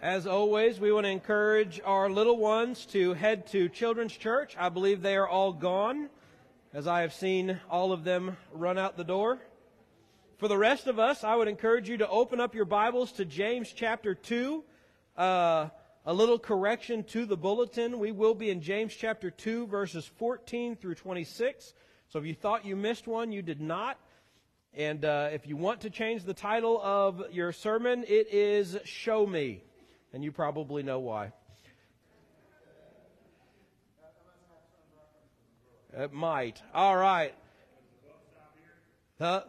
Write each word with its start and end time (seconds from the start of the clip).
As 0.00 0.28
always, 0.28 0.78
we 0.78 0.92
want 0.92 1.06
to 1.06 1.10
encourage 1.10 1.80
our 1.84 2.08
little 2.08 2.36
ones 2.36 2.86
to 2.86 3.14
head 3.14 3.48
to 3.48 3.68
Children's 3.68 4.16
Church. 4.16 4.54
I 4.56 4.68
believe 4.68 5.02
they 5.02 5.16
are 5.16 5.26
all 5.26 5.52
gone, 5.52 6.08
as 6.72 6.86
I 6.86 7.00
have 7.00 7.12
seen 7.12 7.58
all 7.68 7.90
of 7.90 8.04
them 8.04 8.36
run 8.52 8.78
out 8.78 8.96
the 8.96 9.02
door. 9.02 9.40
For 10.36 10.46
the 10.46 10.56
rest 10.56 10.86
of 10.86 11.00
us, 11.00 11.24
I 11.24 11.34
would 11.34 11.48
encourage 11.48 11.88
you 11.88 11.96
to 11.96 12.08
open 12.08 12.38
up 12.38 12.54
your 12.54 12.64
Bibles 12.64 13.10
to 13.12 13.24
James 13.24 13.72
chapter 13.74 14.14
2. 14.14 14.62
Uh, 15.16 15.68
a 16.06 16.14
little 16.14 16.38
correction 16.38 17.02
to 17.02 17.26
the 17.26 17.36
bulletin. 17.36 17.98
We 17.98 18.12
will 18.12 18.36
be 18.36 18.50
in 18.50 18.60
James 18.60 18.94
chapter 18.94 19.32
2, 19.32 19.66
verses 19.66 20.06
14 20.06 20.76
through 20.76 20.94
26. 20.94 21.74
So 22.08 22.20
if 22.20 22.24
you 22.24 22.34
thought 22.34 22.64
you 22.64 22.76
missed 22.76 23.08
one, 23.08 23.32
you 23.32 23.42
did 23.42 23.60
not. 23.60 23.98
And 24.74 25.04
uh, 25.04 25.30
if 25.32 25.48
you 25.48 25.56
want 25.56 25.80
to 25.80 25.90
change 25.90 26.22
the 26.22 26.34
title 26.34 26.80
of 26.80 27.20
your 27.32 27.50
sermon, 27.50 28.04
it 28.06 28.32
is 28.32 28.78
Show 28.84 29.26
Me 29.26 29.64
and 30.12 30.24
you 30.24 30.32
probably 30.32 30.82
know 30.82 30.98
why. 31.00 31.32
It 35.96 36.12
might. 36.12 36.62
All 36.74 36.96
right. 36.96 37.34
Huh? 39.18 39.42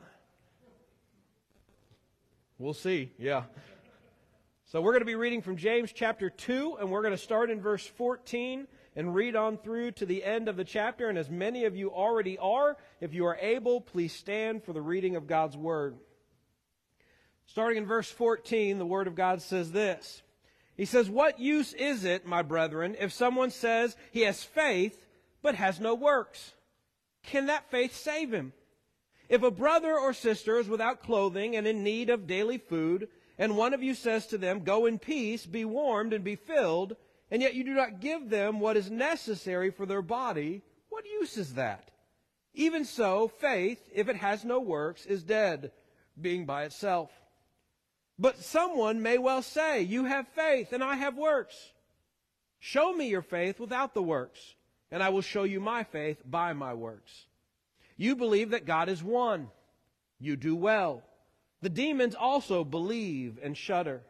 We'll 2.57 2.73
see. 2.73 3.11
Yeah. 3.19 3.43
So 4.65 4.81
we're 4.81 4.91
going 4.91 5.01
to 5.01 5.05
be 5.05 5.15
reading 5.15 5.41
from 5.41 5.57
James 5.57 5.91
chapter 5.91 6.29
2, 6.29 6.77
and 6.79 6.89
we're 6.89 7.01
going 7.01 7.13
to 7.13 7.17
start 7.17 7.49
in 7.49 7.61
verse 7.61 7.85
14 7.85 8.67
and 8.95 9.15
read 9.15 9.35
on 9.35 9.57
through 9.57 9.91
to 9.91 10.05
the 10.05 10.23
end 10.23 10.49
of 10.49 10.57
the 10.57 10.63
chapter. 10.63 11.09
And 11.09 11.17
as 11.17 11.29
many 11.29 11.65
of 11.65 11.75
you 11.75 11.91
already 11.91 12.37
are, 12.37 12.77
if 12.99 13.13
you 13.13 13.25
are 13.25 13.37
able, 13.39 13.81
please 13.81 14.13
stand 14.13 14.63
for 14.63 14.73
the 14.73 14.81
reading 14.81 15.15
of 15.15 15.27
God's 15.27 15.57
Word. 15.57 15.97
Starting 17.45 17.77
in 17.77 17.85
verse 17.85 18.09
14, 18.11 18.77
the 18.77 18.85
Word 18.85 19.07
of 19.07 19.15
God 19.15 19.41
says 19.41 19.71
this. 19.71 20.21
He 20.79 20.85
says, 20.85 21.09
What 21.09 21.41
use 21.41 21.73
is 21.73 22.05
it, 22.05 22.25
my 22.25 22.41
brethren, 22.41 22.95
if 22.97 23.11
someone 23.11 23.51
says 23.51 23.97
he 24.13 24.21
has 24.21 24.45
faith 24.45 25.05
but 25.41 25.55
has 25.55 25.77
no 25.77 25.93
works? 25.93 26.53
Can 27.21 27.47
that 27.47 27.69
faith 27.69 27.93
save 27.93 28.31
him? 28.31 28.53
If 29.27 29.43
a 29.43 29.51
brother 29.51 29.93
or 29.99 30.13
sister 30.13 30.57
is 30.57 30.69
without 30.69 31.03
clothing 31.03 31.57
and 31.57 31.67
in 31.67 31.83
need 31.83 32.09
of 32.09 32.27
daily 32.27 32.57
food, 32.57 33.09
and 33.37 33.57
one 33.57 33.73
of 33.73 33.83
you 33.83 33.93
says 33.93 34.27
to 34.27 34.37
them, 34.37 34.63
Go 34.63 34.85
in 34.85 34.99
peace, 34.99 35.45
be 35.45 35.65
warmed, 35.65 36.13
and 36.13 36.23
be 36.23 36.37
filled, 36.37 36.95
and 37.29 37.41
yet 37.41 37.55
you 37.55 37.65
do 37.65 37.73
not 37.73 37.99
give 37.99 38.29
them 38.29 38.61
what 38.61 38.77
is 38.77 38.89
necessary 38.89 39.71
for 39.71 39.85
their 39.85 40.01
body, 40.01 40.61
what 40.87 41.03
use 41.05 41.35
is 41.35 41.55
that? 41.55 41.91
Even 42.53 42.85
so, 42.85 43.27
faith, 43.27 43.81
if 43.93 44.07
it 44.07 44.15
has 44.15 44.45
no 44.45 44.61
works, 44.61 45.05
is 45.05 45.23
dead, 45.23 45.73
being 46.21 46.45
by 46.45 46.63
itself. 46.63 47.11
But 48.19 48.43
someone 48.43 49.01
may 49.01 49.17
well 49.17 49.41
say, 49.41 49.81
You 49.81 50.03
have 50.03 50.27
faith, 50.35 50.73
and 50.73 50.83
I 50.83 50.95
have 50.95 51.15
works. 51.15 51.55
Show 52.59 52.91
me 52.91 53.07
your 53.07 53.21
faith 53.21 53.59
without 53.59 53.93
the 53.93 54.03
works, 54.03 54.55
and 54.91 55.01
I 55.01 55.09
will 55.09 55.21
show 55.21 55.43
you 55.43 55.61
my 55.61 55.85
faith 55.85 56.21
by 56.25 56.51
my 56.51 56.73
works. 56.73 57.25
You 57.95 58.17
believe 58.17 58.51
that 58.51 58.65
God 58.65 58.89
is 58.89 59.01
one. 59.01 59.47
You 60.19 60.35
do 60.35 60.55
well. 60.55 61.03
The 61.61 61.69
demons 61.69 62.15
also 62.15 62.65
believe 62.65 63.39
and 63.41 63.55
shudder. 63.55 64.01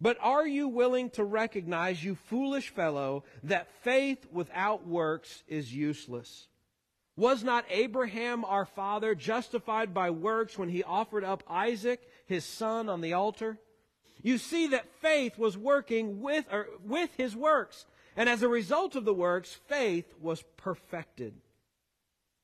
But 0.00 0.16
are 0.20 0.46
you 0.46 0.68
willing 0.68 1.10
to 1.10 1.24
recognize, 1.24 2.02
you 2.02 2.14
foolish 2.14 2.70
fellow, 2.70 3.24
that 3.42 3.68
faith 3.82 4.26
without 4.32 4.86
works 4.86 5.42
is 5.46 5.74
useless? 5.74 6.48
Was 7.16 7.44
not 7.44 7.66
Abraham 7.68 8.46
our 8.46 8.64
father 8.64 9.14
justified 9.14 9.92
by 9.92 10.08
works 10.08 10.56
when 10.56 10.70
he 10.70 10.82
offered 10.82 11.24
up 11.24 11.42
Isaac, 11.46 12.00
his 12.30 12.46
son, 12.46 12.88
on 12.88 13.02
the 13.02 13.12
altar? 13.12 13.58
You 14.22 14.38
see 14.38 14.68
that 14.68 15.00
faith 15.00 15.36
was 15.38 15.58
working 15.58 16.22
with, 16.22 16.46
or 16.50 16.68
with 16.84 17.10
his 17.16 17.36
works. 17.36 17.84
And 18.16 18.28
as 18.28 18.42
a 18.42 18.48
result 18.48 18.96
of 18.96 19.04
the 19.04 19.14
works, 19.14 19.58
faith 19.68 20.12
was 20.20 20.42
perfected. 20.56 21.34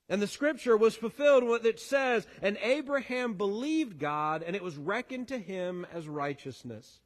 And 0.08 0.22
the 0.22 0.26
scripture 0.26 0.76
was 0.76 0.94
fulfilled 0.94 1.44
what 1.44 1.66
it 1.66 1.80
says, 1.80 2.26
and 2.40 2.58
Abraham 2.62 3.34
believed 3.34 3.98
God, 3.98 4.42
and 4.42 4.54
it 4.54 4.62
was 4.62 4.76
reckoned 4.76 5.28
to 5.28 5.38
him 5.38 5.86
as 5.92 6.06
righteousness. 6.06 7.00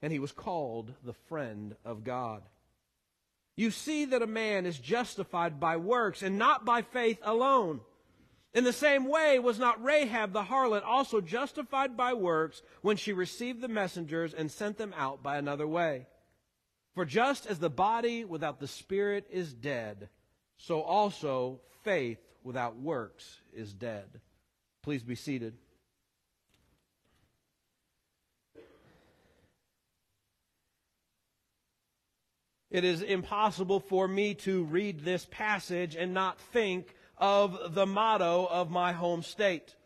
And 0.00 0.12
he 0.12 0.18
was 0.18 0.32
called 0.32 0.92
the 1.04 1.12
friend 1.12 1.76
of 1.84 2.04
God. 2.04 2.42
You 3.54 3.70
see 3.70 4.06
that 4.06 4.22
a 4.22 4.26
man 4.26 4.64
is 4.64 4.78
justified 4.78 5.60
by 5.60 5.76
works 5.76 6.22
and 6.22 6.38
not 6.38 6.64
by 6.64 6.82
faith 6.82 7.18
alone. 7.22 7.80
In 8.54 8.64
the 8.64 8.72
same 8.72 9.08
way, 9.08 9.38
was 9.38 9.58
not 9.58 9.82
Rahab 9.82 10.32
the 10.32 10.42
harlot 10.42 10.84
also 10.84 11.22
justified 11.22 11.96
by 11.96 12.12
works 12.12 12.62
when 12.82 12.98
she 12.98 13.14
received 13.14 13.62
the 13.62 13.68
messengers 13.68 14.34
and 14.34 14.50
sent 14.50 14.76
them 14.76 14.92
out 14.96 15.22
by 15.22 15.38
another 15.38 15.66
way? 15.66 16.06
For 16.94 17.06
just 17.06 17.46
as 17.46 17.58
the 17.58 17.70
body 17.70 18.24
without 18.26 18.60
the 18.60 18.68
spirit 18.68 19.26
is 19.30 19.54
dead, 19.54 20.10
so 20.58 20.82
also 20.82 21.60
faith 21.82 22.18
without 22.44 22.76
works 22.76 23.40
is 23.54 23.72
dead. 23.72 24.20
Please 24.82 25.02
be 25.02 25.14
seated. 25.14 25.54
It 32.70 32.84
is 32.84 33.02
impossible 33.02 33.80
for 33.80 34.08
me 34.08 34.34
to 34.34 34.64
read 34.64 35.00
this 35.00 35.26
passage 35.30 35.94
and 35.94 36.14
not 36.14 36.38
think 36.38 36.94
of 37.22 37.74
the 37.74 37.86
motto 37.86 38.48
of 38.50 38.68
my 38.68 38.92
home 38.92 39.22
state. 39.22 39.76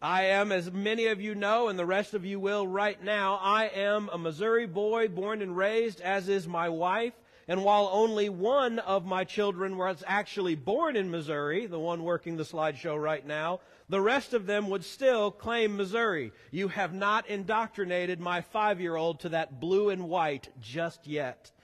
I 0.00 0.26
am, 0.26 0.52
as 0.52 0.70
many 0.70 1.06
of 1.06 1.20
you 1.20 1.34
know, 1.34 1.66
and 1.66 1.76
the 1.76 1.84
rest 1.84 2.14
of 2.14 2.24
you 2.24 2.38
will 2.38 2.64
right 2.64 3.02
now, 3.02 3.40
I 3.42 3.64
am 3.64 4.08
a 4.12 4.18
Missouri 4.18 4.68
boy 4.68 5.08
born 5.08 5.42
and 5.42 5.56
raised, 5.56 6.00
as 6.00 6.28
is 6.28 6.46
my 6.46 6.68
wife. 6.68 7.12
And 7.48 7.64
while 7.64 7.90
only 7.92 8.28
one 8.28 8.78
of 8.78 9.04
my 9.04 9.24
children 9.24 9.76
was 9.76 10.04
actually 10.06 10.54
born 10.54 10.94
in 10.94 11.10
Missouri, 11.10 11.66
the 11.66 11.80
one 11.80 12.04
working 12.04 12.36
the 12.36 12.44
slideshow 12.44 13.02
right 13.02 13.26
now, 13.26 13.58
the 13.88 14.00
rest 14.00 14.32
of 14.32 14.46
them 14.46 14.70
would 14.70 14.84
still 14.84 15.32
claim 15.32 15.76
Missouri. 15.76 16.30
You 16.52 16.68
have 16.68 16.94
not 16.94 17.26
indoctrinated 17.26 18.20
my 18.20 18.42
five 18.42 18.80
year 18.80 18.94
old 18.94 19.20
to 19.20 19.30
that 19.30 19.58
blue 19.58 19.90
and 19.90 20.08
white 20.08 20.50
just 20.60 21.08
yet. 21.08 21.50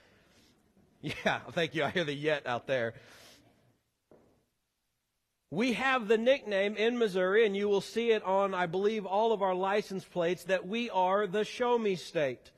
Yeah, 1.03 1.39
thank 1.53 1.73
you. 1.73 1.83
I 1.83 1.89
hear 1.89 2.03
the 2.03 2.13
yet 2.13 2.45
out 2.45 2.67
there. 2.67 2.93
We 5.53 5.73
have 5.73 6.07
the 6.07 6.17
nickname 6.17 6.77
in 6.77 6.97
Missouri, 6.97 7.45
and 7.45 7.57
you 7.57 7.67
will 7.67 7.81
see 7.81 8.11
it 8.11 8.23
on, 8.23 8.53
I 8.53 8.67
believe, 8.67 9.05
all 9.05 9.33
of 9.33 9.41
our 9.41 9.53
license 9.53 10.05
plates, 10.05 10.45
that 10.45 10.65
we 10.65 10.89
are 10.89 11.27
the 11.27 11.43
Show 11.43 11.77
Me 11.77 11.97
State. 11.97 12.51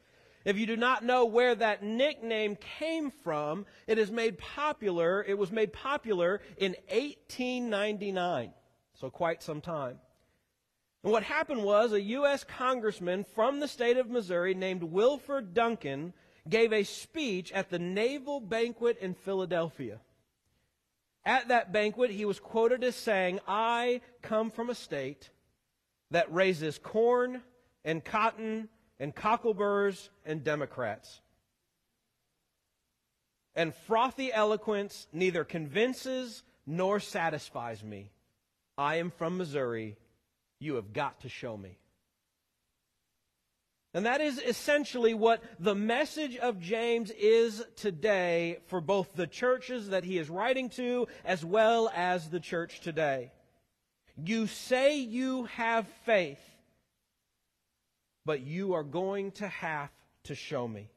If 0.45 0.59
you 0.59 0.67
do 0.67 0.77
not 0.77 1.03
know 1.03 1.25
where 1.25 1.55
that 1.55 1.81
nickname 1.81 2.55
came 2.77 3.09
from, 3.09 3.65
it 3.87 3.97
is 3.97 4.11
made 4.11 4.37
popular. 4.37 5.23
It 5.23 5.39
was 5.39 5.51
made 5.51 5.73
popular 5.73 6.39
in 6.57 6.75
1899, 6.89 8.53
so 8.93 9.09
quite 9.09 9.41
some 9.41 9.59
time. 9.59 9.97
And 11.03 11.11
what 11.11 11.23
happened 11.23 11.63
was 11.63 11.93
a 11.93 12.01
U.S. 12.01 12.43
congressman 12.43 13.23
from 13.33 13.59
the 13.59 13.67
state 13.67 13.97
of 13.97 14.07
Missouri 14.07 14.53
named 14.53 14.83
Willard 14.83 15.55
Duncan 15.55 16.13
gave 16.47 16.71
a 16.71 16.83
speech 16.83 17.51
at 17.53 17.71
the 17.71 17.79
Naval 17.79 18.39
Banquet 18.39 18.99
in 18.99 19.15
Philadelphia. 19.15 19.99
At 21.25 21.47
that 21.47 21.71
banquet, 21.71 22.11
he 22.11 22.25
was 22.25 22.39
quoted 22.39 22.83
as 22.83 22.95
saying, 22.95 23.39
I 23.47 24.01
come 24.21 24.51
from 24.51 24.69
a 24.69 24.75
state 24.75 25.29
that 26.11 26.33
raises 26.33 26.77
corn 26.77 27.41
and 27.85 28.03
cotton 28.03 28.69
and 28.99 29.15
cockleburs 29.15 30.09
and 30.25 30.43
Democrats. 30.43 31.21
And 33.55 33.73
frothy 33.73 34.33
eloquence 34.33 35.07
neither 35.13 35.43
convinces 35.43 36.43
nor 36.65 36.99
satisfies 36.99 37.83
me. 37.83 38.11
I 38.77 38.95
am 38.95 39.11
from 39.11 39.37
Missouri. 39.37 39.95
You 40.59 40.75
have 40.75 40.93
got 40.93 41.21
to 41.21 41.29
show 41.29 41.55
me. 41.55 41.77
And 43.93 44.07
that 44.07 44.21
is 44.21 44.39
essentially 44.39 45.13
what 45.13 45.43
the 45.59 45.75
message 45.75 46.35
of 46.37 46.59
James 46.59 47.11
is 47.11 47.63
today 47.75 48.57
for 48.67 48.81
both 48.81 49.13
the 49.13 49.27
churches 49.27 49.89
that 49.89 50.03
he 50.03 50.17
is 50.17 50.29
writing 50.29 50.69
to 50.71 51.07
as 51.23 51.45
well 51.45 51.91
as 51.93 52.29
the 52.29 52.39
church 52.39 52.81
today. 52.81 53.31
You 54.17 54.47
say 54.47 54.97
you 54.97 55.45
have 55.45 55.87
faith, 56.05 56.41
but 58.25 58.41
you 58.41 58.73
are 58.73 58.83
going 58.83 59.31
to 59.33 59.47
have 59.47 59.91
to 60.23 60.33
show 60.33 60.67
me. 60.67 60.89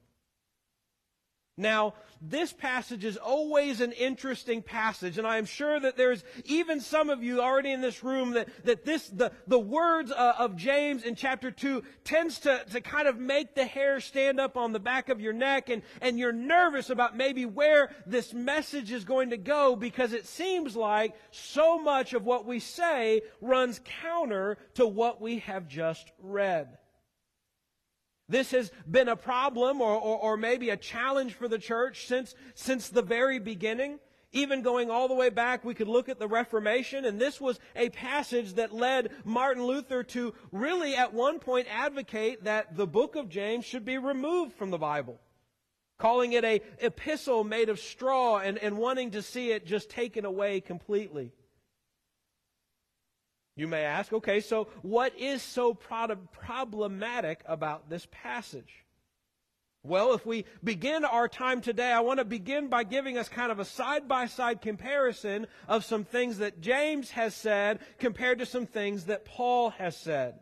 Now, 1.59 1.95
this 2.21 2.53
passage 2.53 3.03
is 3.03 3.17
always 3.17 3.81
an 3.81 3.93
interesting 3.93 4.61
passage, 4.61 5.17
and 5.17 5.27
I 5.27 5.39
am 5.39 5.47
sure 5.47 5.81
that 5.81 5.97
there's 5.97 6.23
even 6.45 6.81
some 6.81 7.09
of 7.09 7.23
you 7.23 7.41
already 7.41 7.73
in 7.73 7.81
this 7.81 8.05
room 8.05 8.33
that, 8.33 8.49
that 8.65 8.85
this, 8.85 9.09
the, 9.09 9.33
the 9.47 9.59
words 9.59 10.13
uh, 10.13 10.35
of 10.39 10.57
James 10.57 11.03
in 11.03 11.15
chapter 11.15 11.51
2 11.51 11.83
tends 12.05 12.41
to, 12.41 12.63
to 12.73 12.83
kind 12.83 13.09
of 13.09 13.19
make 13.19 13.55
the 13.55 13.65
hair 13.65 14.01
stand 14.01 14.39
up 14.39 14.59
on 14.59 14.73
the 14.73 14.81
back 14.81 15.09
of 15.09 15.19
your 15.19 15.33
neck, 15.33 15.71
and, 15.71 15.83
and 16.03 16.19
you're 16.19 16.33
nervous 16.33 16.91
about 16.91 17.17
maybe 17.17 17.47
where 17.47 17.91
this 18.07 18.35
message 18.35 18.93
is 18.93 19.05
going 19.07 19.31
to 19.31 19.39
go 19.39 19.77
because 19.77 20.13
it 20.13 20.27
seems 20.27 20.77
like 20.77 21.15
so 21.31 21.79
much 21.79 22.13
of 22.13 22.25
what 22.27 22.45
we 22.45 22.61
say 22.61 23.23
runs 23.41 23.81
counter 24.03 24.59
to 24.75 24.87
what 24.87 25.23
we 25.23 25.39
have 25.39 25.69
just 25.69 26.13
read. 26.19 26.77
This 28.29 28.51
has 28.51 28.73
been 28.91 29.09
a 29.09 29.17
problem 29.17 29.81
or, 29.81 29.95
or, 29.95 30.19
or, 30.19 30.37
maybe 30.37 30.71
a 30.71 30.77
challenge 30.77 31.35
for 31.35 31.47
the 31.47 31.59
church 31.59 32.07
since, 32.07 32.35
since 32.55 32.89
the 32.89 33.03
very 33.03 33.39
beginning. 33.39 34.01
Even 34.33 34.63
going 34.63 34.91
all 34.91 35.07
the 35.07 35.15
way 35.15 35.31
back, 35.31 35.65
we 35.65 35.75
could 35.75 35.89
look 35.89 36.09
at 36.09 36.19
the 36.19 36.27
Reformation, 36.27 37.05
and 37.05 37.21
this 37.21 37.41
was 37.41 37.61
a 37.77 37.89
passage 37.91 38.55
that 38.55 38.75
led 38.75 39.11
Martin 39.25 39.65
Luther 39.65 40.03
to 40.03 40.35
really 40.51 40.97
at 40.97 41.15
one 41.15 41.39
point 41.39 41.69
advocate 41.71 42.45
that 42.45 42.77
the 42.77 42.87
book 42.87 43.15
of 43.15 43.29
James 43.29 43.65
should 43.65 43.85
be 43.85 43.97
removed 43.97 44.53
from 44.55 44.71
the 44.71 44.79
Bible. 44.79 45.21
Calling 45.97 46.33
it 46.33 46.45
a 46.45 46.61
epistle 46.81 47.45
made 47.45 47.69
of 47.69 47.79
straw 47.79 48.39
and, 48.39 48.59
and 48.59 48.77
wanting 48.77 49.13
to 49.13 49.23
see 49.23 49.53
it 49.53 49.65
just 49.65 49.89
taken 49.89 50.25
away 50.25 50.61
completely. 50.61 51.33
You 53.57 53.67
may 53.67 53.85
ask, 53.85 54.13
okay, 54.13 54.41
so 54.41 54.69
what 54.83 55.19
is 55.19 55.43
so 55.43 55.73
problematic 55.73 57.41
about 57.47 57.89
this 57.89 58.07
passage? 58.11 58.85
Well, 59.83 60.13
if 60.13 60.27
we 60.27 60.45
begin 60.63 61.05
our 61.05 61.27
time 61.29 61.63
today, 61.63 61.91
I 61.91 62.01
want 62.01 62.19
to 62.19 62.25
begin 62.25 62.69
by 62.69 62.85
giving 62.85 63.17
us 63.17 63.29
kind 63.29 63.51
of 63.51 63.59
a 63.59 63.65
side 63.65 64.09
by 64.09 64.27
side 64.27 64.61
comparison 64.61 65.47
of 65.69 65.85
some 65.85 66.05
things 66.05 66.39
that 66.39 66.61
James 66.61 67.13
has 67.13 67.35
said 67.35 67.79
compared 67.99 68.41
to 68.41 68.47
some 68.47 68.67
things 68.67 69.05
that 69.05 69.25
Paul 69.25 69.71
has 69.71 69.97
said. 69.97 70.35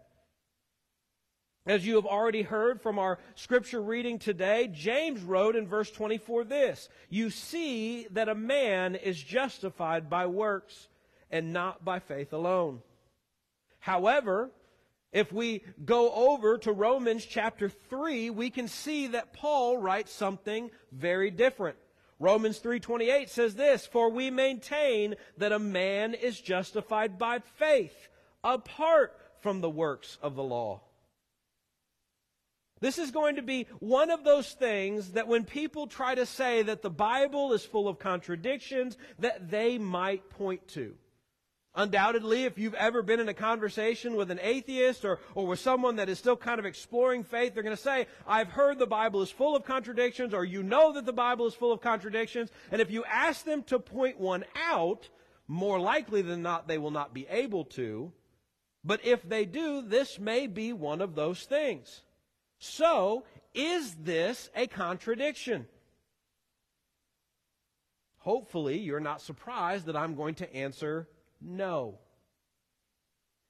As 1.67 1.87
you 1.87 1.95
have 1.95 2.07
already 2.07 2.43
heard 2.43 2.83
from 2.83 2.99
our 2.99 3.19
scripture 3.37 3.81
reading 3.81 4.19
today, 4.19 4.69
James 4.73 5.23
wrote 5.23 5.57
in 5.57 5.69
verse 5.69 5.91
24 5.91 6.45
this 6.45 6.89
You 7.09 7.31
see 7.31 8.07
that 8.11 8.29
a 8.29 8.35
man 8.35 8.97
is 8.97 9.23
justified 9.23 10.11
by 10.11 10.27
works 10.27 10.89
and 11.31 11.53
not 11.53 11.85
by 11.85 12.01
faith 12.01 12.33
alone. 12.33 12.83
However, 13.85 14.51
if 15.13 15.31
we 15.31 15.63
go 15.85 16.11
over 16.11 16.57
to 16.57 16.73
Romans 16.73 17.27
chapter 17.27 17.69
3, 17.69 18.31
we 18.31 18.49
can 18.49 18.67
see 18.67 19.09
that 19.09 19.35
Paul 19.35 19.77
writes 19.77 20.11
something 20.11 20.71
very 20.91 21.31
different. 21.31 21.77
Romans 22.19 22.61
3:28 22.61 23.29
says 23.29 23.57
this, 23.57 23.85
"For 23.85 24.09
we 24.09 24.31
maintain 24.31 25.17
that 25.37 25.53
a 25.53 25.59
man 25.59 26.15
is 26.15 26.41
justified 26.41 27.19
by 27.19 27.41
faith 27.41 28.09
apart 28.43 29.21
from 29.41 29.61
the 29.61 29.69
works 29.69 30.17
of 30.23 30.35
the 30.35 30.43
law." 30.43 30.81
This 32.81 32.97
is 32.97 33.11
going 33.11 33.37
to 33.37 33.43
be 33.43 33.65
one 33.81 34.11
of 34.11 34.25
those 34.25 34.55
things 34.55 35.13
that 35.13 35.29
when 35.29 35.45
people 35.45 35.89
try 35.89 36.15
to 36.15 36.25
say 36.25 36.63
that 36.63 36.81
the 36.81 36.89
Bible 36.89 37.53
is 37.53 37.67
full 37.67 37.87
of 37.87 37.99
contradictions 37.99 38.97
that 39.19 39.51
they 39.51 39.77
might 39.77 40.31
point 40.31 40.67
to. 40.69 40.97
Undoubtedly, 41.77 42.45
if 42.45 42.57
you've 42.57 42.75
ever 42.75 43.03
been 43.03 43.19
in 43.19 43.29
a 43.29 43.35
conversation 43.35 44.15
with 44.15 44.31
an 44.31 44.39
atheist 44.41 45.05
or, 45.05 45.19
or 45.35 45.47
with 45.47 45.59
someone 45.59 45.97
that 45.97 46.09
is 46.09 46.21
still 46.21 46.37
kind 46.37 46.61
of 46.61 46.67
exploring 46.67 47.25
faith, 47.25 47.53
they're 47.53 47.65
going 47.65 47.77
to 47.77 47.83
say, 47.83 48.07
I've 48.29 48.49
heard 48.49 48.79
the 48.79 48.87
Bible 48.87 49.23
is 49.23 49.31
full 49.31 49.57
of 49.57 49.65
contradictions, 49.65 50.33
or 50.33 50.45
you 50.45 50.63
know 50.63 50.93
that 50.93 51.05
the 51.05 51.13
Bible 51.13 51.47
is 51.49 51.55
full 51.55 51.73
of 51.73 51.81
contradictions. 51.81 52.51
And 52.71 52.81
if 52.81 52.93
you 52.93 53.05
ask 53.05 53.45
them 53.45 53.65
to 53.65 53.81
point 53.81 54.21
one 54.21 54.45
out, 54.55 55.09
more 55.49 55.81
likely 55.81 56.23
than 56.23 56.43
not, 56.43 56.69
they 56.69 56.79
will 56.79 56.93
not 56.93 57.13
be 57.13 57.27
able 57.29 57.65
to. 57.65 58.13
But 58.85 59.05
if 59.05 59.29
they 59.29 59.45
do, 59.45 59.83
this 59.83 60.21
may 60.21 60.47
be 60.47 60.73
one 60.73 61.01
of 61.01 61.17
those 61.17 61.43
things. 61.43 62.03
So, 62.61 63.25
is 63.53 63.95
this 63.95 64.49
a 64.55 64.69
contradiction? 64.69 65.67
Hopefully, 68.19 68.79
you're 68.79 69.01
not 69.01 69.21
surprised 69.21 69.87
that 69.87 69.97
I'm 69.97 70.15
going 70.15 70.37
to 70.37 70.55
answer 70.55 71.09
no. 71.45 71.99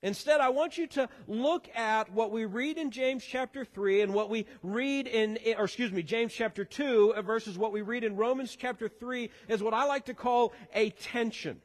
Instead, 0.04 0.42
I 0.42 0.50
want 0.50 0.76
you 0.76 0.86
to 0.88 1.08
look 1.26 1.66
at 1.74 2.12
what 2.12 2.30
we 2.30 2.44
read 2.44 2.76
in 2.76 2.90
James 2.90 3.24
chapter 3.24 3.64
3 3.64 4.02
and 4.02 4.12
what 4.12 4.28
we 4.28 4.44
read 4.62 5.06
in, 5.06 5.38
or 5.56 5.64
excuse 5.64 5.90
me, 5.90 6.02
James 6.02 6.30
chapter 6.30 6.62
2 6.62 7.14
versus 7.24 7.56
what 7.56 7.72
we 7.72 7.80
read 7.80 8.04
in 8.04 8.14
Romans 8.14 8.54
chapter 8.54 8.86
3 8.86 9.30
is 9.48 9.62
what 9.62 9.72
I 9.72 9.86
like 9.86 10.04
to 10.04 10.14
call 10.14 10.52
a 10.74 10.90
tension. 10.90 11.62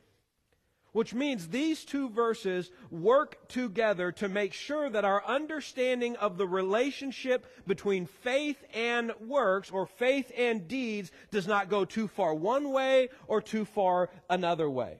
Which 0.93 1.13
means 1.13 1.49
these 1.49 1.83
two 1.83 2.09
verses 2.09 2.71
work 2.89 3.49
together 3.49 4.13
to 4.13 4.29
make 4.29 4.53
sure 4.53 4.89
that 4.89 5.03
our 5.03 5.21
understanding 5.25 6.15
of 6.15 6.37
the 6.37 6.47
relationship 6.47 7.45
between 7.67 8.05
faith 8.05 8.63
and 8.73 9.11
works, 9.19 9.69
or 9.69 9.85
faith 9.85 10.31
and 10.37 10.65
deeds, 10.65 11.11
does 11.29 11.45
not 11.45 11.69
go 11.69 11.83
too 11.83 12.07
far 12.07 12.33
one 12.33 12.71
way 12.71 13.09
or 13.27 13.41
too 13.41 13.65
far 13.65 14.09
another 14.29 14.69
way. 14.69 14.99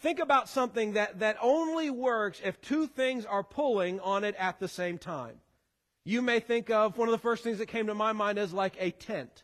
Think 0.00 0.20
about 0.20 0.48
something 0.48 0.92
that, 0.92 1.18
that 1.18 1.36
only 1.42 1.90
works 1.90 2.40
if 2.44 2.60
two 2.60 2.86
things 2.86 3.24
are 3.24 3.42
pulling 3.42 3.98
on 4.00 4.22
it 4.22 4.36
at 4.38 4.60
the 4.60 4.68
same 4.68 4.96
time. 4.98 5.40
You 6.04 6.22
may 6.22 6.40
think 6.40 6.70
of 6.70 6.96
one 6.96 7.08
of 7.08 7.12
the 7.12 7.18
first 7.18 7.42
things 7.42 7.58
that 7.58 7.66
came 7.66 7.88
to 7.88 7.94
my 7.94 8.12
mind 8.12 8.38
is 8.38 8.52
like 8.52 8.76
a 8.78 8.92
tent. 8.92 9.42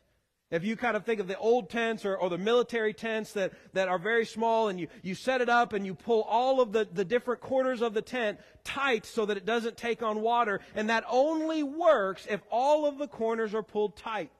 If 0.50 0.62
you 0.62 0.76
kind 0.76 0.96
of 0.96 1.04
think 1.04 1.18
of 1.18 1.26
the 1.26 1.36
old 1.36 1.70
tents 1.70 2.04
or, 2.04 2.16
or 2.16 2.30
the 2.30 2.38
military 2.38 2.94
tents 2.94 3.32
that, 3.32 3.52
that 3.72 3.88
are 3.88 3.98
very 3.98 4.24
small 4.24 4.68
and 4.68 4.78
you, 4.78 4.86
you 5.02 5.16
set 5.16 5.40
it 5.40 5.48
up 5.48 5.72
and 5.72 5.84
you 5.84 5.94
pull 5.94 6.22
all 6.22 6.60
of 6.60 6.70
the, 6.70 6.86
the 6.90 7.04
different 7.04 7.40
corners 7.40 7.82
of 7.82 7.92
the 7.92 8.02
tent 8.02 8.38
tight 8.62 9.04
so 9.04 9.26
that 9.26 9.36
it 9.36 9.44
doesn't 9.44 9.76
take 9.76 10.02
on 10.02 10.20
water, 10.20 10.60
and 10.76 10.88
that 10.88 11.04
only 11.10 11.64
works 11.64 12.26
if 12.30 12.40
all 12.50 12.86
of 12.86 12.98
the 12.98 13.08
corners 13.08 13.52
are 13.54 13.64
pulled 13.64 13.96
tight. 13.96 14.30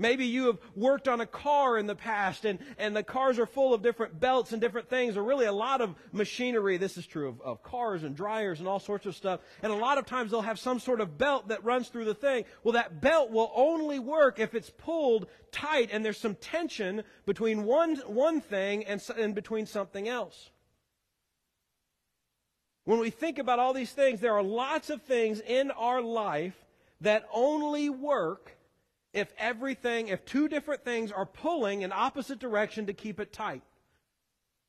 Maybe 0.00 0.24
you 0.24 0.46
have 0.46 0.58
worked 0.74 1.08
on 1.08 1.20
a 1.20 1.26
car 1.26 1.76
in 1.76 1.86
the 1.86 1.94
past 1.94 2.46
and, 2.46 2.58
and 2.78 2.96
the 2.96 3.02
cars 3.02 3.38
are 3.38 3.44
full 3.44 3.74
of 3.74 3.82
different 3.82 4.18
belts 4.18 4.52
and 4.52 4.60
different 4.60 4.88
things, 4.88 5.14
or 5.18 5.22
really 5.22 5.44
a 5.44 5.52
lot 5.52 5.82
of 5.82 5.94
machinery. 6.10 6.78
This 6.78 6.96
is 6.96 7.06
true 7.06 7.28
of, 7.28 7.40
of 7.42 7.62
cars 7.62 8.02
and 8.02 8.16
dryers 8.16 8.60
and 8.60 8.66
all 8.66 8.80
sorts 8.80 9.04
of 9.04 9.14
stuff. 9.14 9.40
And 9.62 9.70
a 9.70 9.76
lot 9.76 9.98
of 9.98 10.06
times 10.06 10.30
they'll 10.30 10.40
have 10.40 10.58
some 10.58 10.80
sort 10.80 11.02
of 11.02 11.18
belt 11.18 11.48
that 11.48 11.62
runs 11.64 11.88
through 11.88 12.06
the 12.06 12.14
thing. 12.14 12.46
Well, 12.64 12.72
that 12.72 13.02
belt 13.02 13.30
will 13.30 13.52
only 13.54 13.98
work 13.98 14.38
if 14.38 14.54
it's 14.54 14.70
pulled 14.70 15.26
tight 15.52 15.90
and 15.92 16.02
there's 16.02 16.16
some 16.16 16.34
tension 16.36 17.02
between 17.26 17.64
one, 17.64 17.96
one 18.06 18.40
thing 18.40 18.86
and, 18.86 19.02
and 19.18 19.34
between 19.34 19.66
something 19.66 20.08
else. 20.08 20.48
When 22.86 23.00
we 23.00 23.10
think 23.10 23.38
about 23.38 23.58
all 23.58 23.74
these 23.74 23.92
things, 23.92 24.20
there 24.20 24.32
are 24.34 24.42
lots 24.42 24.88
of 24.88 25.02
things 25.02 25.40
in 25.40 25.70
our 25.72 26.00
life 26.00 26.56
that 27.02 27.28
only 27.34 27.90
work 27.90 28.56
if 29.12 29.32
everything, 29.38 30.08
if 30.08 30.24
two 30.24 30.48
different 30.48 30.84
things 30.84 31.10
are 31.10 31.26
pulling 31.26 31.82
in 31.82 31.92
opposite 31.92 32.38
direction 32.38 32.86
to 32.86 32.92
keep 32.92 33.20
it 33.20 33.32
tight. 33.32 33.62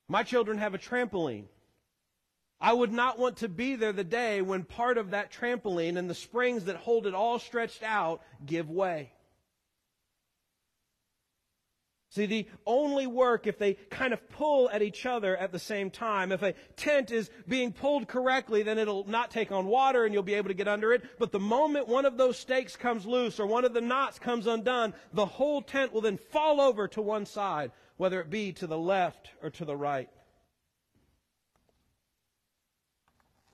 My 0.08 0.22
children 0.22 0.58
have 0.58 0.74
a 0.74 0.78
trampoline. 0.78 1.44
I 2.60 2.72
would 2.72 2.92
not 2.92 3.18
want 3.18 3.38
to 3.38 3.48
be 3.48 3.74
there 3.74 3.92
the 3.92 4.04
day 4.04 4.40
when 4.40 4.64
part 4.64 4.98
of 4.98 5.10
that 5.10 5.32
trampoline 5.32 5.96
and 5.96 6.08
the 6.08 6.14
springs 6.14 6.64
that 6.64 6.76
hold 6.76 7.06
it 7.06 7.14
all 7.14 7.38
stretched 7.38 7.82
out 7.82 8.22
give 8.44 8.70
way. 8.70 9.12
See, 12.12 12.26
the 12.26 12.46
only 12.66 13.06
work 13.06 13.46
if 13.46 13.58
they 13.58 13.72
kind 13.88 14.12
of 14.12 14.28
pull 14.28 14.68
at 14.68 14.82
each 14.82 15.06
other 15.06 15.34
at 15.34 15.50
the 15.50 15.58
same 15.58 15.90
time. 15.90 16.30
If 16.30 16.42
a 16.42 16.52
tent 16.76 17.10
is 17.10 17.30
being 17.48 17.72
pulled 17.72 18.06
correctly, 18.06 18.62
then 18.62 18.76
it'll 18.76 19.08
not 19.08 19.30
take 19.30 19.50
on 19.50 19.64
water 19.64 20.04
and 20.04 20.12
you'll 20.12 20.22
be 20.22 20.34
able 20.34 20.48
to 20.48 20.54
get 20.54 20.68
under 20.68 20.92
it. 20.92 21.02
But 21.18 21.32
the 21.32 21.40
moment 21.40 21.88
one 21.88 22.04
of 22.04 22.18
those 22.18 22.38
stakes 22.38 22.76
comes 22.76 23.06
loose 23.06 23.40
or 23.40 23.46
one 23.46 23.64
of 23.64 23.72
the 23.72 23.80
knots 23.80 24.18
comes 24.18 24.46
undone, 24.46 24.92
the 25.14 25.24
whole 25.24 25.62
tent 25.62 25.94
will 25.94 26.02
then 26.02 26.18
fall 26.18 26.60
over 26.60 26.86
to 26.88 27.00
one 27.00 27.24
side, 27.24 27.72
whether 27.96 28.20
it 28.20 28.28
be 28.28 28.52
to 28.52 28.66
the 28.66 28.76
left 28.76 29.30
or 29.42 29.48
to 29.48 29.64
the 29.64 29.74
right. 29.74 30.10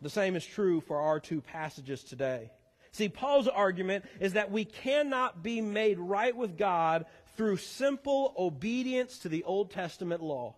The 0.03 0.11
same 0.11 0.35
is 0.35 0.45
true 0.45 0.81
for 0.81 1.01
our 1.01 1.21
two 1.21 1.43
passages 1.43 2.03
today. 2.03 2.51
See, 2.91 3.09
Paul's 3.09 3.47
argument 3.47 4.05
is 4.19 4.33
that 4.33 4.51
we 4.51 4.65
cannot 4.65 5.45
be 5.45 5.61
made 5.61 6.01
right 6.01 6.35
with 6.35 6.59
God 6.59 7.05
through 7.39 7.57
simple 7.57 8.35
obedience 8.37 9.19
to 9.19 9.29
the 9.29 9.45
Old 9.45 9.71
Testament 9.71 10.21
law. 10.21 10.57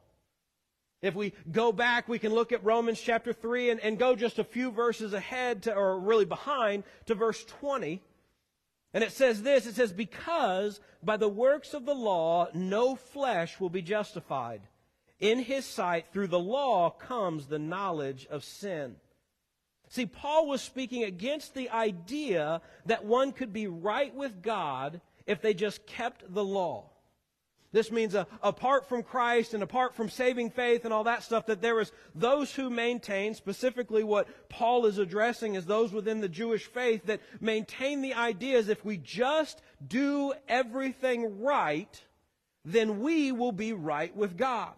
If 1.02 1.14
we 1.14 1.34
go 1.52 1.72
back, 1.72 2.08
we 2.08 2.18
can 2.18 2.32
look 2.32 2.52
at 2.52 2.64
Romans 2.64 2.99
chapter 2.99 3.34
3 3.34 3.70
and, 3.70 3.80
and 3.80 3.99
go 3.99 4.16
just 4.16 4.38
a 4.38 4.44
few 4.44 4.70
verses 4.70 5.12
ahead, 5.12 5.64
to, 5.64 5.75
or 5.75 6.00
really 6.00 6.25
behind, 6.25 6.84
to 7.04 7.14
verse 7.14 7.44
20. 7.44 8.02
And 8.94 9.04
it 9.04 9.12
says 9.12 9.42
this 9.42 9.66
it 9.66 9.75
says, 9.75 9.92
Because 9.92 10.80
by 11.02 11.18
the 11.18 11.28
works 11.28 11.75
of 11.75 11.84
the 11.84 11.94
law 11.94 12.49
no 12.54 12.96
flesh 12.96 13.60
will 13.60 13.70
be 13.70 13.82
justified. 13.82 14.62
In 15.20 15.38
his 15.38 15.66
sight, 15.66 16.06
through 16.12 16.28
the 16.28 16.38
law 16.38 16.88
comes 16.88 17.46
the 17.46 17.58
knowledge 17.58 18.26
of 18.30 18.42
sin. 18.42 18.96
See, 19.88 20.06
Paul 20.06 20.49
was 20.49 20.62
speaking 20.62 21.04
against 21.04 21.52
the 21.52 21.68
idea 21.68 22.62
that 22.87 23.04
one 23.04 23.32
could 23.32 23.52
be 23.52 23.66
right 23.66 24.14
with 24.14 24.40
God 24.40 25.02
if 25.30 25.40
they 25.40 25.54
just 25.54 25.87
kept 25.87 26.34
the 26.34 26.44
law. 26.44 26.90
This 27.72 27.92
means 27.92 28.16
uh, 28.16 28.25
apart 28.42 28.88
from 28.88 29.04
Christ 29.04 29.54
and 29.54 29.62
apart 29.62 29.94
from 29.94 30.10
saving 30.10 30.50
faith 30.50 30.84
and 30.84 30.92
all 30.92 31.04
that 31.04 31.22
stuff, 31.22 31.46
that 31.46 31.62
there 31.62 31.78
is 31.78 31.92
those 32.16 32.52
who 32.52 32.68
maintain, 32.68 33.34
specifically 33.34 34.02
what 34.02 34.26
Paul 34.49 34.87
is 34.87 34.99
addressing 34.99 35.54
as 35.54 35.66
those 35.66 35.92
within 35.92 36.20
the 36.20 36.28
Jewish 36.28 36.66
faith, 36.66 37.06
that 37.06 37.20
maintain 37.40 38.02
the 38.02 38.14
ideas 38.14 38.68
if 38.68 38.84
we 38.84 38.96
just 38.96 39.62
do 39.87 40.32
everything 40.49 41.40
right, 41.40 42.02
then 42.64 42.99
we 42.99 43.30
will 43.30 43.52
be 43.52 43.72
right 43.72 44.14
with 44.16 44.37
God. 44.37 44.72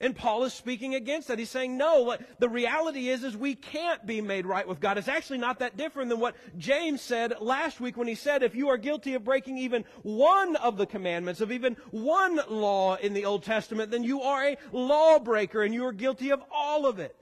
And 0.00 0.14
Paul 0.14 0.44
is 0.44 0.52
speaking 0.52 0.94
against 0.94 1.26
that. 1.26 1.40
He's 1.40 1.50
saying, 1.50 1.76
no, 1.76 2.16
the 2.38 2.48
reality 2.48 3.08
is, 3.08 3.24
is 3.24 3.36
we 3.36 3.56
can't 3.56 4.06
be 4.06 4.20
made 4.20 4.46
right 4.46 4.66
with 4.66 4.78
God. 4.78 4.96
It's 4.96 5.08
actually 5.08 5.38
not 5.38 5.58
that 5.58 5.76
different 5.76 6.08
than 6.08 6.20
what 6.20 6.36
James 6.56 7.02
said 7.02 7.34
last 7.40 7.80
week 7.80 7.96
when 7.96 8.06
he 8.06 8.14
said, 8.14 8.44
if 8.44 8.54
you 8.54 8.68
are 8.68 8.76
guilty 8.76 9.14
of 9.14 9.24
breaking 9.24 9.58
even 9.58 9.84
one 10.02 10.54
of 10.56 10.76
the 10.76 10.86
commandments, 10.86 11.40
of 11.40 11.50
even 11.50 11.76
one 11.90 12.40
law 12.48 12.94
in 12.94 13.12
the 13.12 13.24
Old 13.24 13.42
Testament, 13.42 13.90
then 13.90 14.04
you 14.04 14.22
are 14.22 14.50
a 14.50 14.56
lawbreaker 14.70 15.62
and 15.62 15.74
you 15.74 15.84
are 15.84 15.92
guilty 15.92 16.30
of 16.30 16.44
all 16.52 16.86
of 16.86 17.00
it. 17.00 17.16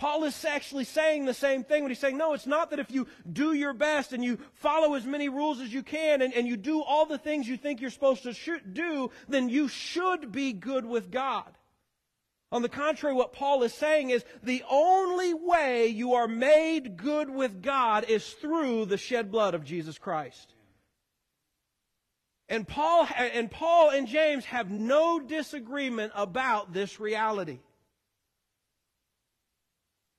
Paul 0.00 0.24
is 0.24 0.46
actually 0.46 0.84
saying 0.84 1.26
the 1.26 1.34
same 1.34 1.62
thing 1.62 1.82
when 1.82 1.90
he's 1.90 1.98
saying, 1.98 2.16
no, 2.16 2.32
it's 2.32 2.46
not 2.46 2.70
that 2.70 2.78
if 2.78 2.90
you 2.90 3.06
do 3.30 3.52
your 3.52 3.74
best 3.74 4.14
and 4.14 4.24
you 4.24 4.38
follow 4.54 4.94
as 4.94 5.04
many 5.04 5.28
rules 5.28 5.60
as 5.60 5.70
you 5.70 5.82
can 5.82 6.22
and, 6.22 6.32
and 6.32 6.48
you 6.48 6.56
do 6.56 6.82
all 6.82 7.04
the 7.04 7.18
things 7.18 7.46
you 7.46 7.58
think 7.58 7.82
you're 7.82 7.90
supposed 7.90 8.22
to 8.22 8.60
do, 8.72 9.10
then 9.28 9.50
you 9.50 9.68
should 9.68 10.32
be 10.32 10.54
good 10.54 10.86
with 10.86 11.10
God. 11.10 11.52
On 12.50 12.62
the 12.62 12.68
contrary, 12.70 13.14
what 13.14 13.34
Paul 13.34 13.62
is 13.62 13.74
saying 13.74 14.08
is 14.08 14.24
the 14.42 14.64
only 14.70 15.34
way 15.34 15.88
you 15.88 16.14
are 16.14 16.26
made 16.26 16.96
good 16.96 17.28
with 17.28 17.60
God 17.60 18.04
is 18.08 18.26
through 18.26 18.86
the 18.86 18.96
shed 18.96 19.30
blood 19.30 19.52
of 19.52 19.64
Jesus 19.64 19.98
Christ. 19.98 20.54
And 22.48 22.66
Paul, 22.66 23.06
and 23.18 23.50
Paul 23.50 23.90
and 23.90 24.08
James 24.08 24.46
have 24.46 24.70
no 24.70 25.20
disagreement 25.20 26.12
about 26.16 26.72
this 26.72 26.98
reality. 27.00 27.58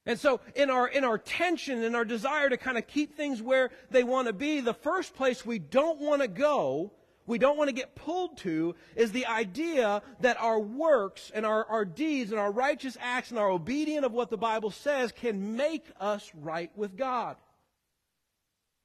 And 0.06 0.20
so 0.20 0.42
in 0.56 0.70
our, 0.70 0.88
in 0.88 1.04
our 1.04 1.18
tension 1.18 1.84
and 1.84 1.96
our 1.96 2.06
desire 2.06 2.50
to 2.50 2.58
kind 2.58 2.78
of 2.78 2.88
keep 2.88 3.16
things 3.16 3.42
where 3.42 3.70
they 3.92 4.04
want 4.04 4.28
to 4.28 4.34
be, 4.34 4.60
the 4.60 4.74
first 4.74 5.16
place 5.16 5.46
we 5.46 5.60
don't 5.60 6.00
want 6.00 6.22
to 6.22 6.28
go, 6.28 6.92
we 7.28 7.38
don't 7.38 7.58
want 7.58 7.70
to 7.70 7.76
get 7.76 7.94
pulled 7.94 8.38
to, 8.40 8.76
is 8.96 9.12
the 9.12 9.28
idea 9.28 10.02
that 10.22 10.42
our 10.42 10.60
works 10.60 11.32
and 11.34 11.46
our, 11.46 11.66
our 11.66 11.86
deeds 11.86 12.32
and 12.32 12.40
our 12.40 12.52
righteous 12.52 12.98
acts 13.00 13.30
and 13.30 13.40
our 13.40 13.50
obedience 13.50 14.06
of 14.06 14.12
what 14.12 14.32
the 14.32 14.38
Bible 14.38 14.72
says 14.72 15.12
can 15.12 15.56
make 15.56 15.86
us 16.00 16.32
right 16.34 16.72
with 16.76 16.98
God. 16.98 17.38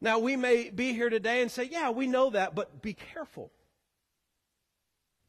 Now 0.02 0.18
we 0.18 0.36
may 0.36 0.68
be 0.68 0.92
here 0.92 1.08
today 1.08 1.40
and 1.40 1.50
say, 1.50 1.64
yeah, 1.64 1.88
we 1.88 2.06
know 2.06 2.28
that, 2.30 2.54
but 2.54 2.82
be 2.82 2.92
careful. 2.92 3.50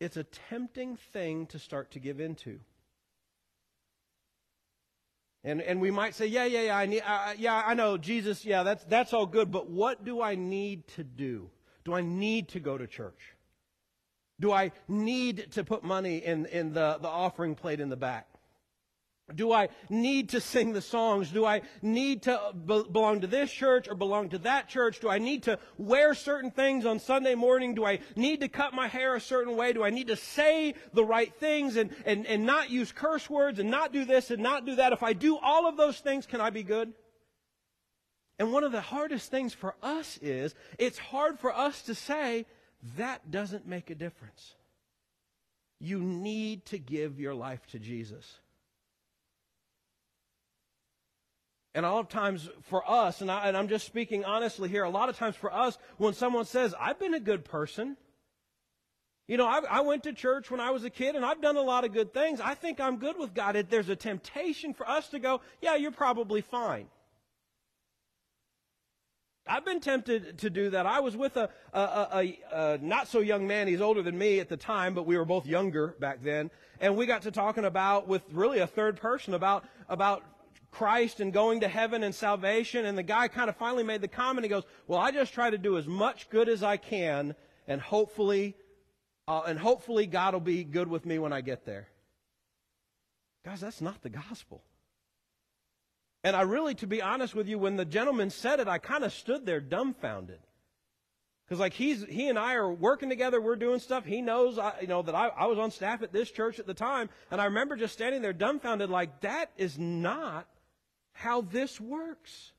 It's 0.01 0.17
a 0.17 0.25
tempting 0.25 0.97
thing 1.13 1.45
to 1.47 1.59
start 1.59 1.91
to 1.91 1.99
give 1.99 2.19
into. 2.19 2.59
And, 5.47 5.61
and 5.61 5.79
we 5.79 5.91
might 5.91 6.13
say, 6.13 6.25
yeah, 6.25 6.43
yeah, 6.43 6.63
yeah, 6.63 6.77
I 6.77 6.85
need, 6.85 7.03
uh, 7.07 7.33
yeah, 7.37 7.63
I 7.65 7.73
know, 7.73 7.97
Jesus, 7.97 8.43
yeah, 8.43 8.63
that's, 8.63 8.83
that's 8.83 9.13
all 9.13 9.25
good, 9.25 9.49
but 9.49 9.69
what 9.69 10.03
do 10.03 10.21
I 10.21 10.35
need 10.35 10.85
to 10.89 11.05
do? 11.05 11.49
Do 11.85 11.93
I 11.93 12.01
need 12.01 12.49
to 12.49 12.59
go 12.59 12.77
to 12.77 12.85
church? 12.85 13.33
Do 14.41 14.51
I 14.51 14.73
need 14.89 15.53
to 15.53 15.63
put 15.63 15.85
money 15.85 16.17
in, 16.17 16.47
in 16.47 16.73
the, 16.73 16.97
the 17.01 17.07
offering 17.07 17.55
plate 17.55 17.79
in 17.79 17.87
the 17.87 17.95
back? 17.95 18.27
Do 19.35 19.51
I 19.51 19.67
need 19.89 20.29
to 20.29 20.39
sing 20.39 20.71
the 20.71 20.81
songs? 20.81 21.31
Do 21.31 21.43
I 21.43 21.61
need 21.81 22.23
to 22.23 22.39
uh, 22.39 22.53
be- 22.53 22.85
belong 22.89 23.21
to 23.21 23.27
this 23.27 23.51
church 23.51 23.89
or 23.89 23.95
belong 23.95 24.29
to 24.29 24.37
that 24.39 24.69
church? 24.69 25.01
Do 25.01 25.09
I 25.09 25.17
need 25.17 25.43
to 25.43 25.59
wear 25.77 26.13
certain 26.13 26.49
things 26.49 26.85
on 26.85 26.99
Sunday 26.99 27.35
morning? 27.35 27.75
Do 27.75 27.85
I 27.85 27.99
need 28.15 28.39
to 28.39 28.47
cut 28.47 28.73
my 28.73 28.87
hair 28.87 29.15
a 29.15 29.19
certain 29.19 29.57
way? 29.57 29.73
Do 29.73 29.83
I 29.83 29.89
need 29.89 30.07
to 30.07 30.15
say 30.15 30.75
the 30.93 31.03
right 31.03 31.33
things 31.41 31.75
and, 31.75 31.93
and, 32.05 32.25
and 32.25 32.45
not 32.45 32.69
use 32.69 32.93
curse 32.93 33.29
words 33.29 33.59
and 33.59 33.69
not 33.69 33.91
do 33.91 34.05
this 34.05 34.31
and 34.31 34.41
not 34.41 34.65
do 34.65 34.75
that? 34.75 34.93
If 34.93 35.03
I 35.03 35.11
do 35.11 35.37
all 35.37 35.67
of 35.67 35.75
those 35.75 35.99
things, 35.99 36.25
can 36.25 36.39
I 36.39 36.49
be 36.49 36.63
good? 36.63 36.93
And 38.39 38.53
one 38.53 38.63
of 38.63 38.71
the 38.71 38.79
hardest 38.81 39.29
things 39.29 39.53
for 39.53 39.75
us 39.83 40.17
is 40.21 40.55
it's 40.79 40.97
hard 40.97 41.37
for 41.37 41.53
us 41.53 41.81
to 41.83 41.95
say 41.95 42.45
that 42.95 43.29
doesn't 43.29 43.67
make 43.67 43.89
a 43.89 43.95
difference. 43.95 44.55
You 45.81 45.99
need 45.99 46.65
to 46.67 46.77
give 46.77 47.19
your 47.19 47.35
life 47.35 47.65
to 47.71 47.79
Jesus. 47.79 48.39
And 51.77 51.85
a 51.85 51.91
lot 51.91 51.99
of 51.99 52.09
times 52.09 52.49
for 52.63 52.89
us, 52.89 53.21
and, 53.21 53.29
I, 53.29 53.49
am 53.49 53.67
just 53.67 53.85
speaking 53.85 54.25
honestly 54.25 54.67
here, 54.67 54.83
a 54.83 54.89
lot 54.89 55.09
of 55.09 55.15
times 55.15 55.35
for 55.35 55.53
us, 55.53 55.77
when 55.97 56.15
someone 56.15 56.45
says, 56.45 56.73
I've 56.79 56.97
been 56.97 57.13
a 57.13 57.19
good 57.19 57.45
person, 57.45 57.97
you 59.27 59.37
know, 59.37 59.45
I, 59.45 59.59
I, 59.69 59.81
went 59.81 60.01
to 60.05 60.13
church 60.13 60.49
when 60.49 60.59
I 60.59 60.71
was 60.71 60.83
a 60.85 60.89
kid 60.89 61.15
and 61.15 61.23
I've 61.23 61.39
done 61.39 61.55
a 61.55 61.61
lot 61.61 61.85
of 61.85 61.93
good 61.93 62.15
things. 62.15 62.41
I 62.41 62.55
think 62.55 62.79
I'm 62.79 62.97
good 62.97 63.15
with 63.19 63.35
God. 63.35 63.63
There's 63.69 63.89
a 63.89 63.95
temptation 63.95 64.73
for 64.73 64.89
us 64.89 65.09
to 65.09 65.19
go, 65.19 65.41
yeah, 65.61 65.75
you're 65.75 65.91
probably 65.91 66.41
fine. 66.41 66.87
I've 69.45 69.63
been 69.63 69.79
tempted 69.79 70.39
to 70.39 70.49
do 70.49 70.71
that. 70.71 70.87
I 70.87 71.01
was 71.01 71.15
with 71.15 71.37
a, 71.37 71.47
a, 71.73 71.79
a, 71.79 72.39
a, 72.53 72.77
not 72.81 73.07
so 73.07 73.19
young 73.19 73.45
man. 73.45 73.67
He's 73.67 73.81
older 73.81 74.01
than 74.01 74.17
me 74.17 74.39
at 74.39 74.49
the 74.49 74.57
time, 74.57 74.95
but 74.95 75.05
we 75.05 75.15
were 75.15 75.25
both 75.25 75.45
younger 75.45 75.95
back 75.99 76.23
then. 76.23 76.49
And 76.79 76.97
we 76.97 77.05
got 77.05 77.21
to 77.21 77.31
talking 77.31 77.65
about, 77.65 78.07
with 78.07 78.23
really 78.31 78.57
a 78.57 78.67
third 78.67 78.97
person, 78.97 79.35
about, 79.35 79.63
about 79.87 80.23
Christ 80.77 81.19
and 81.19 81.33
going 81.33 81.61
to 81.61 81.67
heaven 81.67 82.03
and 82.03 82.13
salvation. 82.13 82.85
And 82.85 82.97
the 82.97 83.03
guy 83.03 83.27
kind 83.27 83.49
of 83.49 83.55
finally 83.55 83.83
made 83.83 84.01
the 84.01 84.07
comment. 84.07 84.45
He 84.45 84.49
goes, 84.49 84.63
"Well, 84.87 84.99
I 84.99 85.11
just 85.11 85.33
try 85.33 85.49
to 85.49 85.57
do 85.57 85.77
as 85.77 85.87
much 85.87 86.29
good 86.29 86.49
as 86.49 86.61
I 86.61 86.77
can, 86.77 87.35
and 87.67 87.81
hopefully, 87.81 88.55
uh, 89.27 89.41
and 89.47 89.57
hopefully 89.57 90.05
God 90.05 90.33
will 90.33 90.41
be 90.41 90.63
good 90.63 90.87
with 90.87 91.05
me 91.05 91.19
when 91.19 91.33
I 91.33 91.41
get 91.41 91.65
there." 91.65 91.87
Guys, 93.43 93.61
that's 93.61 93.81
not 93.81 94.01
the 94.01 94.09
gospel. 94.09 94.61
And 96.23 96.35
I 96.35 96.41
really, 96.41 96.75
to 96.75 96.87
be 96.87 97.01
honest 97.01 97.33
with 97.33 97.47
you, 97.47 97.57
when 97.57 97.77
the 97.77 97.85
gentleman 97.85 98.29
said 98.29 98.59
it, 98.59 98.67
I 98.67 98.77
kind 98.77 99.03
of 99.03 99.13
stood 99.13 99.45
there 99.45 99.61
dumbfounded. 99.61 100.39
Because 101.45 101.59
like 101.59 101.73
he's 101.73 102.03
he 102.03 102.27
and 102.27 102.37
I 102.37 102.55
are 102.55 102.71
working 102.71 103.07
together, 103.07 103.39
we're 103.39 103.55
doing 103.55 103.79
stuff. 103.79 104.03
He 104.03 104.21
knows, 104.21 104.59
I, 104.59 104.73
you 104.81 104.87
know, 104.87 105.01
that 105.01 105.15
I, 105.15 105.29
I 105.29 105.45
was 105.45 105.57
on 105.57 105.71
staff 105.71 106.03
at 106.03 106.11
this 106.11 106.29
church 106.29 106.59
at 106.59 106.67
the 106.67 106.73
time, 106.73 107.09
and 107.31 107.39
I 107.39 107.45
remember 107.45 107.77
just 107.77 107.93
standing 107.93 108.21
there 108.21 108.33
dumbfounded, 108.33 108.89
like 108.89 109.21
that 109.21 109.51
is 109.57 109.79
not 109.79 110.47
how 111.17 111.41
this 111.41 111.81
works. 111.81 112.51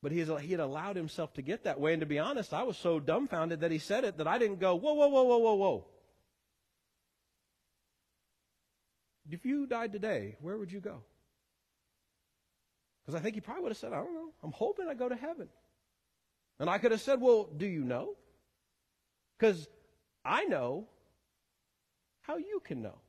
But 0.00 0.12
he, 0.12 0.20
had 0.20 0.60
allowed 0.60 0.94
himself 0.94 1.34
to 1.34 1.42
get 1.42 1.64
that 1.64 1.80
way. 1.80 1.92
And 1.92 2.00
to 2.00 2.06
be 2.06 2.20
honest, 2.20 2.54
I 2.54 2.62
was 2.62 2.76
so 2.76 3.00
dumbfounded 3.00 3.60
that 3.60 3.72
he 3.72 3.78
said 3.78 4.04
it 4.04 4.18
that 4.18 4.28
I 4.28 4.38
didn't 4.38 4.60
go, 4.60 4.76
whoa, 4.76 4.94
whoa, 4.94 5.08
whoa, 5.08 5.22
whoa, 5.24 5.38
whoa, 5.38 5.54
whoa. 5.54 5.84
If 9.28 9.44
you 9.44 9.66
died 9.66 9.92
today, 9.92 10.36
where 10.40 10.56
would 10.56 10.70
you 10.70 10.80
go? 10.80 11.02
Because 13.04 13.18
I 13.18 13.22
think 13.22 13.34
he 13.34 13.40
probably 13.40 13.64
would 13.64 13.72
have 13.72 13.78
said, 13.78 13.92
I 13.92 13.96
don't 13.96 14.14
know. 14.14 14.32
I'm 14.42 14.52
hoping 14.52 14.86
I 14.88 14.94
go 14.94 15.08
to 15.08 15.16
heaven. 15.16 15.48
And 16.60 16.70
I 16.70 16.78
could 16.78 16.92
have 16.92 17.00
said, 17.00 17.20
well, 17.20 17.48
do 17.56 17.66
you 17.66 17.82
know? 17.82 18.14
Because 19.36 19.68
I 20.24 20.44
know 20.44 20.86
how 22.20 22.36
you 22.36 22.60
can 22.64 22.82
know. 22.82 23.01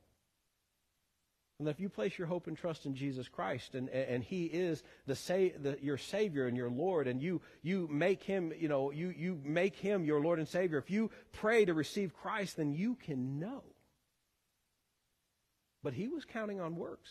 And 1.64 1.70
if 1.70 1.80
you 1.80 1.88
place 1.88 2.18
your 2.18 2.26
hope 2.26 2.46
and 2.46 2.58
trust 2.58 2.84
in 2.84 2.94
Jesus 2.94 3.26
Christ 3.26 3.74
and, 3.74 3.88
and 3.88 4.22
He 4.22 4.44
is 4.44 4.82
the, 5.06 5.14
sa- 5.14 5.56
the, 5.62 5.78
your 5.80 5.96
Savior 5.96 6.46
and 6.46 6.54
your 6.54 6.68
Lord 6.68 7.08
and 7.08 7.22
you, 7.22 7.40
you 7.62 7.88
make 7.90 8.22
Him, 8.22 8.52
you 8.58 8.68
know, 8.68 8.90
you, 8.90 9.14
you 9.16 9.40
make 9.42 9.74
Him 9.74 10.04
your 10.04 10.20
Lord 10.20 10.38
and 10.38 10.46
Savior, 10.46 10.76
if 10.76 10.90
you 10.90 11.10
pray 11.32 11.64
to 11.64 11.72
receive 11.72 12.12
Christ, 12.12 12.58
then 12.58 12.74
you 12.74 12.96
can 12.96 13.38
know. 13.38 13.62
But 15.82 15.94
He 15.94 16.06
was 16.06 16.26
counting 16.26 16.60
on 16.60 16.76
works. 16.76 17.08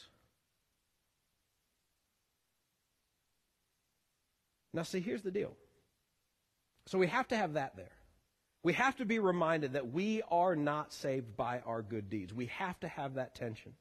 Now 4.71 4.83
see, 4.83 4.99
here's 4.99 5.23
the 5.23 5.31
deal. 5.31 5.57
So 6.85 6.99
we 6.99 7.07
have 7.07 7.27
to 7.29 7.35
have 7.35 7.53
that 7.53 7.75
there. 7.75 7.89
We 8.61 8.73
have 8.73 8.97
to 8.97 9.05
be 9.05 9.17
reminded 9.17 9.73
that 9.73 9.91
we 9.91 10.21
are 10.29 10.55
not 10.55 10.93
saved 10.93 11.35
by 11.35 11.61
our 11.65 11.81
good 11.81 12.07
deeds. 12.11 12.31
We 12.35 12.45
have 12.57 12.79
to 12.81 12.87
have 12.87 13.15
that 13.15 13.33
tension. 13.33 13.73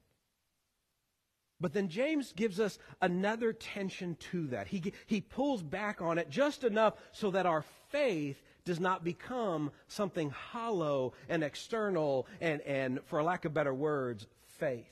But 1.63 1.71
then 1.71 1.87
James 1.87 2.33
gives 2.33 2.59
us 2.59 2.77
another 3.01 3.53
tension 3.53 4.17
to 4.31 4.47
that. 4.47 4.67
He, 4.67 4.91
he 5.05 5.21
pulls 5.21 5.63
back 5.63 6.01
on 6.01 6.17
it 6.17 6.29
just 6.29 6.65
enough 6.65 6.95
so 7.13 7.31
that 7.31 7.45
our 7.45 7.63
faith 7.89 8.35
does 8.65 8.81
not 8.81 9.05
become 9.05 9.71
something 9.87 10.29
hollow 10.29 11.13
and 11.29 11.41
external 11.41 12.27
and, 12.41 12.59
and 12.63 12.99
for 13.05 13.23
lack 13.23 13.45
of 13.45 13.53
better 13.53 13.73
words, 13.73 14.27
faith. 14.59 14.91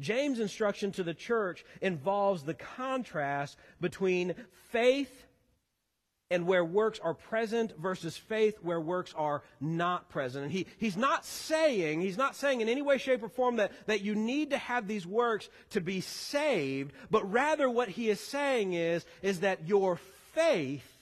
James' 0.00 0.40
instruction 0.40 0.90
to 0.90 1.04
the 1.04 1.14
church 1.14 1.64
involves 1.80 2.42
the 2.42 2.54
contrast 2.54 3.56
between 3.80 4.34
faith 4.72 5.25
and 6.30 6.46
where 6.46 6.64
works 6.64 6.98
are 6.98 7.14
present 7.14 7.72
versus 7.78 8.16
faith 8.16 8.58
where 8.62 8.80
works 8.80 9.14
are 9.16 9.42
not 9.60 10.08
present. 10.08 10.44
And 10.44 10.52
he, 10.52 10.66
he's 10.78 10.96
not 10.96 11.24
saying, 11.24 12.00
he's 12.00 12.16
not 12.16 12.34
saying 12.34 12.60
in 12.60 12.68
any 12.68 12.82
way, 12.82 12.98
shape, 12.98 13.22
or 13.22 13.28
form 13.28 13.56
that, 13.56 13.72
that 13.86 14.02
you 14.02 14.14
need 14.14 14.50
to 14.50 14.58
have 14.58 14.88
these 14.88 15.06
works 15.06 15.48
to 15.70 15.80
be 15.80 16.00
saved, 16.00 16.92
but 17.10 17.30
rather 17.30 17.70
what 17.70 17.88
he 17.88 18.10
is 18.10 18.20
saying 18.20 18.72
is, 18.72 19.04
is 19.22 19.40
that 19.40 19.68
your 19.68 20.00
faith 20.34 20.92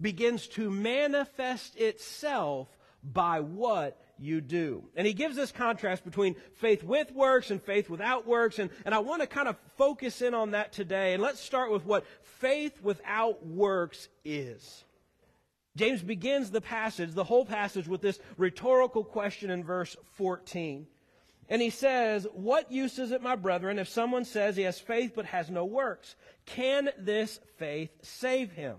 begins 0.00 0.46
to 0.48 0.70
manifest 0.70 1.76
itself 1.76 2.68
by 3.02 3.40
what 3.40 3.98
you 4.18 4.40
do. 4.40 4.84
And 4.96 5.06
he 5.06 5.12
gives 5.12 5.36
this 5.36 5.52
contrast 5.52 6.04
between 6.04 6.36
faith 6.54 6.82
with 6.82 7.12
works 7.12 7.50
and 7.50 7.62
faith 7.62 7.90
without 7.90 8.26
works. 8.26 8.58
And, 8.58 8.70
and 8.84 8.94
I 8.94 8.98
want 8.98 9.22
to 9.22 9.26
kind 9.26 9.48
of 9.48 9.56
focus 9.76 10.22
in 10.22 10.34
on 10.34 10.52
that 10.52 10.72
today. 10.72 11.14
And 11.14 11.22
let's 11.22 11.40
start 11.40 11.70
with 11.70 11.84
what 11.84 12.04
faith 12.22 12.80
without 12.82 13.46
works 13.46 14.08
is. 14.24 14.84
James 15.76 16.02
begins 16.02 16.50
the 16.50 16.60
passage, 16.60 17.12
the 17.12 17.24
whole 17.24 17.44
passage, 17.44 17.88
with 17.88 18.00
this 18.00 18.20
rhetorical 18.36 19.02
question 19.02 19.50
in 19.50 19.64
verse 19.64 19.96
14. 20.12 20.86
And 21.48 21.60
he 21.60 21.70
says, 21.70 22.26
What 22.32 22.70
use 22.70 22.98
is 22.98 23.12
it, 23.12 23.22
my 23.22 23.36
brethren, 23.36 23.78
if 23.78 23.88
someone 23.88 24.24
says 24.24 24.56
he 24.56 24.62
has 24.62 24.78
faith 24.78 25.12
but 25.14 25.26
has 25.26 25.50
no 25.50 25.64
works? 25.64 26.14
Can 26.46 26.90
this 26.98 27.40
faith 27.58 27.90
save 28.02 28.52
him? 28.52 28.76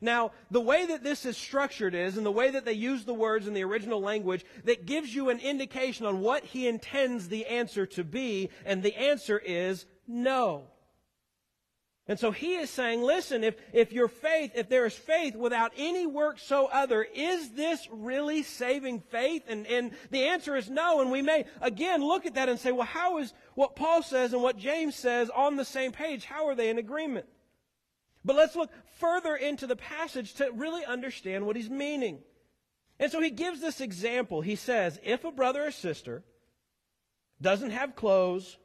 Now, 0.00 0.32
the 0.50 0.60
way 0.60 0.86
that 0.86 1.02
this 1.02 1.26
is 1.26 1.36
structured 1.36 1.94
is, 1.94 2.16
and 2.16 2.24
the 2.24 2.30
way 2.30 2.50
that 2.50 2.64
they 2.64 2.72
use 2.72 3.04
the 3.04 3.14
words 3.14 3.48
in 3.48 3.54
the 3.54 3.64
original 3.64 4.00
language, 4.00 4.44
that 4.64 4.86
gives 4.86 5.14
you 5.14 5.28
an 5.30 5.40
indication 5.40 6.06
on 6.06 6.20
what 6.20 6.44
he 6.44 6.68
intends 6.68 7.28
the 7.28 7.46
answer 7.46 7.84
to 7.86 8.04
be, 8.04 8.50
and 8.64 8.82
the 8.82 8.94
answer 8.96 9.38
is 9.38 9.86
no. 10.06 10.64
And 12.08 12.18
so 12.18 12.30
he 12.30 12.54
is 12.54 12.70
saying, 12.70 13.02
listen, 13.02 13.44
if, 13.44 13.56
if 13.74 13.92
your 13.92 14.08
faith, 14.08 14.52
if 14.54 14.70
there 14.70 14.86
is 14.86 14.94
faith 14.94 15.36
without 15.36 15.72
any 15.76 16.06
work 16.06 16.38
so 16.38 16.66
other, 16.66 17.06
is 17.14 17.50
this 17.50 17.86
really 17.92 18.42
saving 18.42 19.00
faith? 19.00 19.42
And, 19.46 19.66
and 19.66 19.90
the 20.10 20.24
answer 20.24 20.56
is 20.56 20.70
no. 20.70 21.02
And 21.02 21.10
we 21.10 21.20
may, 21.20 21.44
again, 21.60 22.02
look 22.02 22.24
at 22.24 22.34
that 22.36 22.48
and 22.48 22.58
say, 22.58 22.72
well, 22.72 22.86
how 22.86 23.18
is 23.18 23.34
what 23.56 23.76
Paul 23.76 24.02
says 24.02 24.32
and 24.32 24.42
what 24.42 24.56
James 24.56 24.96
says 24.96 25.28
on 25.28 25.56
the 25.56 25.66
same 25.66 25.92
page? 25.92 26.24
How 26.24 26.48
are 26.48 26.54
they 26.54 26.70
in 26.70 26.78
agreement? 26.78 27.26
But 28.24 28.36
let's 28.36 28.56
look 28.56 28.70
further 28.98 29.34
into 29.36 29.66
the 29.66 29.76
passage 29.76 30.34
to 30.34 30.50
really 30.52 30.84
understand 30.84 31.46
what 31.46 31.56
he's 31.56 31.70
meaning. 31.70 32.18
And 32.98 33.12
so 33.12 33.20
he 33.20 33.30
gives 33.30 33.60
this 33.60 33.80
example. 33.80 34.40
He 34.40 34.56
says, 34.56 34.98
if 35.02 35.24
a 35.24 35.30
brother 35.30 35.66
or 35.66 35.70
sister 35.70 36.24
doesn't 37.40 37.70
have 37.70 37.94
clothes, 37.94 38.56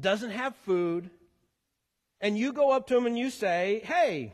doesn't 0.00 0.30
have 0.30 0.56
food, 0.56 1.10
and 2.20 2.38
you 2.38 2.52
go 2.52 2.72
up 2.72 2.86
to 2.86 2.96
him 2.96 3.06
and 3.06 3.18
you 3.18 3.30
say, 3.30 3.82
hey, 3.84 4.32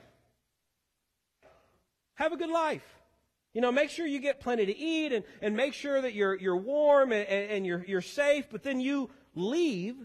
have 2.15 2.33
a 2.33 2.37
good 2.37 2.51
life. 2.51 2.87
You 3.53 3.61
know, 3.61 3.73
make 3.73 3.91
sure 3.91 4.07
you 4.07 4.21
get 4.21 4.41
plenty 4.41 4.65
to 4.67 4.77
eat 4.77 5.13
and, 5.13 5.25
and 5.43 5.57
make 5.57 5.75
sure 5.75 6.01
that 6.01 6.15
you're, 6.15 6.35
you're 6.37 6.57
warm 6.57 7.13
and, 7.13 7.29
and 7.29 7.67
you're, 7.67 7.85
you're 7.87 8.01
safe, 8.01 8.47
but 8.51 8.63
then 8.63 8.81
you 8.81 9.11
leave 9.35 9.97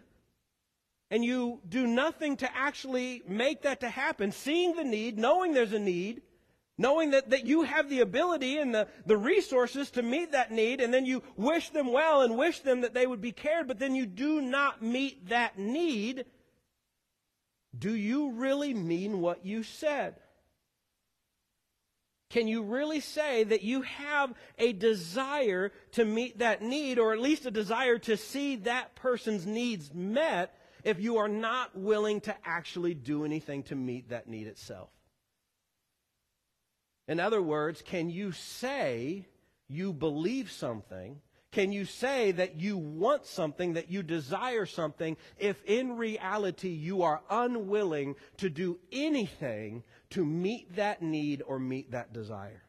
and 1.10 1.24
you 1.24 1.62
do 1.68 1.88
nothing 1.88 2.38
to 2.38 2.58
actually 2.58 3.24
make 3.28 3.62
that 3.62 3.80
to 3.82 3.90
happen, 3.90 4.32
seeing 4.32 4.76
the 4.76 4.84
need, 4.84 5.18
knowing 5.18 5.54
there's 5.54 5.74
a 5.74 5.80
need, 5.80 6.22
knowing 6.78 7.12
that, 7.12 7.30
that 7.30 7.46
you 7.46 7.64
have 7.64 7.90
the 7.90 8.02
ability 8.02 8.58
and 8.58 8.74
the, 8.74 8.88
the 9.06 9.18
resources 9.18 9.90
to 9.92 10.02
meet 10.02 10.34
that 10.34 10.52
need, 10.52 10.82
and 10.82 10.94
then 10.94 11.06
you 11.06 11.24
wish 11.36 11.70
them 11.70 11.92
well 11.92 12.22
and 12.22 12.38
wish 12.38 12.60
them 12.60 12.82
that 12.82 12.94
they 12.94 13.08
would 13.08 13.22
be 13.22 13.32
cared, 13.32 13.68
but 13.68 13.80
then 13.80 13.96
you 13.96 14.06
do 14.06 14.42
not 14.42 14.82
meet 14.82 15.30
that 15.30 15.58
need, 15.58 16.26
do 17.78 17.94
you 17.94 18.32
really 18.32 18.74
mean 18.74 19.22
what 19.22 19.46
you 19.46 19.64
said? 19.64 20.16
Can 22.30 22.48
you 22.48 22.64
really 22.64 23.00
say 23.00 23.46
that 23.46 23.64
you 23.64 23.84
have 23.84 24.34
a 24.58 24.74
desire 24.74 25.72
to 25.94 26.04
meet 26.04 26.40
that 26.40 26.62
need, 26.62 27.00
or 27.00 27.14
at 27.14 27.22
least 27.22 27.46
a 27.46 27.52
desire 27.52 27.98
to 28.00 28.18
see 28.18 28.58
that 28.58 28.96
person's 28.96 29.46
needs 29.46 29.94
met, 29.94 30.54
if 30.88 31.00
you 31.00 31.18
are 31.18 31.28
not 31.28 31.78
willing 31.78 32.22
to 32.22 32.36
actually 32.46 32.94
do 32.94 33.26
anything 33.26 33.64
to 33.64 33.76
meet 33.76 34.10
that 34.10 34.28
need 34.28 34.48
itself? 34.48 34.90
In 37.08 37.20
other 37.20 37.42
words, 37.42 37.82
can 37.82 38.10
you 38.10 38.32
say 38.32 39.28
you 39.68 39.94
believe 39.94 40.52
something 40.52 41.22
can 41.52 41.72
you 41.72 41.86
say 41.86 42.34
that 42.34 42.60
you 42.60 42.78
want 42.78 43.26
something, 43.26 43.74
that 43.74 43.90
you 43.90 44.04
desire 44.04 44.66
something, 44.66 45.18
if 45.38 45.64
in 45.64 45.98
reality 45.98 46.70
you 46.70 47.04
are 47.04 47.22
unwilling 47.30 48.16
to 48.38 48.50
do 48.50 48.78
anything 48.92 49.84
to 50.12 50.26
meet 50.26 50.76
that 50.76 51.02
need 51.02 51.42
or 51.42 51.58
meet 51.58 51.92
that 51.92 52.14
desire? 52.14 52.64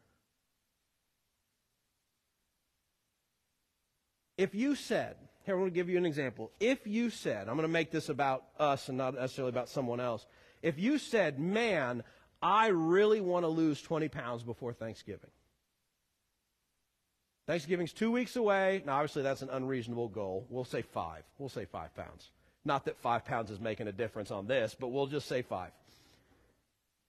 If 4.37 4.55
you 4.55 4.77
said, 4.77 5.17
here, 5.49 5.55
I'm 5.55 5.63
going 5.63 5.71
to 5.71 5.75
give 5.75 5.89
you 5.89 5.97
an 5.97 6.05
example. 6.05 6.51
If 6.61 6.87
you 6.87 7.09
said, 7.09 7.49
I'm 7.49 7.55
going 7.57 7.63
to 7.63 7.69
make 7.69 7.91
this 7.91 8.11
about 8.11 8.45
us 8.59 8.89
and 8.89 8.99
not 8.99 9.15
necessarily 9.15 9.49
about 9.49 9.71
someone 9.71 9.99
else. 9.99 10.27
If 10.63 10.79
you 10.79 10.99
said, 10.99 11.41
man, 11.41 12.03
I 12.43 12.69
really 12.69 13.23
want 13.23 13.45
to 13.45 13.49
lose 13.49 13.81
20 13.81 14.09
pounds 14.09 14.43
before 14.43 14.75
Thanksgiving. 14.75 15.31
Thanksgiving's 17.47 17.95
two 17.95 18.11
weeks 18.11 18.37
away. 18.37 18.83
Now, 18.85 18.97
obviously, 18.97 19.23
that's 19.23 19.41
an 19.41 19.49
unreasonable 19.51 20.09
goal. 20.09 20.47
We'll 20.51 20.65
say 20.67 20.83
five. 20.83 21.23
We'll 21.39 21.49
say 21.49 21.65
five 21.65 21.97
pounds. 21.97 22.31
Not 22.67 22.85
that 22.85 22.99
five 22.99 23.25
pounds 23.25 23.51
is 23.51 23.59
making 23.59 23.89
a 23.89 23.93
difference 23.93 24.31
on 24.31 24.47
this, 24.47 24.77
but 24.79 24.89
we'll 24.89 25.07
just 25.07 25.29
say 25.29 25.41
five. 25.41 25.71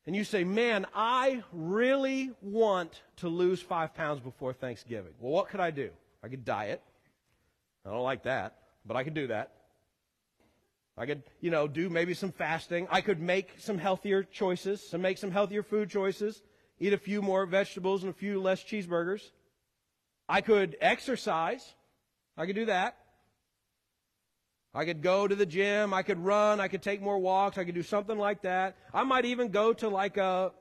And 0.07 0.15
you 0.15 0.23
say, 0.23 0.45
man, 0.45 0.87
I 0.95 1.43
really 1.51 2.31
want 2.41 3.01
to 3.17 3.27
lose 3.27 3.61
five 3.61 3.93
pounds 3.93 4.21
before 4.21 4.53
Thanksgiving. 4.53 5.11
Well, 5.19 5.33
what 5.33 5.49
could 5.49 5.59
I 5.59 5.71
do? 5.71 5.89
I 6.23 6.29
could 6.29 6.45
diet. 6.45 6.81
I 7.85 7.91
don't 7.91 8.03
like 8.03 8.23
that, 8.23 8.55
but 8.85 8.97
I 8.97 9.03
could 9.03 9.13
do 9.13 9.27
that. 9.27 9.51
I 10.97 11.05
could, 11.05 11.23
you 11.39 11.49
know, 11.49 11.67
do 11.67 11.89
maybe 11.89 12.13
some 12.13 12.31
fasting. 12.31 12.87
I 12.91 12.99
could 12.99 13.21
make 13.21 13.55
some 13.57 13.77
healthier 13.77 14.23
choices, 14.23 14.85
some 14.85 15.01
make 15.01 15.17
some 15.17 15.31
healthier 15.31 15.63
food 15.63 15.89
choices, 15.89 16.41
eat 16.77 16.91
a 16.91 16.97
few 16.97 17.21
more 17.21 17.45
vegetables 17.45 18.03
and 18.03 18.09
a 18.09 18.13
few 18.13 18.41
less 18.41 18.61
cheeseburgers. 18.61 19.21
I 20.27 20.41
could 20.41 20.75
exercise. 20.81 21.73
I 22.37 22.45
could 22.45 22.55
do 22.55 22.65
that. 22.65 22.97
I 24.73 24.85
could 24.85 25.01
go 25.01 25.27
to 25.27 25.35
the 25.35 25.45
gym. 25.45 25.93
I 25.93 26.03
could 26.03 26.19
run. 26.19 26.59
I 26.59 26.67
could 26.67 26.83
take 26.83 27.01
more 27.01 27.17
walks. 27.17 27.57
I 27.57 27.63
could 27.63 27.75
do 27.75 27.81
something 27.81 28.17
like 28.17 28.41
that. 28.41 28.75
I 28.93 29.03
might 29.03 29.25
even 29.25 29.49
go 29.49 29.73
to 29.73 29.89
like 29.89 30.17
a, 30.17 30.51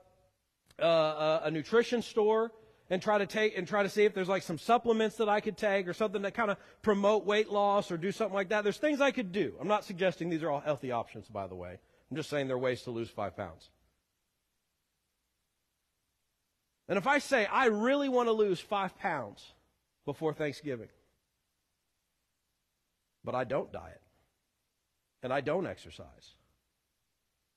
a, 0.79 1.41
a 1.45 1.51
nutrition 1.51 2.01
store 2.01 2.53
and 2.91 3.03
try 3.03 3.19
to 3.19 3.27
take 3.27 3.57
and 3.57 3.67
try 3.67 3.83
to 3.83 3.89
see 3.89 4.05
if 4.05 4.15
there's 4.15 4.29
like 4.29 4.43
some 4.43 4.59
supplements 4.59 5.17
that 5.17 5.29
I 5.29 5.41
could 5.41 5.57
take 5.57 5.87
or 5.89 5.93
something 5.93 6.23
that 6.23 6.35
kind 6.35 6.51
of 6.51 6.57
promote 6.83 7.27
weight 7.27 7.51
loss 7.51 7.91
or 7.91 7.97
do 7.97 8.13
something 8.13 8.35
like 8.35 8.49
that. 8.49 8.65
There's 8.65 8.79
things 8.79 9.01
I 9.01 9.11
could 9.11 9.33
do. 9.33 9.55
I'm 9.61 9.69
not 9.69 9.85
suggesting 9.85 10.31
these 10.31 10.43
are 10.43 10.51
all 10.51 10.61
healthy 10.61 10.93
options, 10.93 11.29
by 11.29 11.47
the 11.47 11.55
way. 11.55 11.79
I'm 12.11 12.17
just 12.17 12.31
saying 12.31 12.47
there 12.47 12.57
are 12.57 12.61
ways 12.61 12.83
to 12.83 12.91
lose 12.91 13.11
five 13.11 13.37
pounds. 13.37 13.71
And 16.89 16.97
if 16.97 17.07
I 17.07 17.19
say 17.19 17.47
I 17.47 17.67
really 17.67 18.09
want 18.09 18.29
to 18.29 18.33
lose 18.33 18.59
five 18.61 18.99
pounds, 18.99 19.45
before 20.09 20.33
Thanksgiving. 20.33 20.89
But 23.23 23.35
I 23.35 23.45
don't 23.45 23.71
diet. 23.71 24.01
And 25.23 25.31
I 25.35 25.43
don't 25.43 25.67
exercise. 25.67 26.35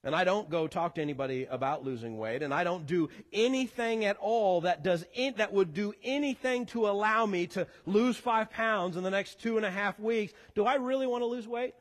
And 0.04 0.16
I 0.16 0.24
don't 0.24 0.50
go 0.50 0.68
talk 0.68 0.96
to 0.96 1.02
anybody 1.02 1.46
about 1.50 1.86
losing 1.86 2.18
weight, 2.18 2.42
and 2.42 2.52
I 2.52 2.64
don't 2.64 2.88
do 2.88 3.10
anything 3.32 4.04
at 4.04 4.18
all 4.18 4.62
that 4.62 4.84
does 4.84 5.06
in, 5.14 5.36
that 5.38 5.54
would 5.54 5.76
do 5.76 5.94
anything 6.04 6.66
to 6.68 6.88
allow 6.88 7.28
me 7.28 7.46
to 7.48 7.68
lose 7.86 8.18
five 8.18 8.50
pounds 8.50 8.98
in 8.98 9.04
the 9.04 9.12
next 9.12 9.40
two 9.42 9.58
and 9.58 9.66
a 9.66 9.70
half 9.70 10.00
weeks. 10.00 10.34
Do 10.56 10.66
I 10.66 10.76
really 10.76 11.06
want 11.06 11.22
to 11.22 11.28
lose 11.28 11.48
weight? 11.48 11.76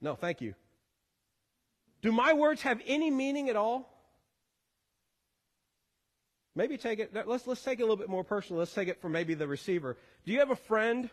No, 0.00 0.14
thank 0.14 0.40
you. 0.40 0.54
Do 2.02 2.12
my 2.12 2.34
words 2.34 2.62
have 2.62 2.80
any 2.86 3.10
meaning 3.10 3.48
at 3.48 3.56
all? 3.56 3.90
Maybe 6.54 6.76
take 6.76 7.00
it, 7.00 7.14
let's, 7.26 7.46
let's 7.46 7.62
take 7.62 7.80
it 7.80 7.82
a 7.82 7.84
little 7.84 7.96
bit 7.96 8.08
more 8.08 8.24
personal. 8.24 8.60
Let's 8.60 8.72
take 8.72 8.88
it 8.88 9.00
from 9.00 9.12
maybe 9.12 9.34
the 9.34 9.46
receiver. 9.46 9.96
Do 10.24 10.32
you 10.32 10.38
have 10.38 10.50
a 10.50 10.56
friend 10.56 11.10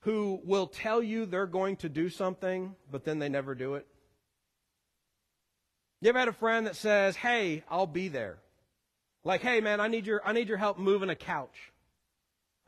who 0.00 0.40
will 0.44 0.66
tell 0.66 1.02
you 1.02 1.26
they're 1.26 1.46
going 1.46 1.76
to 1.76 1.88
do 1.88 2.08
something, 2.08 2.74
but 2.90 3.04
then 3.04 3.18
they 3.18 3.28
never 3.28 3.54
do 3.54 3.74
it? 3.74 3.86
You 6.00 6.10
ever 6.10 6.18
had 6.18 6.28
a 6.28 6.32
friend 6.32 6.66
that 6.66 6.76
says, 6.76 7.16
hey, 7.16 7.64
I'll 7.68 7.86
be 7.86 8.08
there? 8.08 8.38
Like, 9.24 9.42
hey 9.42 9.60
man, 9.60 9.80
I 9.80 9.88
need 9.88 10.06
your, 10.06 10.22
I 10.24 10.32
need 10.32 10.48
your 10.48 10.56
help 10.56 10.78
moving 10.78 11.10
a 11.10 11.16
couch. 11.16 11.72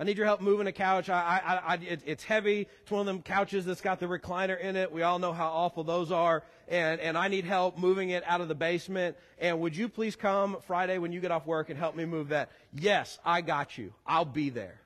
I 0.00 0.04
need 0.04 0.16
your 0.16 0.26
help 0.26 0.40
moving 0.40 0.66
a 0.66 0.72
couch. 0.72 1.10
I, 1.10 1.40
I, 1.44 1.54
I, 1.54 1.74
it, 1.74 2.00
it's 2.06 2.24
heavy. 2.24 2.66
It's 2.80 2.90
one 2.90 3.00
of 3.00 3.06
them 3.06 3.22
couches 3.22 3.66
that's 3.66 3.82
got 3.82 4.00
the 4.00 4.06
recliner 4.06 4.58
in 4.58 4.74
it. 4.74 4.90
We 4.90 5.02
all 5.02 5.18
know 5.18 5.34
how 5.34 5.48
awful 5.48 5.84
those 5.84 6.10
are. 6.10 6.42
And, 6.68 7.00
and 7.02 7.18
I 7.18 7.28
need 7.28 7.44
help 7.44 7.76
moving 7.76 8.08
it 8.08 8.24
out 8.26 8.40
of 8.40 8.48
the 8.48 8.54
basement. 8.54 9.18
And 9.38 9.60
would 9.60 9.76
you 9.76 9.90
please 9.90 10.16
come 10.16 10.56
Friday 10.66 10.96
when 10.96 11.12
you 11.12 11.20
get 11.20 11.30
off 11.30 11.46
work 11.46 11.68
and 11.68 11.78
help 11.78 11.94
me 11.94 12.06
move 12.06 12.30
that? 12.30 12.50
Yes, 12.72 13.18
I 13.26 13.42
got 13.42 13.76
you. 13.76 13.92
I'll 14.06 14.24
be 14.24 14.48
there. 14.48 14.80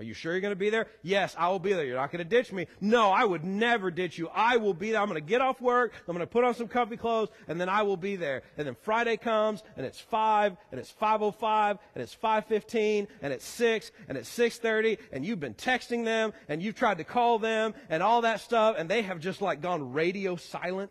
Are 0.00 0.02
you 0.02 0.14
sure 0.14 0.32
you're 0.32 0.40
going 0.40 0.52
to 0.52 0.56
be 0.56 0.70
there? 0.70 0.86
Yes, 1.02 1.36
I 1.36 1.50
will 1.50 1.58
be 1.58 1.74
there. 1.74 1.84
You're 1.84 1.98
not 1.98 2.10
going 2.10 2.24
to 2.24 2.28
ditch 2.28 2.52
me. 2.52 2.68
No, 2.80 3.10
I 3.10 3.22
would 3.22 3.44
never 3.44 3.90
ditch 3.90 4.16
you. 4.16 4.30
I 4.34 4.56
will 4.56 4.72
be 4.72 4.92
there. 4.92 5.00
I'm 5.02 5.10
going 5.10 5.20
to 5.20 5.28
get 5.28 5.42
off 5.42 5.60
work. 5.60 5.92
I'm 6.08 6.16
going 6.16 6.26
to 6.26 6.26
put 6.26 6.42
on 6.42 6.54
some 6.54 6.68
comfy 6.68 6.96
clothes 6.96 7.28
and 7.48 7.60
then 7.60 7.68
I 7.68 7.82
will 7.82 7.98
be 7.98 8.16
there. 8.16 8.40
And 8.56 8.66
then 8.66 8.76
Friday 8.80 9.18
comes 9.18 9.62
and 9.76 9.84
it's 9.84 10.00
5 10.00 10.56
and 10.70 10.80
it's 10.80 10.90
505 10.90 11.76
and 11.94 12.02
it's 12.02 12.14
515 12.14 13.08
and 13.20 13.30
it's 13.30 13.44
6 13.44 13.92
and 14.08 14.16
it's 14.16 14.30
630 14.30 14.96
and 15.12 15.22
you've 15.22 15.38
been 15.38 15.52
texting 15.52 16.06
them 16.06 16.32
and 16.48 16.62
you've 16.62 16.76
tried 16.76 16.96
to 16.96 17.04
call 17.04 17.38
them 17.38 17.74
and 17.90 18.02
all 18.02 18.22
that 18.22 18.40
stuff 18.40 18.76
and 18.78 18.88
they 18.88 19.02
have 19.02 19.20
just 19.20 19.42
like 19.42 19.60
gone 19.60 19.92
radio 19.92 20.34
silent. 20.34 20.90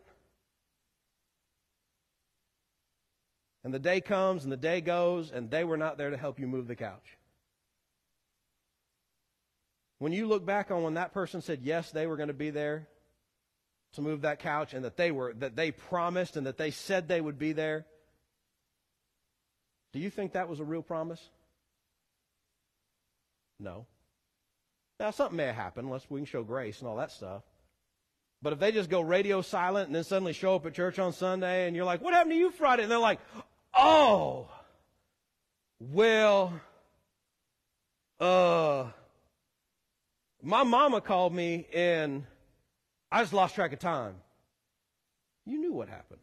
And 3.64 3.74
the 3.74 3.80
day 3.80 4.02
comes 4.02 4.44
and 4.44 4.54
the 4.54 4.58
day 4.58 4.82
goes 4.82 5.32
and 5.32 5.50
they 5.50 5.64
were 5.64 5.78
not 5.78 5.98
there 5.98 6.12
to 6.12 6.18
help 6.18 6.40
you 6.40 6.46
move 6.46 6.68
the 6.68 6.76
couch. 6.76 7.19
When 10.00 10.14
you 10.14 10.28
look 10.28 10.46
back 10.46 10.72
on 10.72 10.84
when 10.84 10.96
that 10.96 11.14
person 11.14 11.42
said 11.42 11.60
yes, 11.62 11.92
they 11.92 12.08
were 12.08 12.18
going 12.18 12.28
to 12.28 12.34
be 12.34 12.50
there 12.50 12.88
to 13.94 14.02
move 14.02 14.22
that 14.22 14.40
couch 14.40 14.74
and 14.74 14.86
that 14.86 14.98
they 14.98 15.12
were 15.12 15.34
that 15.40 15.56
they 15.56 15.72
promised 15.72 16.38
and 16.38 16.48
that 16.48 16.58
they 16.58 16.72
said 16.72 17.08
they 17.08 17.22
would 17.22 17.38
be 17.38 17.52
there, 17.52 17.86
Do 19.94 20.00
you 20.00 20.10
think 20.10 20.34
that 20.34 20.48
was 20.48 20.60
a 20.60 20.64
real 20.64 20.82
promise? 20.82 21.22
No. 23.60 23.86
Now, 25.00 25.12
something 25.12 25.38
may 25.38 25.46
have 25.46 25.56
happened, 25.56 25.88
unless 25.88 26.10
we 26.10 26.20
can 26.20 26.26
show 26.26 26.44
grace 26.44 26.80
and 26.80 26.88
all 26.88 26.98
that 26.98 27.12
stuff. 27.12 27.44
But 28.42 28.54
if 28.54 28.60
they 28.60 28.72
just 28.72 28.90
go 28.90 29.02
radio 29.02 29.42
silent 29.42 29.88
and 29.88 29.96
then 29.96 30.04
suddenly 30.04 30.34
show 30.34 30.56
up 30.56 30.66
at 30.66 30.74
church 30.74 31.00
on 31.00 31.12
Sunday 31.12 31.68
and 31.68 31.76
you're 31.76 31.86
like, 31.86 32.02
what 32.02 32.14
happened 32.14 32.32
to 32.32 32.38
you 32.38 32.52
Friday? 32.52 32.84
And 32.84 32.92
they're 32.92 32.98
like, 32.98 33.20
oh, 33.74 34.48
well, 35.80 36.54
uh, 38.20 38.86
my 40.42 40.64
mama 40.64 41.02
called 41.02 41.34
me 41.34 41.68
and 41.74 42.26
I 43.12 43.22
just 43.22 43.34
lost 43.34 43.56
track 43.56 43.74
of 43.74 43.80
time. 43.80 44.16
You 45.46 45.58
knew 45.58 45.74
what 45.74 45.90
happened. 45.90 46.22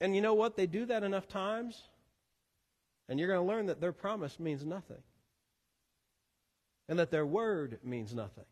And 0.00 0.16
you 0.16 0.20
know 0.20 0.34
what? 0.34 0.56
They 0.56 0.66
do 0.66 0.86
that 0.86 1.04
enough 1.04 1.28
times, 1.28 1.80
and 3.08 3.20
you're 3.20 3.28
going 3.28 3.46
to 3.46 3.46
learn 3.46 3.66
that 3.66 3.80
their 3.80 3.92
promise 3.92 4.40
means 4.40 4.64
nothing. 4.64 5.00
And 6.88 6.98
that 6.98 7.12
their 7.12 7.24
word 7.24 7.78
means 7.84 8.12
nothing. 8.12 8.44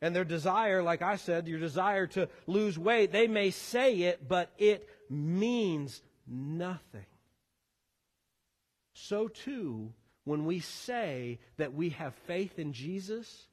And 0.00 0.16
their 0.16 0.24
desire, 0.24 0.82
like 0.82 1.02
I 1.02 1.16
said, 1.16 1.46
your 1.46 1.58
desire 1.58 2.06
to 2.08 2.30
lose 2.46 2.78
weight, 2.78 3.12
they 3.12 3.26
may 3.26 3.50
say 3.50 3.94
it, 4.02 4.26
but 4.26 4.50
it 4.56 4.88
means 5.10 6.00
nothing. 6.26 7.04
So 8.94 9.28
too, 9.28 9.92
when 10.28 10.44
we 10.44 10.60
say 10.60 11.38
that 11.56 11.72
we 11.72 11.88
have 11.88 12.14
faith 12.26 12.58
in 12.58 12.74
Jesus, 12.74 13.46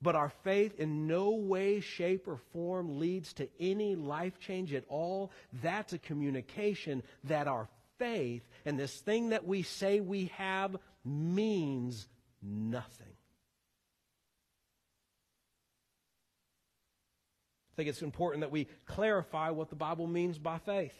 but 0.00 0.16
our 0.16 0.30
faith 0.44 0.80
in 0.80 1.06
no 1.06 1.32
way, 1.32 1.80
shape, 1.80 2.26
or 2.26 2.38
form 2.54 2.98
leads 2.98 3.34
to 3.34 3.46
any 3.60 3.96
life 3.96 4.40
change 4.40 4.72
at 4.72 4.84
all, 4.88 5.30
that's 5.62 5.92
a 5.92 5.98
communication 5.98 7.02
that 7.24 7.46
our 7.46 7.68
faith 7.98 8.48
and 8.64 8.78
this 8.78 8.98
thing 9.00 9.28
that 9.28 9.46
we 9.46 9.62
say 9.62 10.00
we 10.00 10.32
have 10.36 10.74
means 11.04 12.08
nothing. 12.42 13.06
I 17.72 17.76
think 17.76 17.90
it's 17.90 18.00
important 18.00 18.40
that 18.40 18.50
we 18.50 18.68
clarify 18.86 19.50
what 19.50 19.68
the 19.68 19.76
Bible 19.76 20.06
means 20.06 20.38
by 20.38 20.56
faith. 20.56 20.94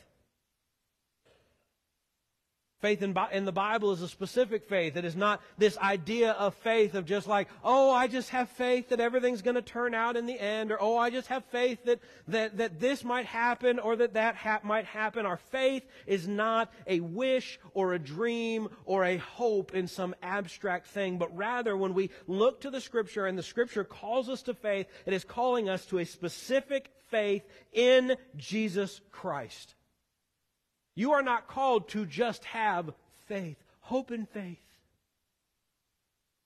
Faith 2.83 3.03
in, 3.03 3.17
in, 3.33 3.47
the 3.47 3.53
Bible 3.53 3.93
is 3.93 4.03
a 4.03 4.09
specific 4.09 4.69
faith. 4.69 4.99
It 4.99 5.07
is 5.07 5.17
not 5.17 5.41
this 5.57 5.79
idea 5.79 6.33
of 6.33 6.55
faith 6.57 6.95
of 6.95 7.07
just 7.07 7.27
like, 7.27 7.49
oh, 7.65 7.91
I 7.91 8.07
just 8.07 8.29
have 8.31 8.51
faith 8.51 8.91
that 8.91 9.01
everything's 9.01 9.41
going 9.41 9.55
to 9.55 9.63
turn 9.63 9.95
out 9.95 10.15
in 10.15 10.27
the 10.27 10.39
end, 10.39 10.71
or 10.71 10.77
oh, 10.79 10.99
I 10.99 11.09
just 11.09 11.29
have 11.29 11.47
faith 11.47 11.83
that, 11.87 12.01
that, 12.29 12.59
that 12.59 12.79
this 12.79 13.03
might 13.03 13.25
happen 13.25 13.79
or 13.79 13.97
that 13.97 14.13
that 14.13 14.37
ha- 14.37 14.61
might 14.63 14.85
happen. 14.85 15.25
Our 15.25 15.39
faith 15.39 15.87
is 16.07 16.29
not 16.29 16.71
a 16.87 17.01
wish 17.01 17.59
or 17.73 17.95
a 17.95 17.99
dream 17.99 18.69
or 18.85 19.07
a 19.07 19.17
hope 19.17 19.75
in 19.75 19.89
some 19.89 20.15
abstract 20.23 20.89
thing, 20.89 21.17
but 21.17 21.35
rather 21.35 21.79
when 21.79 21.95
we 21.95 22.11
look 22.27 22.61
to 22.61 22.71
the 22.71 22.83
Scripture 22.83 23.25
and 23.25 23.39
the 23.39 23.43
Scripture 23.43 23.85
calls 23.85 24.29
us 24.29 24.43
to 24.43 24.55
faith, 24.55 24.87
it 25.07 25.15
is 25.15 25.25
calling 25.25 25.71
us 25.71 25.87
to 25.87 25.99
a 25.99 26.05
specific 26.05 26.91
faith 27.09 27.43
in 27.73 28.17
Jesus 28.37 29.01
Christ. 29.11 29.76
You 30.97 31.13
are 31.13 31.23
not 31.23 31.47
called 31.47 31.89
to 31.91 32.07
just 32.07 32.45
have 32.47 32.93
faith, 33.27 33.63
hope 33.81 34.11
and 34.11 34.29
faith. 34.29 34.59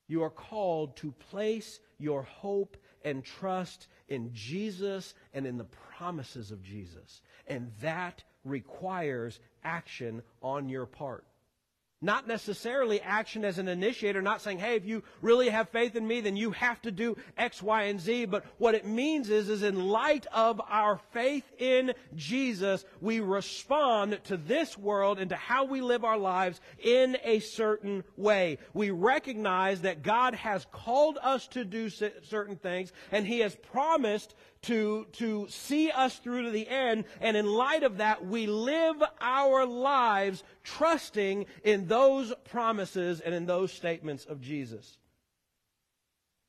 You 0.08 0.24
are 0.24 0.30
called 0.30 0.96
to 0.96 1.12
place 1.30 1.78
your 1.98 2.24
hope 2.24 2.76
and 3.04 3.24
trust 3.24 3.86
in 4.08 4.30
Jesus 4.34 5.14
and 5.32 5.46
in 5.46 5.56
the 5.56 5.68
promises 5.96 6.50
of 6.50 6.64
Jesus. 6.64 7.22
And 7.46 7.70
that 7.80 8.24
requires 8.44 9.38
action 9.62 10.20
on 10.42 10.68
your 10.68 10.84
part. 10.84 11.24
Not 12.02 12.26
necessarily 12.26 12.98
action 13.02 13.44
as 13.44 13.58
an 13.58 13.68
initiator, 13.68 14.22
not 14.22 14.40
saying, 14.40 14.58
hey, 14.58 14.76
if 14.76 14.86
you 14.86 15.02
really 15.20 15.50
have 15.50 15.68
faith 15.68 15.96
in 15.96 16.06
me, 16.06 16.22
then 16.22 16.34
you 16.34 16.50
have 16.52 16.80
to 16.82 16.90
do 16.90 17.14
X, 17.36 17.62
Y, 17.62 17.82
and 17.84 18.00
Z. 18.00 18.24
But 18.24 18.46
what 18.56 18.74
it 18.74 18.86
means 18.86 19.28
is, 19.28 19.50
is 19.50 19.62
in 19.62 19.88
light 19.88 20.26
of 20.32 20.62
our 20.66 20.98
faith 21.12 21.44
in 21.58 21.92
Jesus, 22.16 22.86
we 23.02 23.20
respond 23.20 24.18
to 24.24 24.38
this 24.38 24.78
world 24.78 25.18
and 25.18 25.28
to 25.28 25.36
how 25.36 25.64
we 25.64 25.82
live 25.82 26.02
our 26.02 26.16
lives 26.16 26.62
in 26.82 27.18
a 27.22 27.40
certain 27.40 28.02
way. 28.16 28.56
We 28.72 28.90
recognize 28.90 29.82
that 29.82 30.02
God 30.02 30.34
has 30.36 30.66
called 30.72 31.18
us 31.22 31.48
to 31.48 31.66
do 31.66 31.90
certain 31.90 32.56
things, 32.56 32.92
and 33.12 33.26
He 33.26 33.40
has 33.40 33.54
promised 33.56 34.34
to, 34.62 35.06
to 35.12 35.46
see 35.48 35.90
us 35.90 36.18
through 36.18 36.44
to 36.44 36.50
the 36.50 36.68
end. 36.68 37.04
And 37.20 37.36
in 37.36 37.46
light 37.46 37.82
of 37.82 37.98
that, 37.98 38.26
we 38.26 38.46
live 38.46 39.02
our 39.20 39.64
lives 39.64 40.42
trusting 40.62 41.46
in 41.64 41.88
those 41.88 42.32
promises 42.50 43.20
and 43.20 43.34
in 43.34 43.46
those 43.46 43.72
statements 43.72 44.26
of 44.26 44.40
Jesus. 44.40 44.98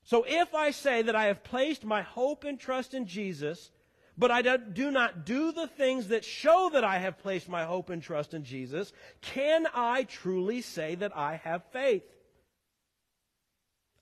So 0.04 0.24
if 0.26 0.54
I 0.54 0.72
say 0.72 1.02
that 1.02 1.16
I 1.16 1.26
have 1.26 1.44
placed 1.44 1.84
my 1.84 2.02
hope 2.02 2.44
and 2.44 2.58
trust 2.58 2.92
in 2.92 3.06
Jesus, 3.06 3.70
but 4.18 4.30
I 4.30 4.42
do 4.42 4.90
not 4.90 5.24
do 5.24 5.52
the 5.52 5.68
things 5.68 6.08
that 6.08 6.24
show 6.24 6.70
that 6.72 6.84
I 6.84 6.98
have 6.98 7.18
placed 7.18 7.48
my 7.48 7.64
hope 7.64 7.88
and 7.88 8.02
trust 8.02 8.34
in 8.34 8.44
Jesus, 8.44 8.92
can 9.22 9.66
I 9.72 10.02
truly 10.02 10.60
say 10.60 10.96
that 10.96 11.16
I 11.16 11.36
have 11.36 11.62
faith? 11.72 12.02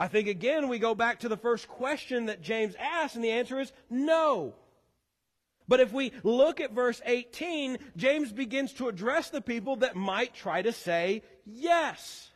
I 0.00 0.08
think 0.08 0.28
again 0.28 0.68
we 0.68 0.78
go 0.78 0.94
back 0.94 1.20
to 1.20 1.28
the 1.28 1.36
first 1.36 1.68
question 1.68 2.26
that 2.26 2.40
James 2.40 2.74
asked, 2.80 3.16
and 3.16 3.22
the 3.22 3.32
answer 3.32 3.60
is 3.60 3.70
no. 3.90 4.54
But 5.68 5.80
if 5.80 5.92
we 5.92 6.12
look 6.24 6.58
at 6.58 6.72
verse 6.72 7.02
18, 7.04 7.78
James 7.96 8.32
begins 8.32 8.72
to 8.74 8.88
address 8.88 9.28
the 9.28 9.42
people 9.42 9.76
that 9.76 9.94
might 9.94 10.34
try 10.34 10.62
to 10.62 10.72
say 10.72 11.22
yes. 11.44 12.30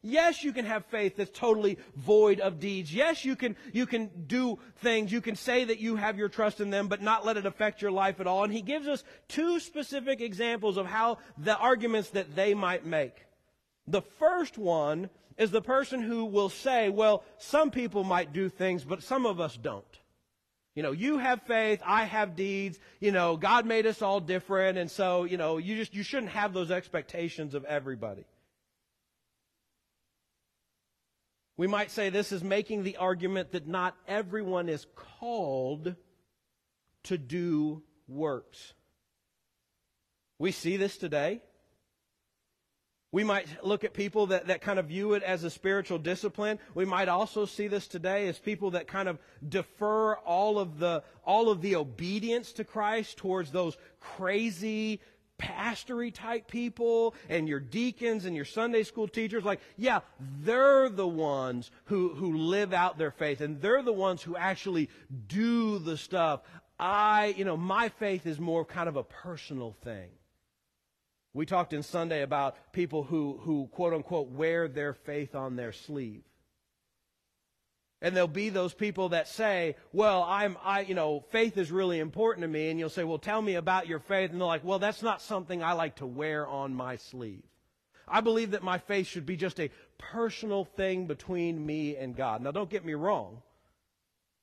Yes, 0.00 0.44
you 0.44 0.52
can 0.52 0.64
have 0.64 0.86
faith 0.86 1.16
that's 1.16 1.36
totally 1.36 1.76
void 1.96 2.38
of 2.38 2.60
deeds. 2.60 2.94
Yes, 2.94 3.24
you 3.24 3.34
can, 3.34 3.56
you 3.72 3.84
can 3.84 4.10
do 4.28 4.60
things. 4.76 5.10
You 5.10 5.20
can 5.20 5.34
say 5.34 5.64
that 5.64 5.80
you 5.80 5.96
have 5.96 6.16
your 6.16 6.28
trust 6.28 6.60
in 6.60 6.70
them, 6.70 6.86
but 6.86 7.02
not 7.02 7.26
let 7.26 7.36
it 7.36 7.46
affect 7.46 7.82
your 7.82 7.90
life 7.90 8.20
at 8.20 8.28
all. 8.28 8.44
And 8.44 8.52
he 8.52 8.62
gives 8.62 8.86
us 8.86 9.02
two 9.26 9.58
specific 9.58 10.20
examples 10.20 10.76
of 10.76 10.86
how 10.86 11.18
the 11.36 11.56
arguments 11.56 12.10
that 12.10 12.36
they 12.36 12.54
might 12.54 12.86
make. 12.86 13.26
The 13.88 14.02
first 14.02 14.56
one 14.56 15.10
is 15.38 15.50
the 15.50 15.62
person 15.62 16.02
who 16.02 16.24
will 16.24 16.48
say, 16.48 16.88
well, 16.88 17.22
some 17.38 17.70
people 17.70 18.04
might 18.04 18.32
do 18.32 18.48
things, 18.48 18.84
but 18.84 19.02
some 19.02 19.24
of 19.24 19.40
us 19.40 19.56
don't. 19.56 19.84
You 20.74 20.82
know, 20.82 20.92
you 20.92 21.18
have 21.18 21.42
faith, 21.42 21.80
I 21.84 22.04
have 22.04 22.36
deeds, 22.36 22.78
you 23.00 23.10
know, 23.10 23.36
God 23.36 23.66
made 23.66 23.86
us 23.86 24.02
all 24.02 24.20
different, 24.20 24.78
and 24.78 24.90
so, 24.90 25.24
you 25.24 25.36
know, 25.36 25.56
you 25.56 25.76
just, 25.76 25.94
you 25.94 26.02
shouldn't 26.02 26.32
have 26.32 26.52
those 26.52 26.70
expectations 26.70 27.54
of 27.54 27.64
everybody. 27.64 28.26
We 31.56 31.66
might 31.66 31.90
say 31.90 32.10
this 32.10 32.30
is 32.30 32.44
making 32.44 32.84
the 32.84 32.96
argument 32.98 33.52
that 33.52 33.66
not 33.66 33.96
everyone 34.06 34.68
is 34.68 34.86
called 35.18 35.96
to 37.04 37.18
do 37.18 37.82
works. 38.06 38.74
We 40.38 40.52
see 40.52 40.76
this 40.76 40.96
today. 40.96 41.42
We 43.10 43.24
might 43.24 43.46
look 43.64 43.84
at 43.84 43.94
people 43.94 44.26
that, 44.26 44.48
that 44.48 44.60
kind 44.60 44.78
of 44.78 44.86
view 44.86 45.14
it 45.14 45.22
as 45.22 45.42
a 45.42 45.50
spiritual 45.50 45.98
discipline. 45.98 46.58
We 46.74 46.84
might 46.84 47.08
also 47.08 47.46
see 47.46 47.66
this 47.66 47.86
today 47.86 48.28
as 48.28 48.38
people 48.38 48.72
that 48.72 48.86
kind 48.86 49.08
of 49.08 49.18
defer 49.48 50.16
all 50.16 50.58
of 50.58 50.78
the, 50.78 51.02
all 51.24 51.48
of 51.48 51.62
the 51.62 51.76
obedience 51.76 52.52
to 52.54 52.64
Christ 52.64 53.16
towards 53.16 53.50
those 53.50 53.78
crazy, 53.98 55.00
pastory 55.38 56.12
type 56.12 56.48
people 56.48 57.14
and 57.30 57.48
your 57.48 57.60
deacons 57.60 58.26
and 58.26 58.36
your 58.36 58.44
Sunday 58.44 58.82
school 58.82 59.08
teachers. 59.08 59.44
Like, 59.44 59.60
yeah, 59.78 60.00
they're 60.42 60.90
the 60.90 61.08
ones 61.08 61.70
who, 61.84 62.10
who 62.10 62.36
live 62.36 62.74
out 62.74 62.98
their 62.98 63.12
faith 63.12 63.40
and 63.40 63.60
they're 63.62 63.82
the 63.82 63.92
ones 63.92 64.22
who 64.22 64.36
actually 64.36 64.90
do 65.28 65.78
the 65.78 65.96
stuff. 65.96 66.42
I, 66.78 67.34
you 67.38 67.44
know, 67.44 67.56
my 67.56 67.88
faith 67.88 68.26
is 68.26 68.38
more 68.38 68.64
kind 68.66 68.88
of 68.88 68.96
a 68.96 69.02
personal 69.02 69.74
thing. 69.82 70.10
We 71.38 71.46
talked 71.46 71.72
in 71.72 71.84
Sunday 71.84 72.22
about 72.22 72.56
people 72.72 73.04
who, 73.04 73.38
who 73.44 73.68
quote 73.68 73.94
unquote 73.94 74.28
wear 74.30 74.66
their 74.66 74.92
faith 74.92 75.36
on 75.36 75.54
their 75.54 75.70
sleeve. 75.70 76.24
And 78.02 78.16
there'll 78.16 78.26
be 78.26 78.48
those 78.48 78.74
people 78.74 79.10
that 79.10 79.28
say, 79.28 79.76
well, 79.92 80.24
I'm, 80.24 80.56
I, 80.64 80.80
you 80.80 80.96
know, 80.96 81.20
faith 81.30 81.56
is 81.56 81.70
really 81.70 82.00
important 82.00 82.42
to 82.42 82.48
me. 82.48 82.70
And 82.70 82.78
you'll 82.80 82.88
say, 82.88 83.04
well, 83.04 83.20
tell 83.20 83.40
me 83.40 83.54
about 83.54 83.86
your 83.86 84.00
faith. 84.00 84.32
And 84.32 84.40
they're 84.40 84.48
like, 84.48 84.64
well, 84.64 84.80
that's 84.80 85.00
not 85.00 85.22
something 85.22 85.62
I 85.62 85.74
like 85.74 85.94
to 85.96 86.06
wear 86.06 86.44
on 86.44 86.74
my 86.74 86.96
sleeve. 86.96 87.44
I 88.08 88.20
believe 88.20 88.50
that 88.50 88.64
my 88.64 88.78
faith 88.78 89.06
should 89.06 89.24
be 89.24 89.36
just 89.36 89.60
a 89.60 89.70
personal 89.96 90.64
thing 90.64 91.06
between 91.06 91.64
me 91.64 91.94
and 91.94 92.16
God. 92.16 92.42
Now, 92.42 92.50
don't 92.50 92.68
get 92.68 92.84
me 92.84 92.94
wrong. 92.94 93.42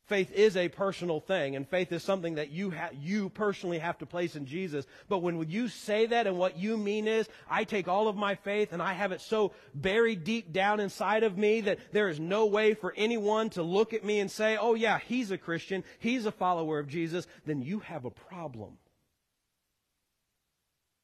Faith 0.07 0.31
is 0.33 0.55
a 0.55 0.69
personal 0.69 1.19
thing, 1.19 1.55
and 1.55 1.67
faith 1.67 1.91
is 1.91 2.03
something 2.03 2.35
that 2.35 2.51
you, 2.51 2.69
ha- 2.69 2.91
you 2.93 3.29
personally 3.29 3.79
have 3.79 3.97
to 3.97 4.05
place 4.05 4.35
in 4.35 4.45
Jesus. 4.45 4.85
But 5.09 5.23
when 5.23 5.49
you 5.49 5.67
say 5.67 6.05
that 6.05 6.27
and 6.27 6.37
what 6.37 6.59
you 6.59 6.77
mean 6.77 7.07
is, 7.07 7.27
I 7.49 7.63
take 7.63 7.87
all 7.87 8.07
of 8.07 8.15
my 8.15 8.35
faith 8.35 8.71
and 8.71 8.83
I 8.83 8.93
have 8.93 9.11
it 9.11 9.21
so 9.21 9.53
buried 9.73 10.23
deep 10.23 10.53
down 10.53 10.79
inside 10.79 11.23
of 11.23 11.39
me 11.39 11.61
that 11.61 11.79
there 11.91 12.07
is 12.07 12.19
no 12.19 12.45
way 12.45 12.75
for 12.75 12.93
anyone 12.95 13.49
to 13.51 13.63
look 13.63 13.93
at 13.93 14.05
me 14.05 14.19
and 14.19 14.29
say, 14.29 14.57
oh 14.57 14.75
yeah, 14.75 14.99
he's 14.99 15.31
a 15.31 15.39
Christian, 15.39 15.83
he's 15.97 16.27
a 16.27 16.31
follower 16.31 16.77
of 16.77 16.87
Jesus, 16.87 17.25
then 17.47 17.63
you 17.63 17.79
have 17.79 18.05
a 18.05 18.11
problem. 18.11 18.77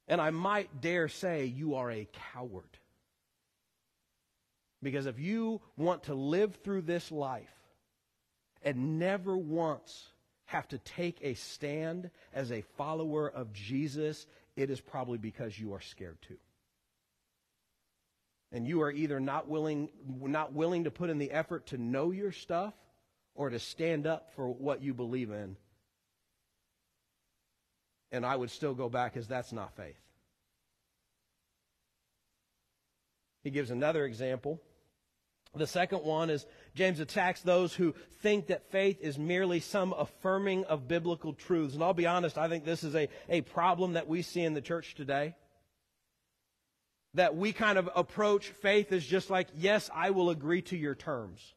And 0.08 0.22
I 0.22 0.30
might 0.30 0.80
dare 0.80 1.08
say 1.08 1.46
you 1.46 1.74
are 1.74 1.90
a 1.90 2.08
coward. 2.34 2.78
Because 4.84 5.08
if 5.08 5.18
you 5.18 5.60
want 5.76 6.04
to 6.04 6.14
live 6.14 6.56
through 6.64 6.82
this 6.82 7.12
life 7.12 7.50
and 8.64 9.00
never 9.00 9.36
once 9.36 10.08
have 10.46 10.68
to 10.70 10.78
take 10.80 11.18
a 11.22 11.34
stand 11.34 12.10
as 12.34 12.52
a 12.52 12.62
follower 12.78 13.30
of 13.30 13.54
Jesus, 13.54 14.28
it 14.56 14.70
is 14.70 14.82
probably 14.82 15.18
because 15.18 15.58
you 15.58 15.74
are 15.74 15.82
scared 15.82 16.18
too. 16.22 16.38
And 18.52 18.68
you 18.68 18.82
are 18.82 18.92
either 18.92 19.20
not 19.20 19.48
willing, 19.48 19.90
not 20.06 20.54
willing 20.54 20.84
to 20.84 20.92
put 20.92 21.10
in 21.10 21.18
the 21.18 21.32
effort 21.32 21.68
to 21.68 21.78
know 21.78 22.12
your 22.12 22.34
stuff 22.34 22.74
or 23.34 23.50
to 23.50 23.60
stand 23.60 24.06
up 24.06 24.34
for 24.36 24.50
what 24.50 24.84
you 24.84 24.94
believe 24.94 25.32
in. 25.32 25.56
And 28.12 28.26
I 28.26 28.36
would 28.36 28.52
still 28.52 28.74
go 28.74 28.90
back 28.90 29.16
as 29.16 29.28
that's 29.28 29.54
not 29.54 29.78
faith. 29.78 29.96
He 33.42 33.52
gives 33.52 33.72
another 33.72 34.06
example 34.06 34.62
the 35.54 35.68
second 35.68 36.04
one 36.04 36.30
is 36.30 36.46
James 36.74 37.00
attacks 37.00 37.42
those 37.42 37.74
who 37.74 37.94
think 38.22 38.48
that 38.48 38.72
faith 38.72 39.00
is 39.02 39.18
merely 39.18 39.60
some 39.60 39.94
affirming 39.98 40.64
of 40.66 40.88
biblical 40.88 41.34
truths. 41.34 41.74
And 41.74 41.84
I'll 41.84 41.94
be 41.94 42.08
honest, 42.08 42.38
I 42.38 42.48
think 42.48 42.64
this 42.64 42.84
is 42.84 42.96
a, 42.96 43.10
a 43.30 43.42
problem 43.42 43.94
that 43.94 44.08
we 44.08 44.22
see 44.22 44.42
in 44.42 44.54
the 44.54 44.62
church 44.62 44.96
today. 44.96 45.36
That 47.16 47.36
we 47.36 47.52
kind 47.52 47.78
of 47.78 47.90
approach 47.94 48.48
faith 48.48 48.92
as 48.94 49.06
just 49.06 49.30
like, 49.30 49.48
yes, 49.58 49.90
I 49.94 50.12
will 50.12 50.30
agree 50.30 50.62
to 50.64 50.78
your 50.78 50.96
terms. 50.96 51.54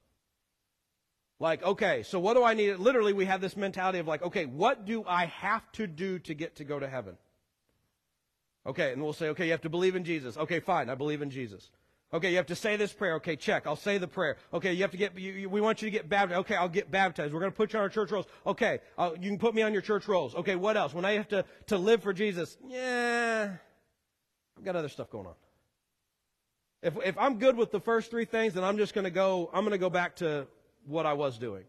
Like, 1.38 1.62
okay, 1.62 2.02
so 2.02 2.18
what 2.18 2.34
do 2.34 2.42
I 2.42 2.54
need? 2.54 2.76
Literally, 2.78 3.12
we 3.12 3.26
have 3.26 3.40
this 3.40 3.56
mentality 3.56 3.98
of 3.98 4.08
like, 4.08 4.22
okay, 4.22 4.46
what 4.46 4.84
do 4.84 5.04
I 5.06 5.26
have 5.26 5.70
to 5.72 5.86
do 5.86 6.18
to 6.20 6.34
get 6.34 6.56
to 6.56 6.64
go 6.64 6.78
to 6.78 6.88
heaven? 6.88 7.16
Okay, 8.66 8.92
and 8.92 9.02
we'll 9.02 9.12
say, 9.12 9.28
okay, 9.28 9.44
you 9.44 9.50
have 9.50 9.60
to 9.62 9.68
believe 9.68 9.94
in 9.94 10.04
Jesus. 10.04 10.36
Okay, 10.36 10.58
fine, 10.58 10.88
I 10.88 10.94
believe 10.94 11.22
in 11.22 11.30
Jesus. 11.30 11.70
Okay, 12.14 12.30
you 12.30 12.36
have 12.36 12.46
to 12.46 12.54
say 12.54 12.76
this 12.76 12.92
prayer. 12.92 13.14
Okay, 13.16 13.34
check. 13.34 13.66
I'll 13.66 13.74
say 13.74 13.98
the 13.98 14.06
prayer. 14.06 14.36
Okay, 14.52 14.72
you 14.72 14.82
have 14.82 14.92
to 14.92 14.96
get, 14.96 15.18
you, 15.18 15.32
you, 15.32 15.48
we 15.50 15.60
want 15.60 15.82
you 15.82 15.86
to 15.86 15.90
get 15.90 16.08
baptized. 16.08 16.38
Okay, 16.42 16.54
I'll 16.54 16.68
get 16.68 16.88
baptized. 16.88 17.34
We're 17.34 17.40
going 17.40 17.50
to 17.50 17.56
put 17.56 17.72
you 17.72 17.80
on 17.80 17.82
our 17.82 17.88
church 17.88 18.12
rolls. 18.12 18.26
Okay, 18.46 18.78
I'll, 18.96 19.16
you 19.16 19.28
can 19.28 19.38
put 19.38 19.52
me 19.52 19.62
on 19.62 19.72
your 19.72 19.82
church 19.82 20.06
rolls. 20.06 20.32
Okay, 20.36 20.54
what 20.54 20.76
else? 20.76 20.94
When 20.94 21.04
I 21.04 21.14
have 21.14 21.26
to, 21.28 21.44
to 21.66 21.76
live 21.76 22.04
for 22.04 22.12
Jesus, 22.12 22.56
yeah, 22.68 23.56
I've 24.56 24.64
got 24.64 24.76
other 24.76 24.88
stuff 24.88 25.10
going 25.10 25.26
on. 25.26 25.34
If, 26.82 26.94
if 27.04 27.18
I'm 27.18 27.40
good 27.40 27.56
with 27.56 27.72
the 27.72 27.80
first 27.80 28.12
three 28.12 28.26
things, 28.26 28.54
then 28.54 28.62
I'm 28.62 28.76
just 28.76 28.94
going 28.94 29.06
to 29.06 29.10
go, 29.10 29.50
I'm 29.52 29.62
going 29.62 29.72
to 29.72 29.78
go 29.78 29.90
back 29.90 30.16
to 30.16 30.46
what 30.86 31.06
I 31.06 31.14
was 31.14 31.36
doing. 31.36 31.64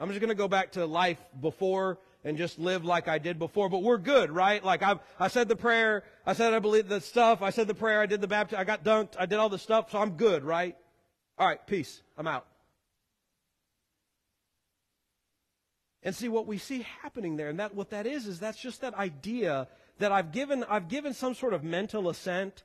I'm 0.00 0.08
just 0.08 0.20
going 0.20 0.30
to 0.30 0.34
go 0.34 0.48
back 0.48 0.72
to 0.72 0.86
life 0.86 1.18
before 1.40 1.98
and 2.24 2.38
just 2.38 2.58
live 2.58 2.84
like 2.84 3.06
I 3.06 3.18
did 3.18 3.38
before. 3.38 3.68
But 3.68 3.82
we're 3.82 3.98
good, 3.98 4.30
right? 4.30 4.64
Like 4.64 4.82
I, 4.82 4.98
I 5.18 5.28
said 5.28 5.48
the 5.48 5.56
prayer, 5.56 6.04
I 6.26 6.32
said 6.32 6.54
I 6.54 6.58
believe 6.58 6.88
the 6.88 7.00
stuff, 7.00 7.42
I 7.42 7.50
said 7.50 7.66
the 7.66 7.74
prayer, 7.74 8.00
I 8.00 8.06
did 8.06 8.20
the 8.20 8.28
baptism, 8.28 8.60
I 8.60 8.64
got 8.64 8.82
dunked, 8.82 9.14
I 9.18 9.26
did 9.26 9.38
all 9.38 9.50
the 9.50 9.58
stuff, 9.58 9.90
so 9.90 9.98
I'm 9.98 10.12
good, 10.12 10.42
right? 10.42 10.76
All 11.38 11.46
right, 11.46 11.64
peace. 11.66 12.02
I'm 12.16 12.26
out. 12.26 12.46
And 16.02 16.14
see 16.14 16.28
what 16.28 16.46
we 16.46 16.56
see 16.56 16.86
happening 17.02 17.36
there, 17.36 17.50
and 17.50 17.60
that 17.60 17.74
what 17.74 17.90
that 17.90 18.06
is 18.06 18.26
is 18.26 18.40
that's 18.40 18.58
just 18.58 18.80
that 18.80 18.94
idea 18.94 19.68
that 19.98 20.12
I've 20.12 20.32
given 20.32 20.64
I've 20.64 20.88
given 20.88 21.12
some 21.12 21.34
sort 21.34 21.52
of 21.52 21.62
mental 21.62 22.08
assent 22.08 22.62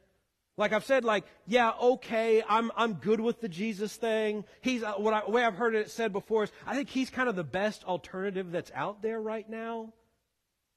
like 0.57 0.71
I've 0.71 0.85
said, 0.85 1.03
like, 1.03 1.25
yeah, 1.45 1.71
okay, 1.81 2.41
I'm, 2.47 2.71
I'm 2.77 2.93
good 2.93 3.19
with 3.19 3.41
the 3.41 3.49
Jesus 3.49 3.95
thing. 3.95 4.45
He's, 4.61 4.83
uh, 4.83 4.93
what 4.93 5.13
I, 5.13 5.29
way 5.29 5.43
I've 5.43 5.55
heard 5.55 5.75
it 5.75 5.91
said 5.91 6.13
before 6.13 6.43
is, 6.43 6.51
I 6.65 6.75
think 6.75 6.89
he's 6.89 7.09
kind 7.09 7.27
of 7.27 7.35
the 7.35 7.43
best 7.43 7.83
alternative 7.83 8.51
that's 8.51 8.71
out 8.73 9.01
there 9.01 9.19
right 9.19 9.49
now. 9.49 9.91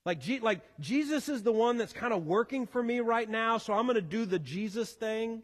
Like, 0.04 0.20
G, 0.20 0.40
like 0.40 0.62
Jesus 0.80 1.28
is 1.28 1.42
the 1.42 1.52
one 1.52 1.78
that's 1.78 1.92
kind 1.92 2.12
of 2.12 2.26
working 2.26 2.66
for 2.66 2.82
me 2.82 3.00
right 3.00 3.28
now, 3.28 3.58
so 3.58 3.72
I'm 3.72 3.86
going 3.86 3.96
to 3.96 4.02
do 4.02 4.24
the 4.24 4.38
Jesus 4.38 4.90
thing. 4.92 5.42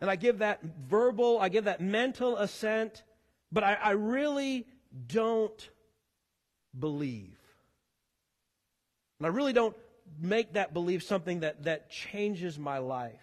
And 0.00 0.10
I 0.10 0.16
give 0.16 0.38
that 0.38 0.60
verbal, 0.88 1.38
I 1.40 1.48
give 1.48 1.64
that 1.64 1.80
mental 1.80 2.36
assent, 2.36 3.04
but 3.52 3.64
I, 3.64 3.74
I 3.74 3.90
really 3.92 4.66
don't 5.06 5.70
believe. 6.78 7.38
And 9.18 9.26
I 9.26 9.30
really 9.30 9.52
don't 9.52 9.76
make 10.20 10.54
that 10.54 10.72
belief 10.72 11.02
something 11.02 11.40
that, 11.40 11.64
that 11.64 11.90
changes 11.90 12.58
my 12.58 12.78
life. 12.78 13.20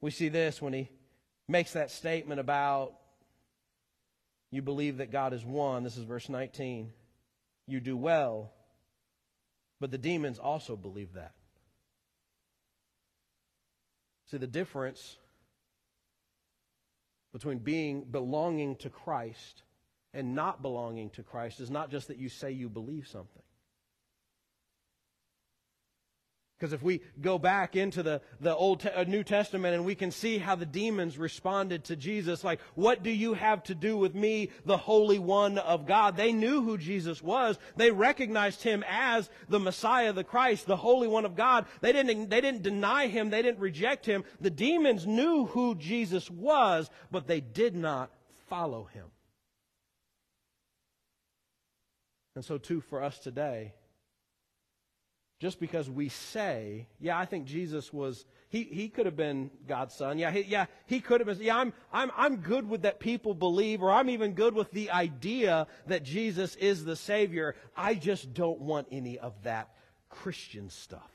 We 0.00 0.10
see 0.10 0.28
this 0.28 0.62
when 0.62 0.72
he 0.72 0.88
makes 1.46 1.74
that 1.74 1.90
statement 1.90 2.40
about 2.40 2.94
you 4.50 4.62
believe 4.62 4.98
that 4.98 5.12
God 5.12 5.32
is 5.32 5.44
one. 5.44 5.84
This 5.84 5.96
is 5.96 6.04
verse 6.04 6.28
19. 6.28 6.92
You 7.66 7.80
do 7.80 7.96
well, 7.96 8.52
but 9.78 9.90
the 9.90 9.98
demons 9.98 10.38
also 10.38 10.74
believe 10.74 11.12
that. 11.14 11.34
See 14.30 14.38
the 14.38 14.46
difference 14.46 15.16
between 17.32 17.58
being 17.58 18.02
belonging 18.02 18.76
to 18.76 18.90
Christ 18.90 19.62
and 20.12 20.34
not 20.34 20.62
belonging 20.62 21.10
to 21.10 21.22
Christ 21.22 21.60
is 21.60 21.70
not 21.70 21.90
just 21.90 22.08
that 22.08 22.18
you 22.18 22.28
say 22.28 22.50
you 22.50 22.68
believe 22.68 23.06
something. 23.06 23.42
Because 26.60 26.74
if 26.74 26.82
we 26.82 27.00
go 27.22 27.38
back 27.38 27.74
into 27.74 28.02
the, 28.02 28.20
the 28.38 28.54
Old 28.54 28.80
Te- 28.80 28.90
uh, 28.90 29.04
New 29.04 29.24
Testament 29.24 29.74
and 29.74 29.86
we 29.86 29.94
can 29.94 30.10
see 30.10 30.36
how 30.36 30.56
the 30.56 30.66
demons 30.66 31.16
responded 31.16 31.84
to 31.84 31.96
Jesus, 31.96 32.44
like, 32.44 32.60
what 32.74 33.02
do 33.02 33.10
you 33.10 33.32
have 33.32 33.62
to 33.64 33.74
do 33.74 33.96
with 33.96 34.14
me, 34.14 34.50
the 34.66 34.76
Holy 34.76 35.18
One 35.18 35.56
of 35.56 35.86
God? 35.86 36.18
They 36.18 36.34
knew 36.34 36.60
who 36.60 36.76
Jesus 36.76 37.22
was. 37.22 37.58
They 37.76 37.90
recognized 37.90 38.62
him 38.62 38.84
as 38.86 39.30
the 39.48 39.58
Messiah, 39.58 40.12
the 40.12 40.22
Christ, 40.22 40.66
the 40.66 40.76
Holy 40.76 41.08
One 41.08 41.24
of 41.24 41.34
God. 41.34 41.64
They 41.80 41.92
didn't, 41.92 42.28
they 42.28 42.42
didn't 42.42 42.62
deny 42.62 43.06
him. 43.06 43.30
They 43.30 43.40
didn't 43.40 43.60
reject 43.60 44.04
him. 44.04 44.24
The 44.42 44.50
demons 44.50 45.06
knew 45.06 45.46
who 45.46 45.76
Jesus 45.76 46.30
was, 46.30 46.90
but 47.10 47.26
they 47.26 47.40
did 47.40 47.74
not 47.74 48.10
follow 48.50 48.84
him. 48.92 49.06
And 52.34 52.44
so, 52.44 52.58
too, 52.58 52.80
for 52.80 53.02
us 53.02 53.18
today, 53.18 53.74
just 55.40 55.58
because 55.58 55.88
we 55.88 56.10
say, 56.10 56.86
yeah, 57.00 57.18
I 57.18 57.24
think 57.24 57.46
Jesus 57.46 57.92
was, 57.92 58.26
he, 58.50 58.64
he 58.64 58.88
could 58.88 59.06
have 59.06 59.16
been 59.16 59.50
God's 59.66 59.94
son. 59.94 60.18
Yeah, 60.18 60.30
he, 60.30 60.42
yeah, 60.42 60.66
he 60.86 61.00
could 61.00 61.20
have 61.20 61.26
been. 61.26 61.44
Yeah, 61.44 61.56
I'm, 61.56 61.72
I'm, 61.92 62.10
I'm 62.14 62.36
good 62.36 62.68
with 62.68 62.82
that 62.82 63.00
people 63.00 63.32
believe, 63.34 63.82
or 63.82 63.90
I'm 63.90 64.10
even 64.10 64.34
good 64.34 64.54
with 64.54 64.70
the 64.70 64.90
idea 64.90 65.66
that 65.86 66.02
Jesus 66.02 66.56
is 66.56 66.84
the 66.84 66.94
Savior. 66.94 67.56
I 67.74 67.94
just 67.94 68.34
don't 68.34 68.60
want 68.60 68.88
any 68.92 69.18
of 69.18 69.32
that 69.44 69.70
Christian 70.10 70.68
stuff. 70.68 71.10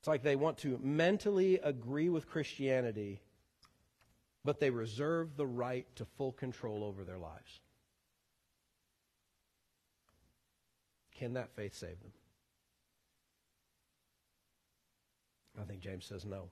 It's 0.00 0.08
like 0.08 0.22
they 0.22 0.36
want 0.36 0.58
to 0.58 0.78
mentally 0.82 1.58
agree 1.62 2.10
with 2.10 2.28
Christianity 2.28 3.22
but 4.44 4.60
they 4.60 4.70
reserve 4.70 5.36
the 5.36 5.46
right 5.46 5.86
to 5.96 6.04
full 6.04 6.32
control 6.32 6.82
over 6.84 7.04
their 7.04 7.18
lives. 7.18 7.60
Can 11.16 11.34
that 11.34 11.54
faith 11.54 11.74
save 11.74 12.00
them? 12.00 12.12
I 15.60 15.64
think 15.64 15.80
James 15.80 16.06
says 16.06 16.24
no. 16.24 16.50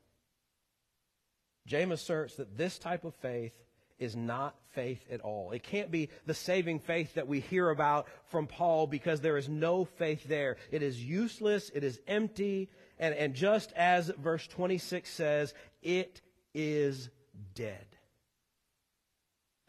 James 1.67 1.93
asserts 1.93 2.37
that 2.37 2.57
this 2.57 2.79
type 2.79 3.05
of 3.05 3.15
faith 3.17 3.53
is 3.99 4.17
not 4.17 4.55
faith 4.73 5.05
at 5.11 5.21
all. 5.21 5.53
It 5.53 5.63
can't 5.63 5.91
be 5.91 6.09
the 6.27 6.35
saving 6.35 6.81
faith 6.81 7.15
that 7.15 7.29
we 7.29 7.41
hear 7.41 7.71
about 7.71 8.07
from 8.31 8.47
Paul 8.47 8.87
because 8.87 9.21
there 9.21 9.37
is 9.37 9.49
no 9.49 9.85
faith 9.85 10.25
there. 10.25 10.57
It 10.71 10.83
is 10.83 11.05
useless, 11.05 11.71
it 11.75 11.85
is 11.85 12.01
empty, 12.09 12.71
and, 12.99 13.15
and 13.15 13.35
just 13.35 13.73
as 13.73 14.11
verse 14.19 14.47
26 14.47 15.09
says, 15.09 15.55
it 15.83 16.23
is 16.55 17.11
dead. 17.55 17.90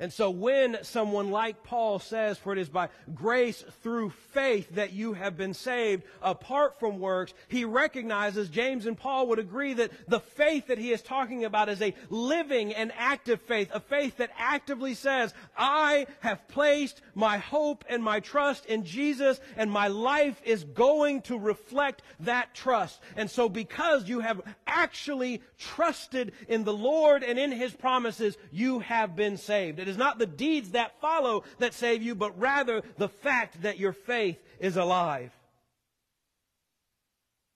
And 0.02 0.12
so 0.12 0.32
when 0.32 0.80
someone 0.82 1.30
like 1.30 1.64
Paul 1.64 2.00
says, 2.00 2.40
for 2.40 2.54
it 2.54 2.58
is 2.58 2.70
by 2.70 2.90
grace 3.14 3.64
through 3.84 4.10
faith 4.34 4.74
that 4.74 4.94
you 4.94 5.14
have 5.14 5.38
been 5.38 5.54
saved 5.54 6.02
apart 6.24 6.80
from 6.80 7.00
works, 7.00 7.36
he 7.50 7.66
recognizes, 7.66 8.50
James 8.50 8.88
and 8.88 8.98
Paul 8.98 9.28
would 9.28 9.38
agree 9.38 9.76
that 9.76 9.92
the 10.08 10.20
faith 10.20 10.68
that 10.68 10.80
he 10.80 10.92
is 10.92 11.04
talking 11.04 11.46
about 11.46 11.70
is 11.70 11.84
a 11.84 11.94
living 12.10 12.74
and 12.74 12.92
active 12.98 13.42
faith, 13.42 13.70
a 13.72 13.80
faith 13.80 14.18
that 14.18 14.32
actively 14.40 14.96
says, 14.96 15.36
I 15.56 16.08
have 16.22 16.48
placed 16.48 17.00
my 17.14 17.38
hope 17.38 17.86
and 17.88 18.04
my 18.04 18.22
trust 18.22 18.66
in 18.66 18.84
Jesus 18.84 19.40
and 19.56 19.70
my 19.70 19.88
life 19.88 20.42
is 20.44 20.64
going 20.64 21.22
to 21.24 21.38
reflect 21.38 22.02
that 22.22 22.56
trust. 22.56 23.00
And 23.16 23.30
so 23.30 23.48
because 23.48 24.10
you 24.10 24.22
have 24.22 24.42
actually 24.66 25.44
trusted 25.60 26.32
in 26.48 26.64
the 26.64 26.74
Lord 26.74 27.22
and 27.22 27.38
in 27.38 27.52
his 27.52 27.72
promises, 27.72 28.36
you 28.52 28.80
have 28.80 29.16
been 29.16 29.38
saved. 29.38 29.78
It 29.78 29.91
is 29.92 29.98
not 29.98 30.18
the 30.18 30.26
deeds 30.26 30.72
that 30.72 31.00
follow 31.00 31.44
that 31.60 31.74
save 31.74 32.02
you, 32.02 32.16
but 32.16 32.40
rather 32.40 32.82
the 32.98 33.10
fact 33.10 33.62
that 33.62 33.78
your 33.78 33.94
faith 33.94 34.42
is 34.60 34.78
alive. 34.78 35.32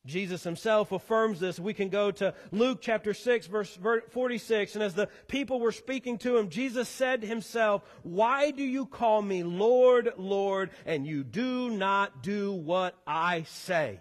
Jesus 0.06 0.44
himself 0.44 0.92
affirms 0.92 1.40
this. 1.40 1.60
We 1.60 1.74
can 1.74 1.90
go 1.90 2.12
to 2.12 2.36
Luke 2.52 2.80
chapter 2.82 3.14
6 3.14 3.48
verse 3.48 3.78
46. 4.12 4.76
And 4.76 4.84
as 4.84 4.94
the 4.94 5.10
people 5.28 5.60
were 5.60 5.72
speaking 5.72 6.20
to 6.20 6.38
him, 6.38 6.50
Jesus 6.50 6.88
said 6.88 7.24
himself, 7.24 7.82
Why 8.04 8.52
do 8.52 8.64
you 8.64 8.86
call 8.86 9.22
me 9.22 9.44
Lord, 9.44 10.14
Lord, 10.18 10.70
and 10.86 11.08
you 11.08 11.24
do 11.24 11.72
not 11.72 12.22
do 12.22 12.54
what 12.54 12.96
I 13.08 13.44
say? 13.44 14.00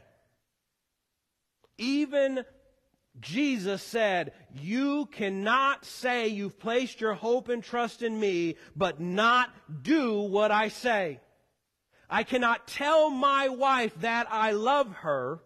Even 1.78 2.44
Jesus 3.20 3.82
said, 3.82 4.32
You 4.52 5.06
cannot 5.06 5.84
say 5.84 6.28
you've 6.28 6.58
placed 6.58 7.00
your 7.00 7.14
hope 7.14 7.48
and 7.48 7.62
trust 7.62 8.02
in 8.02 8.18
me, 8.18 8.56
but 8.74 9.00
not 9.00 9.50
do 9.82 10.20
what 10.20 10.50
I 10.50 10.68
say. 10.68 11.20
I 12.10 12.22
cannot 12.22 12.66
tell 12.66 13.10
my 13.10 13.48
wife 13.48 13.94
that 14.00 14.26
I 14.30 14.52
love 14.52 14.92
her, 14.96 15.40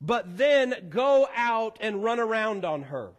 but 0.00 0.36
then 0.36 0.88
go 0.88 1.28
out 1.34 1.78
and 1.80 2.02
run 2.02 2.18
around 2.18 2.64
on 2.64 2.82
her. 2.82 3.12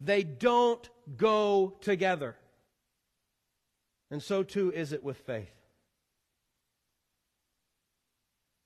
They 0.00 0.22
don't 0.22 0.88
go 1.16 1.76
together. 1.80 2.36
And 4.10 4.22
so 4.22 4.42
too 4.42 4.72
is 4.72 4.92
it 4.92 5.02
with 5.02 5.18
faith. 5.18 5.50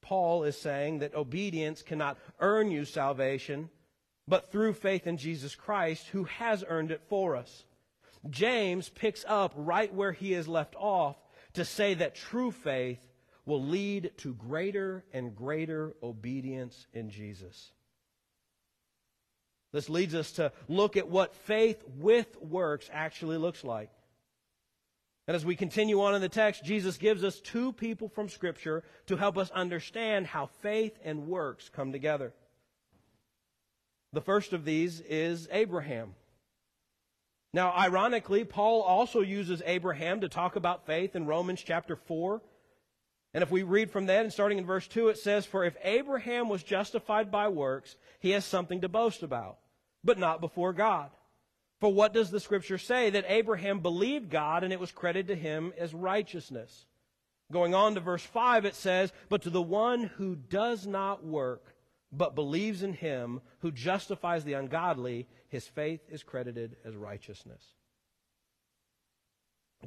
Paul 0.00 0.44
is 0.44 0.58
saying 0.58 0.98
that 0.98 1.14
obedience 1.14 1.82
cannot 1.82 2.18
earn 2.38 2.70
you 2.70 2.84
salvation, 2.84 3.70
but 4.26 4.50
through 4.50 4.72
faith 4.72 5.06
in 5.06 5.16
Jesus 5.16 5.54
Christ, 5.54 6.06
who 6.08 6.24
has 6.24 6.64
earned 6.66 6.90
it 6.90 7.02
for 7.08 7.36
us. 7.36 7.64
James 8.30 8.88
picks 8.88 9.24
up 9.28 9.52
right 9.56 9.92
where 9.92 10.12
he 10.12 10.32
has 10.32 10.48
left 10.48 10.74
off 10.76 11.16
to 11.54 11.64
say 11.64 11.94
that 11.94 12.14
true 12.14 12.50
faith 12.50 13.06
will 13.46 13.62
lead 13.62 14.12
to 14.18 14.34
greater 14.34 15.04
and 15.12 15.36
greater 15.36 15.94
obedience 16.02 16.86
in 16.94 17.10
Jesus. 17.10 17.72
This 19.72 19.90
leads 19.90 20.14
us 20.14 20.32
to 20.32 20.52
look 20.68 20.96
at 20.96 21.08
what 21.08 21.34
faith 21.34 21.82
with 21.98 22.40
works 22.40 22.88
actually 22.92 23.36
looks 23.36 23.64
like. 23.64 23.90
And 25.26 25.34
as 25.34 25.44
we 25.44 25.56
continue 25.56 26.02
on 26.02 26.14
in 26.14 26.20
the 26.20 26.28
text, 26.28 26.64
Jesus 26.64 26.96
gives 26.96 27.24
us 27.24 27.40
two 27.40 27.72
people 27.72 28.08
from 28.08 28.28
Scripture 28.28 28.84
to 29.06 29.16
help 29.16 29.36
us 29.36 29.50
understand 29.50 30.26
how 30.26 30.46
faith 30.60 30.98
and 31.02 31.26
works 31.26 31.68
come 31.68 31.92
together. 31.92 32.32
The 34.14 34.20
first 34.20 34.52
of 34.52 34.64
these 34.64 35.00
is 35.00 35.48
Abraham. 35.50 36.14
Now, 37.52 37.72
ironically, 37.72 38.44
Paul 38.44 38.82
also 38.82 39.22
uses 39.22 39.60
Abraham 39.66 40.20
to 40.20 40.28
talk 40.28 40.54
about 40.54 40.86
faith 40.86 41.16
in 41.16 41.26
Romans 41.26 41.60
chapter 41.64 41.96
4. 41.96 42.40
And 43.32 43.42
if 43.42 43.50
we 43.50 43.64
read 43.64 43.90
from 43.90 44.06
that, 44.06 44.22
and 44.22 44.32
starting 44.32 44.58
in 44.58 44.66
verse 44.66 44.86
2, 44.86 45.08
it 45.08 45.18
says, 45.18 45.46
For 45.46 45.64
if 45.64 45.76
Abraham 45.82 46.48
was 46.48 46.62
justified 46.62 47.32
by 47.32 47.48
works, 47.48 47.96
he 48.20 48.30
has 48.30 48.44
something 48.44 48.82
to 48.82 48.88
boast 48.88 49.24
about, 49.24 49.58
but 50.04 50.16
not 50.16 50.40
before 50.40 50.72
God. 50.72 51.10
For 51.80 51.92
what 51.92 52.14
does 52.14 52.30
the 52.30 52.38
scripture 52.38 52.78
say? 52.78 53.10
That 53.10 53.24
Abraham 53.26 53.80
believed 53.80 54.30
God 54.30 54.62
and 54.62 54.72
it 54.72 54.78
was 54.78 54.92
credited 54.92 55.26
to 55.26 55.34
him 55.34 55.72
as 55.76 55.92
righteousness. 55.92 56.86
Going 57.50 57.74
on 57.74 57.94
to 57.94 58.00
verse 58.00 58.22
5, 58.22 58.64
it 58.64 58.76
says, 58.76 59.12
But 59.28 59.42
to 59.42 59.50
the 59.50 59.60
one 59.60 60.04
who 60.04 60.36
does 60.36 60.86
not 60.86 61.24
work, 61.24 61.73
but 62.16 62.34
believes 62.34 62.82
in 62.82 62.92
him 62.92 63.40
who 63.60 63.70
justifies 63.70 64.44
the 64.44 64.54
ungodly, 64.54 65.26
his 65.48 65.66
faith 65.66 66.00
is 66.08 66.22
credited 66.22 66.76
as 66.84 66.94
righteousness. 66.94 67.62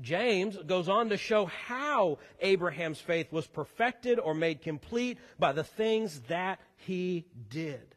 James 0.01 0.57
goes 0.57 0.89
on 0.89 1.09
to 1.09 1.17
show 1.17 1.45
how 1.45 2.19
Abraham's 2.39 2.99
faith 2.99 3.31
was 3.31 3.47
perfected 3.47 4.19
or 4.19 4.33
made 4.33 4.61
complete 4.61 5.17
by 5.39 5.51
the 5.53 5.63
things 5.63 6.19
that 6.27 6.59
he 6.75 7.25
did. 7.49 7.95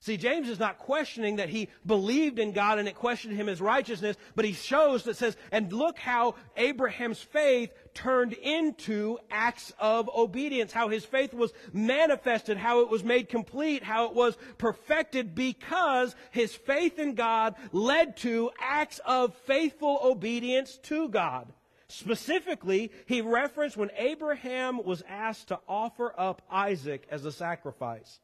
See, 0.00 0.16
James 0.16 0.48
is 0.48 0.60
not 0.60 0.78
questioning 0.78 1.36
that 1.36 1.48
he 1.48 1.68
believed 1.84 2.38
in 2.38 2.52
God 2.52 2.78
and 2.78 2.86
it 2.86 2.94
questioned 2.94 3.36
him 3.36 3.48
as 3.48 3.60
righteousness, 3.60 4.16
but 4.34 4.44
he 4.44 4.52
shows 4.52 5.04
that 5.04 5.16
says, 5.16 5.36
and 5.50 5.72
look 5.72 5.98
how 5.98 6.36
Abraham's 6.56 7.20
faith 7.20 7.70
turned 7.96 8.34
into 8.34 9.18
acts 9.30 9.72
of 9.80 10.08
obedience, 10.14 10.72
how 10.72 10.88
his 10.88 11.04
faith 11.04 11.34
was 11.34 11.52
manifested, 11.72 12.56
how 12.56 12.80
it 12.82 12.88
was 12.88 13.02
made 13.02 13.28
complete, 13.28 13.82
how 13.82 14.06
it 14.06 14.14
was 14.14 14.36
perfected 14.58 15.34
because 15.34 16.14
his 16.30 16.54
faith 16.54 16.98
in 17.00 17.14
God 17.14 17.56
led 17.72 18.16
to 18.18 18.50
acts 18.60 19.00
of 19.04 19.34
faithful 19.46 19.98
obedience 20.04 20.78
to 20.84 21.08
God. 21.08 21.52
Specifically, 21.88 22.92
he 23.06 23.22
referenced 23.22 23.76
when 23.76 23.90
Abraham 23.96 24.84
was 24.84 25.02
asked 25.08 25.48
to 25.48 25.60
offer 25.68 26.12
up 26.18 26.42
Isaac 26.50 27.06
as 27.10 27.24
a 27.24 27.32
sacrifice. 27.32 28.20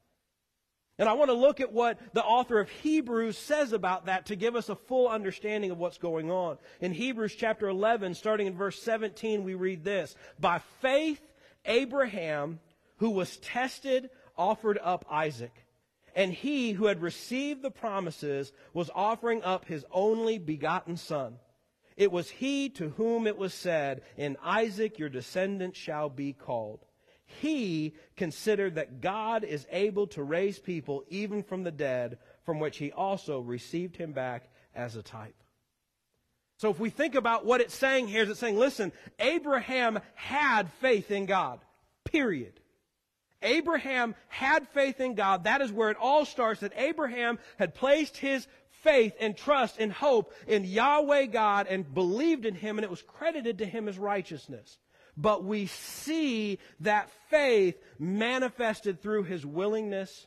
And 1.03 1.09
I 1.09 1.15
want 1.15 1.31
to 1.31 1.35
look 1.35 1.61
at 1.61 1.73
what 1.73 1.99
the 2.13 2.23
author 2.23 2.61
of 2.61 2.71
Hebrews 2.71 3.37
says 3.37 3.73
about 3.73 4.07
that 4.07 4.27
to 4.27 4.37
give 4.37 4.55
us 4.55 4.69
a 4.69 4.77
full 4.77 5.09
understanding 5.09 5.73
of 5.73 5.79
what's 5.79 5.99
going 5.99 6.31
on. 6.31 6.59
In 6.81 6.93
Hebrews 6.93 7.35
chapter 7.35 7.69
11, 7.69 8.15
starting 8.15 8.47
in 8.47 8.55
verse 8.55 8.81
17, 8.81 9.43
we 9.43 9.55
read 9.55 9.83
this 9.83 10.15
By 10.39 10.61
faith, 10.81 11.21
Abraham, 11.65 12.61
who 12.99 13.11
was 13.11 13.37
tested, 13.39 14.11
offered 14.39 14.79
up 14.81 15.05
Isaac. 15.11 15.67
And 16.15 16.33
he 16.33 16.71
who 16.71 16.87
had 16.87 17.03
received 17.03 17.63
the 17.63 17.73
promises 17.73 18.53
was 18.73 18.89
offering 18.95 19.43
up 19.43 19.65
his 19.65 19.85
only 19.91 20.39
begotten 20.39 20.97
son. 20.97 21.41
It 21.97 22.13
was 22.13 22.31
he 22.31 22.69
to 22.69 22.91
whom 22.91 23.27
it 23.27 23.37
was 23.37 23.53
said, 23.53 24.03
In 24.17 24.37
Isaac 24.41 25.01
your 25.01 25.09
descendant 25.09 25.75
shall 25.75 26.09
be 26.09 26.33
called 26.33 26.85
he 27.41 27.95
considered 28.17 28.75
that 28.77 29.01
God 29.01 29.45
is 29.45 29.67
able 29.71 30.07
to 30.09 30.23
raise 30.23 30.59
people 30.59 31.05
even 31.09 31.43
from 31.43 31.63
the 31.63 31.71
dead, 31.71 32.19
from 32.45 32.61
which 32.61 32.79
he 32.79 32.93
also 32.93 33.41
received 33.41 33.97
him 33.97 34.13
back 34.13 34.49
as 34.75 34.97
a 34.97 35.03
type. 35.03 35.35
So 36.59 36.71
if 36.71 36.79
we 36.79 36.91
think 36.91 37.15
about 37.15 37.45
what 37.45 37.61
it's 37.61 37.75
saying 37.75 38.09
here, 38.09 38.23
it's 38.23 38.39
saying, 38.39 38.59
listen, 38.59 38.93
Abraham 39.19 39.99
had 40.15 40.71
faith 40.81 41.11
in 41.11 41.27
God. 41.27 41.61
Period. 42.05 42.61
Abraham 43.43 44.15
had 44.29 44.69
faith 44.69 45.01
in 45.01 45.15
God. 45.15 45.45
That 45.45 45.61
is 45.61 45.73
where 45.73 45.91
it 45.91 45.97
all 46.01 46.25
starts, 46.25 46.61
that 46.61 46.73
Abraham 46.77 47.39
had 47.59 47.75
placed 47.75 48.17
his 48.17 48.47
faith 48.71 49.15
and 49.19 49.37
trust 49.37 49.79
and 49.79 49.93
hope 49.93 50.33
in 50.47 50.65
Yahweh 50.65 51.27
God 51.27 51.67
and 51.69 51.93
believed 51.93 52.47
in 52.47 52.55
him, 52.55 52.79
and 52.79 52.85
it 52.85 52.91
was 52.91 53.03
credited 53.03 53.59
to 53.59 53.67
him 53.67 53.89
as 53.89 53.99
righteousness 53.99 54.79
but 55.17 55.45
we 55.45 55.67
see 55.67 56.59
that 56.81 57.11
faith 57.29 57.77
manifested 57.99 59.03
through 59.03 59.25
his 59.25 59.45
willingness 59.45 60.27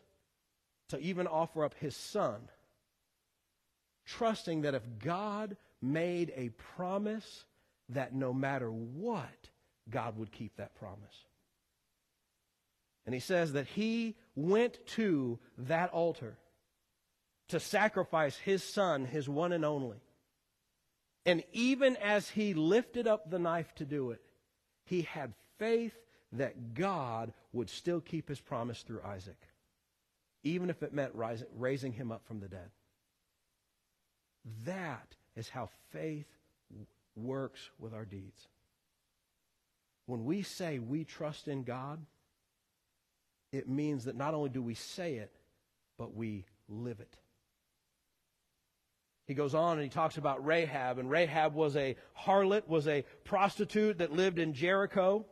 to 0.89 0.99
even 0.99 1.27
offer 1.27 1.63
up 1.63 1.73
his 1.79 1.95
son, 1.95 2.49
trusting 4.05 4.61
that 4.61 4.75
if 4.75 4.83
God 4.99 5.57
made 5.81 6.31
a 6.35 6.49
promise, 6.75 7.45
that 7.89 8.13
no 8.13 8.33
matter 8.33 8.69
what, 8.69 9.49
God 9.89 10.17
would 10.17 10.31
keep 10.31 10.57
that 10.57 10.75
promise. 10.75 11.25
And 13.05 13.13
he 13.13 13.19
says 13.19 13.53
that 13.53 13.67
he 13.67 14.15
went 14.35 14.85
to 14.87 15.39
that 15.57 15.91
altar 15.91 16.37
to 17.49 17.59
sacrifice 17.59 18.37
his 18.37 18.63
son, 18.63 19.05
his 19.05 19.29
one 19.29 19.51
and 19.51 19.63
only. 19.63 20.01
And 21.25 21.43
even 21.53 21.95
as 21.97 22.29
he 22.29 22.53
lifted 22.53 23.07
up 23.07 23.29
the 23.29 23.39
knife 23.39 23.73
to 23.75 23.85
do 23.85 24.11
it, 24.11 24.21
he 24.85 25.01
had 25.03 25.33
faith 25.57 25.93
that 26.31 26.73
God 26.73 27.33
would 27.53 27.69
still 27.69 28.01
keep 28.01 28.29
his 28.29 28.39
promise 28.39 28.81
through 28.83 29.01
Isaac, 29.03 29.37
even 30.43 30.69
if 30.69 30.83
it 30.83 30.93
meant 30.93 31.13
raising 31.55 31.93
him 31.93 32.11
up 32.11 32.25
from 32.25 32.39
the 32.39 32.47
dead. 32.47 32.69
That 34.65 35.15
is 35.35 35.49
how 35.49 35.69
faith 35.91 36.27
works 37.15 37.69
with 37.79 37.93
our 37.93 38.05
deeds. 38.05 38.47
When 40.05 40.25
we 40.25 40.43
say 40.43 40.77
we 40.79 41.03
trust 41.03 41.47
in 41.47 41.63
God, 41.63 42.05
it 43.51 43.67
means 43.67 44.05
that 44.05 44.15
not 44.15 44.33
only 44.33 44.49
do 44.49 44.61
we 44.61 44.75
say 44.75 45.15
it, 45.15 45.31
but 45.97 46.13
we 46.13 46.45
live 46.67 46.99
it. 46.99 47.15
He 49.27 49.33
goes 49.33 49.55
on 49.55 49.73
and 49.73 49.83
he 49.83 49.89
talks 49.89 50.17
about 50.17 50.45
Rahab, 50.45 50.99
and 50.99 51.09
Rahab 51.09 51.55
was 51.55 51.75
a 51.75 51.95
harlot, 52.13 52.67
was 52.67 52.87
a 52.87 53.03
prostitute 53.23 53.97
that 53.97 54.11
lived 54.11 54.37
in 54.37 54.53
Jericho. 54.53 55.25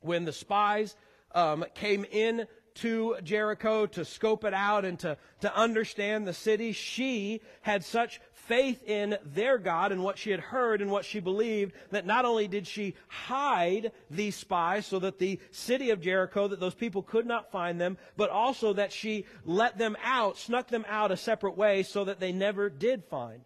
When 0.00 0.24
the 0.24 0.32
spies 0.32 0.96
um, 1.34 1.64
came 1.74 2.04
in 2.10 2.46
to 2.76 3.16
Jericho 3.22 3.86
to 3.86 4.04
scope 4.04 4.44
it 4.44 4.54
out 4.54 4.84
and 4.84 4.98
to, 5.00 5.16
to 5.40 5.56
understand 5.56 6.26
the 6.26 6.32
city, 6.32 6.72
she 6.72 7.40
had 7.60 7.84
such 7.84 8.20
faith 8.32 8.82
in 8.84 9.16
their 9.24 9.58
God 9.58 9.92
and 9.92 10.02
what 10.02 10.18
she 10.18 10.30
had 10.30 10.40
heard 10.40 10.82
and 10.82 10.90
what 10.90 11.04
she 11.04 11.20
believed 11.20 11.72
that 11.90 12.06
not 12.06 12.24
only 12.24 12.48
did 12.48 12.66
she 12.66 12.94
hide 13.08 13.92
these 14.10 14.34
spies 14.36 14.86
so 14.86 14.98
that 14.98 15.18
the 15.18 15.38
city 15.50 15.90
of 15.90 16.00
Jericho, 16.00 16.48
that 16.48 16.60
those 16.60 16.74
people 16.74 17.02
could 17.02 17.26
not 17.26 17.52
find 17.52 17.80
them, 17.80 17.96
but 18.16 18.30
also 18.30 18.72
that 18.72 18.92
she 18.92 19.26
let 19.44 19.78
them 19.78 19.96
out, 20.02 20.36
snuck 20.36 20.68
them 20.68 20.84
out 20.88 21.12
a 21.12 21.16
separate 21.16 21.56
way 21.56 21.82
so 21.82 22.04
that 22.04 22.20
they 22.20 22.32
never 22.32 22.68
did 22.68 23.04
find. 23.04 23.42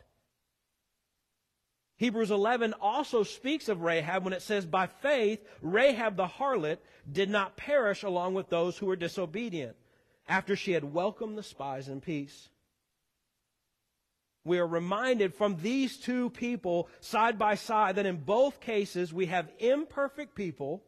Hebrews 1.99 2.31
11 2.31 2.75
also 2.75 3.23
speaks 3.23 3.69
of 3.69 3.81
Rahab 3.81 4.25
when 4.25 4.35
it 4.35 4.43
says, 4.43 4.67
By 4.67 4.87
faith, 4.87 5.43
Rahab 5.63 6.17
the 6.17 6.27
harlot 6.27 6.79
did 7.11 7.31
not 7.31 7.57
perish 7.57 8.03
along 8.03 8.35
with 8.35 8.51
those 8.51 8.77
who 8.77 8.87
were 8.87 8.97
disobedient. 8.97 9.77
after 10.29 10.57
she 10.57 10.73
had 10.73 10.93
welcomed 10.93 11.39
the 11.39 11.43
spies 11.43 11.89
in 11.89 12.01
peace. 12.01 12.49
We 14.45 14.59
are 14.59 14.67
reminded 14.67 15.35
from 15.35 15.57
these 15.57 15.99
two 15.99 16.31
people 16.31 16.89
side 17.01 17.39
by 17.39 17.55
side 17.55 17.97
that 17.97 18.07
in 18.07 18.17
both 18.17 18.61
cases 18.61 19.13
we 19.13 19.27
have 19.27 19.51
imperfect 19.59 20.35
people 20.35 20.83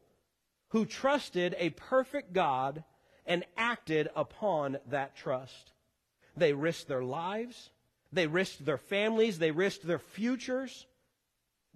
who 0.70 0.84
trusted 0.84 1.54
a 1.59 1.70
perfect 1.70 2.32
God 2.32 2.84
and 3.26 3.44
acted 3.56 4.09
upon 4.14 4.78
that 4.90 5.16
trust. 5.16 5.72
They 6.36 6.52
risked 6.52 6.88
their 6.88 7.04
lives, 7.04 7.70
they 8.12 8.26
risked 8.26 8.64
their 8.64 8.78
families, 8.78 9.38
they 9.38 9.50
risked 9.50 9.86
their 9.86 9.98
futures 9.98 10.86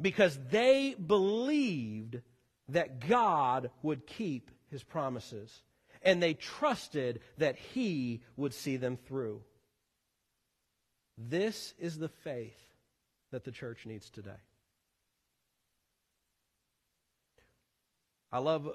because 0.03 0.39
they 0.51 0.95
believed 0.95 2.21
that 2.69 3.07
God 3.07 3.71
would 3.83 4.07
keep 4.07 4.51
his 4.71 4.83
promises. 4.83 5.63
And 6.03 6.23
they 6.23 6.35
trusted 6.35 7.21
that 7.39 7.57
he 7.57 8.23
would 8.37 8.53
see 8.53 8.77
them 8.77 8.97
through. 8.97 9.43
This 11.17 11.75
is 11.79 11.97
the 11.97 12.09
faith 12.09 12.59
that 13.31 13.45
the 13.45 13.53
church 13.53 13.87
needs 13.87 14.11
today. 14.11 14.31
I 18.33 18.39
love 18.39 18.69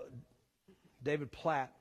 David 1.04 1.32
Platt 1.32 1.72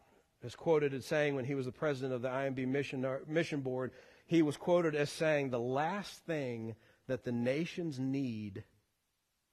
is 0.43 0.57
quoted 0.57 0.95
as 0.95 1.05
saying 1.05 1.35
when 1.35 1.45
he 1.45 1.55
was 1.55 1.67
the 1.67 1.73
president 1.73 2.15
of 2.15 2.23
the 2.23 2.29
IMB 2.29 2.67
mission, 2.67 3.05
uh, 3.05 3.19
mission 3.29 3.61
board, 3.61 3.93
he 4.27 4.43
was 4.43 4.57
quoted 4.57 4.95
as 4.95 5.11
saying, 5.11 5.51
The 5.51 5.61
last 5.61 6.25
thing 6.25 6.75
that 7.07 7.25
the 7.25 7.33
nations 7.33 7.99
need 7.99 8.65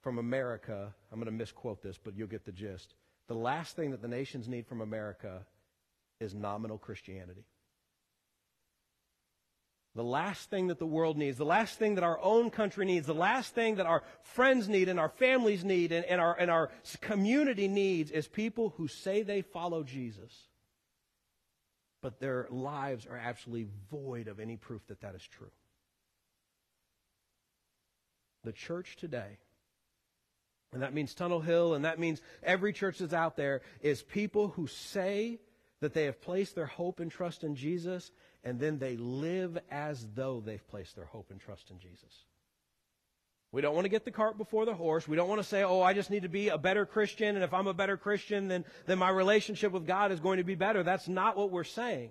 from 0.04 0.18
America, 0.18 0.94
I'm 1.10 1.18
going 1.18 1.26
to 1.26 1.32
misquote 1.32 1.82
this, 1.82 1.98
but 1.98 2.14
you'll 2.14 2.28
get 2.28 2.44
the 2.44 2.52
gist. 2.52 2.94
The 3.26 3.34
last 3.34 3.74
thing 3.74 3.90
that 3.92 4.02
the 4.02 4.06
nations 4.06 4.46
need 4.46 4.66
from 4.66 4.82
America 4.82 5.46
is 6.20 6.34
nominal 6.34 6.76
Christianity. 6.76 7.46
The 9.94 10.04
last 10.04 10.50
thing 10.50 10.66
that 10.66 10.78
the 10.78 10.86
world 10.86 11.16
needs, 11.16 11.38
the 11.38 11.44
last 11.46 11.78
thing 11.78 11.94
that 11.94 12.04
our 12.04 12.20
own 12.20 12.50
country 12.50 12.84
needs, 12.84 13.06
the 13.06 13.14
last 13.14 13.54
thing 13.54 13.76
that 13.76 13.86
our 13.86 14.02
friends 14.22 14.68
need 14.68 14.88
and 14.88 15.00
our 15.00 15.08
families 15.08 15.64
need 15.64 15.90
and, 15.90 16.04
and, 16.04 16.20
our, 16.20 16.36
and 16.38 16.50
our 16.50 16.70
community 17.00 17.66
needs 17.66 18.10
is 18.10 18.28
people 18.28 18.74
who 18.76 18.88
say 18.88 19.22
they 19.22 19.40
follow 19.40 19.84
Jesus, 19.84 20.32
but 22.02 22.20
their 22.20 22.46
lives 22.50 23.06
are 23.06 23.16
absolutely 23.16 23.68
void 23.90 24.28
of 24.28 24.38
any 24.38 24.56
proof 24.56 24.86
that 24.88 25.00
that 25.00 25.14
is 25.14 25.22
true. 25.22 25.52
The 28.42 28.52
church 28.52 28.96
today, 28.96 29.38
and 30.74 30.82
that 30.82 30.92
means 30.92 31.14
Tunnel 31.14 31.40
Hill, 31.40 31.74
and 31.74 31.84
that 31.84 31.98
means 31.98 32.20
every 32.42 32.72
church 32.72 32.98
that's 32.98 33.14
out 33.14 33.36
there, 33.36 33.62
is 33.80 34.02
people 34.02 34.48
who 34.48 34.66
say 34.66 35.40
that 35.80 35.94
they 35.94 36.04
have 36.04 36.20
placed 36.20 36.54
their 36.54 36.66
hope 36.66 37.00
and 37.00 37.10
trust 37.10 37.44
in 37.44 37.56
Jesus 37.56 38.10
and 38.44 38.60
then 38.60 38.78
they 38.78 38.96
live 38.96 39.58
as 39.70 40.06
though 40.14 40.42
they've 40.44 40.66
placed 40.68 40.94
their 40.94 41.06
hope 41.06 41.30
and 41.30 41.40
trust 41.40 41.70
in 41.70 41.78
Jesus. 41.78 42.24
We 43.52 43.62
don't 43.62 43.74
want 43.74 43.84
to 43.84 43.90
get 43.90 44.04
the 44.04 44.10
cart 44.10 44.36
before 44.36 44.66
the 44.66 44.74
horse. 44.74 45.08
We 45.08 45.16
don't 45.16 45.28
want 45.28 45.40
to 45.40 45.48
say, 45.48 45.62
oh, 45.62 45.80
I 45.80 45.94
just 45.94 46.10
need 46.10 46.24
to 46.24 46.28
be 46.28 46.48
a 46.48 46.58
better 46.58 46.84
Christian, 46.84 47.36
and 47.36 47.44
if 47.44 47.54
I'm 47.54 47.68
a 47.68 47.74
better 47.74 47.96
Christian, 47.96 48.48
then, 48.48 48.64
then 48.86 48.98
my 48.98 49.10
relationship 49.10 49.72
with 49.72 49.86
God 49.86 50.12
is 50.12 50.20
going 50.20 50.38
to 50.38 50.44
be 50.44 50.56
better. 50.56 50.82
That's 50.82 51.08
not 51.08 51.36
what 51.36 51.50
we're 51.50 51.64
saying. 51.64 52.10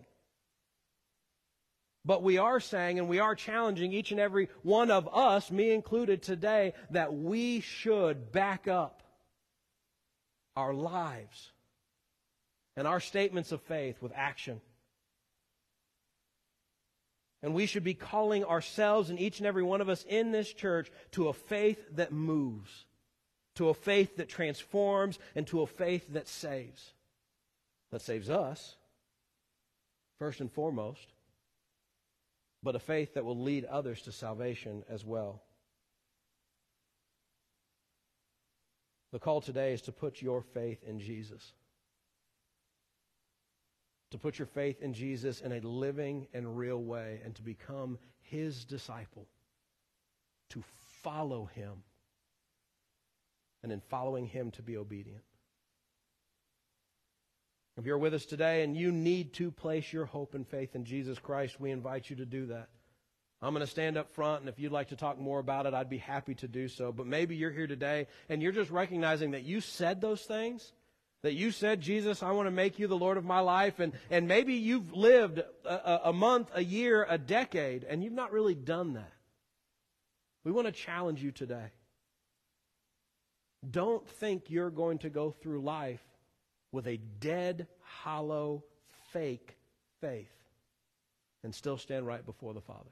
But 2.06 2.22
we 2.22 2.38
are 2.38 2.60
saying, 2.60 3.00
and 3.00 3.08
we 3.08 3.20
are 3.20 3.36
challenging 3.36 3.94
each 3.94 4.12
and 4.12 4.20
every 4.20 4.50
one 4.62 4.92
of 4.92 5.08
us, 5.14 5.50
me 5.50 5.72
included 5.72 6.22
today, 6.22 6.74
that 6.92 7.14
we 7.14 7.62
should 7.62 8.32
back 8.32 8.68
up 8.68 9.04
our 10.56 10.74
lives 10.74 11.52
and 12.76 12.88
our 12.88 13.00
statements 13.00 13.52
of 13.52 13.62
faith 13.62 14.02
with 14.02 14.12
action. 14.16 14.60
And 17.42 17.54
we 17.54 17.66
should 17.66 17.84
be 17.84 17.94
calling 17.94 18.44
ourselves 18.44 19.10
and 19.10 19.20
each 19.20 19.40
and 19.40 19.48
every 19.48 19.64
one 19.64 19.82
of 19.82 19.90
us 19.90 20.04
in 20.08 20.32
this 20.32 20.52
church 20.52 20.92
to 21.12 21.30
a 21.30 21.34
faith 21.34 21.80
that 21.96 22.12
moves, 22.12 22.86
to 23.56 23.70
a 23.70 23.74
faith 23.74 24.18
that 24.18 24.30
transforms, 24.30 25.20
and 25.36 25.48
to 25.48 25.62
a 25.62 25.68
faith 25.68 26.06
that 26.14 26.28
saves. 26.28 26.94
That 27.92 28.02
saves 28.02 28.30
us, 28.30 28.76
first 30.20 30.40
and 30.40 30.52
foremost, 30.52 31.14
but 32.64 32.76
a 32.76 32.80
faith 32.80 33.14
that 33.14 33.26
will 33.26 33.40
lead 33.40 33.66
others 33.66 34.02
to 34.04 34.12
salvation 34.12 34.84
as 34.90 35.06
well. 35.06 35.44
The 39.12 39.20
call 39.20 39.42
today 39.42 39.74
is 39.74 39.82
to 39.84 39.92
put 39.92 40.22
your 40.22 40.42
faith 40.42 40.84
in 40.84 41.00
Jesus 41.00 41.54
to 44.14 44.20
put 44.20 44.38
your 44.38 44.46
faith 44.46 44.80
in 44.80 44.94
Jesus 44.94 45.42
in 45.42 45.54
a 45.54 45.60
living 45.62 46.28
and 46.36 46.56
real 46.56 46.84
way 46.84 47.20
and 47.26 47.34
to 47.34 47.42
become 47.42 47.98
his 48.22 48.64
disciple, 48.64 49.28
to 50.50 50.64
follow 51.02 51.50
him, 51.56 51.82
and 53.64 53.72
in 53.72 53.80
following 53.80 54.28
him 54.28 54.52
to 54.52 54.62
be 54.62 54.78
obedient. 54.78 55.24
If 57.78 57.86
you're 57.86 57.98
with 57.98 58.14
us 58.14 58.26
today 58.26 58.64
and 58.64 58.78
you 58.78 58.92
need 58.92 59.34
to 59.34 59.50
place 59.50 59.92
your 59.92 60.06
hope 60.06 60.36
and 60.36 60.48
faith 60.48 60.76
in 60.76 60.86
Jesus 60.86 61.18
Christ, 61.18 61.60
we 61.60 61.72
invite 61.72 62.10
you 62.10 62.18
to 62.18 62.26
do 62.26 62.48
that. 62.48 62.70
I'm 63.42 63.54
going 63.54 63.66
to 63.66 63.72
stand 63.72 63.98
up 63.98 64.10
front, 64.12 64.42
and 64.42 64.50
if 64.50 64.58
you'd 64.58 64.72
like 64.72 64.90
to 64.90 64.96
talk 64.96 65.20
more 65.20 65.40
about 65.40 65.66
it, 65.66 65.74
I'd 65.74 65.90
be 65.90 65.98
happy 65.98 66.36
to 66.36 66.48
do 66.48 66.68
so. 66.68 66.92
But 66.94 67.08
maybe 67.08 67.36
you're 67.36 67.52
here 67.52 67.68
today 67.68 68.08
and 68.30 68.42
you're 68.42 68.52
just 68.52 68.72
recognizing 68.72 69.32
that 69.32 69.44
you 69.44 69.60
said 69.60 70.00
those 70.00 70.22
things 70.22 70.72
that 71.24 71.34
you 71.34 71.52
said, 71.52 71.82
Jesus, 71.82 72.22
I 72.22 72.32
want 72.32 72.48
to 72.48 72.52
make 72.52 72.80
you 72.80 72.88
the 72.88 72.98
Lord 72.98 73.18
of 73.18 73.24
my 73.24 73.40
life, 73.40 73.80
and, 73.80 73.94
and 74.10 74.28
maybe 74.28 74.56
you've 74.56 74.94
lived 74.94 75.42
a, 75.66 76.02
a 76.10 76.14
month, 76.14 76.52
a 76.54 76.64
year, 76.64 77.06
a 77.10 77.18
decade, 77.18 77.86
and 77.86 78.04
you've 78.04 78.14
not 78.14 78.34
really 78.34 78.56
done 78.56 78.94
that. 78.94 79.12
We 80.44 80.52
want 80.52 80.68
to 80.68 80.74
challenge 80.74 81.24
you 81.24 81.32
today. 81.32 81.72
Don't 83.70 84.06
think 84.08 84.50
you're 84.50 84.70
going 84.70 85.00
to 85.00 85.10
go 85.10 85.32
through 85.32 85.62
life 85.62 86.04
with 86.74 86.88
a 86.88 86.98
dead, 87.22 87.68
hollow, 87.80 88.64
fake 89.14 89.56
faith 90.02 90.34
and 91.44 91.54
still 91.56 91.78
stand 91.78 92.06
right 92.06 92.26
before 92.26 92.54
the 92.54 92.62
Father. 92.62 92.90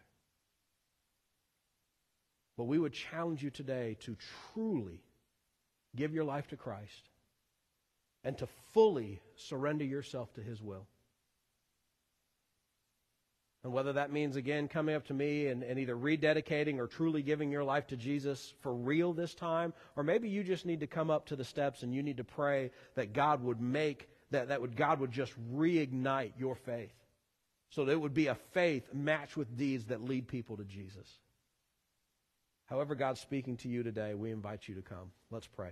But 2.58 2.66
we 2.66 2.78
would 2.78 2.94
challenge 2.94 3.44
you 3.44 3.50
today 3.50 3.98
to 4.02 4.16
truly 4.54 5.02
give 5.96 6.14
your 6.14 6.24
life 6.24 6.48
to 6.50 6.56
Christ 6.56 7.10
and 8.24 8.38
to 8.38 8.48
fully 8.72 9.20
surrender 9.36 9.84
yourself 9.84 10.32
to 10.36 10.42
His 10.42 10.62
will. 10.62 10.86
And 13.64 13.72
whether 13.72 13.93
that 13.93 14.12
means, 14.12 14.38
again, 14.38 14.68
coming 14.68 14.95
up 14.95 15.05
to 15.07 15.14
me 15.14 15.47
and, 15.47 15.62
and, 15.62 15.78
either 15.78 15.95
rededicating 15.95 16.80
or 16.80 16.88
truly 16.88 17.22
giving 17.22 17.51
your 17.51 17.64
life 17.64 17.88
to 17.88 17.95
Jesus 17.95 18.53
for 18.62 18.74
real 18.74 19.14
this 19.14 19.36
time, 19.36 19.74
or 19.95 20.03
maybe 20.03 20.30
you 20.30 20.43
just 20.43 20.66
need 20.66 20.80
to 20.80 20.88
come 20.88 21.12
up 21.12 21.28
to 21.28 21.36
the 21.36 21.43
steps 21.43 21.84
and 21.84 21.93
you 21.93 22.01
need 22.01 22.18
to 22.18 22.24
pray 22.24 22.72
that 22.95 23.14
God 23.14 23.43
would 23.43 23.62
make, 23.62 24.09
that, 24.32 24.47
that 24.47 24.62
would, 24.62 24.76
God 24.76 24.99
would 24.99 25.12
just 25.12 25.34
reignite 25.53 26.32
your 26.39 26.55
faith. 26.55 26.93
So 27.70 27.86
that 27.86 27.91
it 27.91 28.01
would 28.01 28.16
be 28.16 28.28
a 28.28 28.36
faith 28.36 28.89
matched 28.93 29.38
with 29.38 29.55
deeds 29.55 29.86
that 29.86 30.03
lead 30.03 30.28
people 30.28 30.57
to 30.57 30.66
Jesus. 30.66 31.07
However, 32.66 32.95
God's 32.95 33.22
speaking 33.22 33.57
to 33.57 33.70
you 33.70 33.84
today, 33.84 34.16
we 34.16 34.32
invite 34.32 34.68
you 34.68 34.76
to 34.76 34.82
come. 34.82 35.12
Let's 35.30 35.47
pray. 35.47 35.72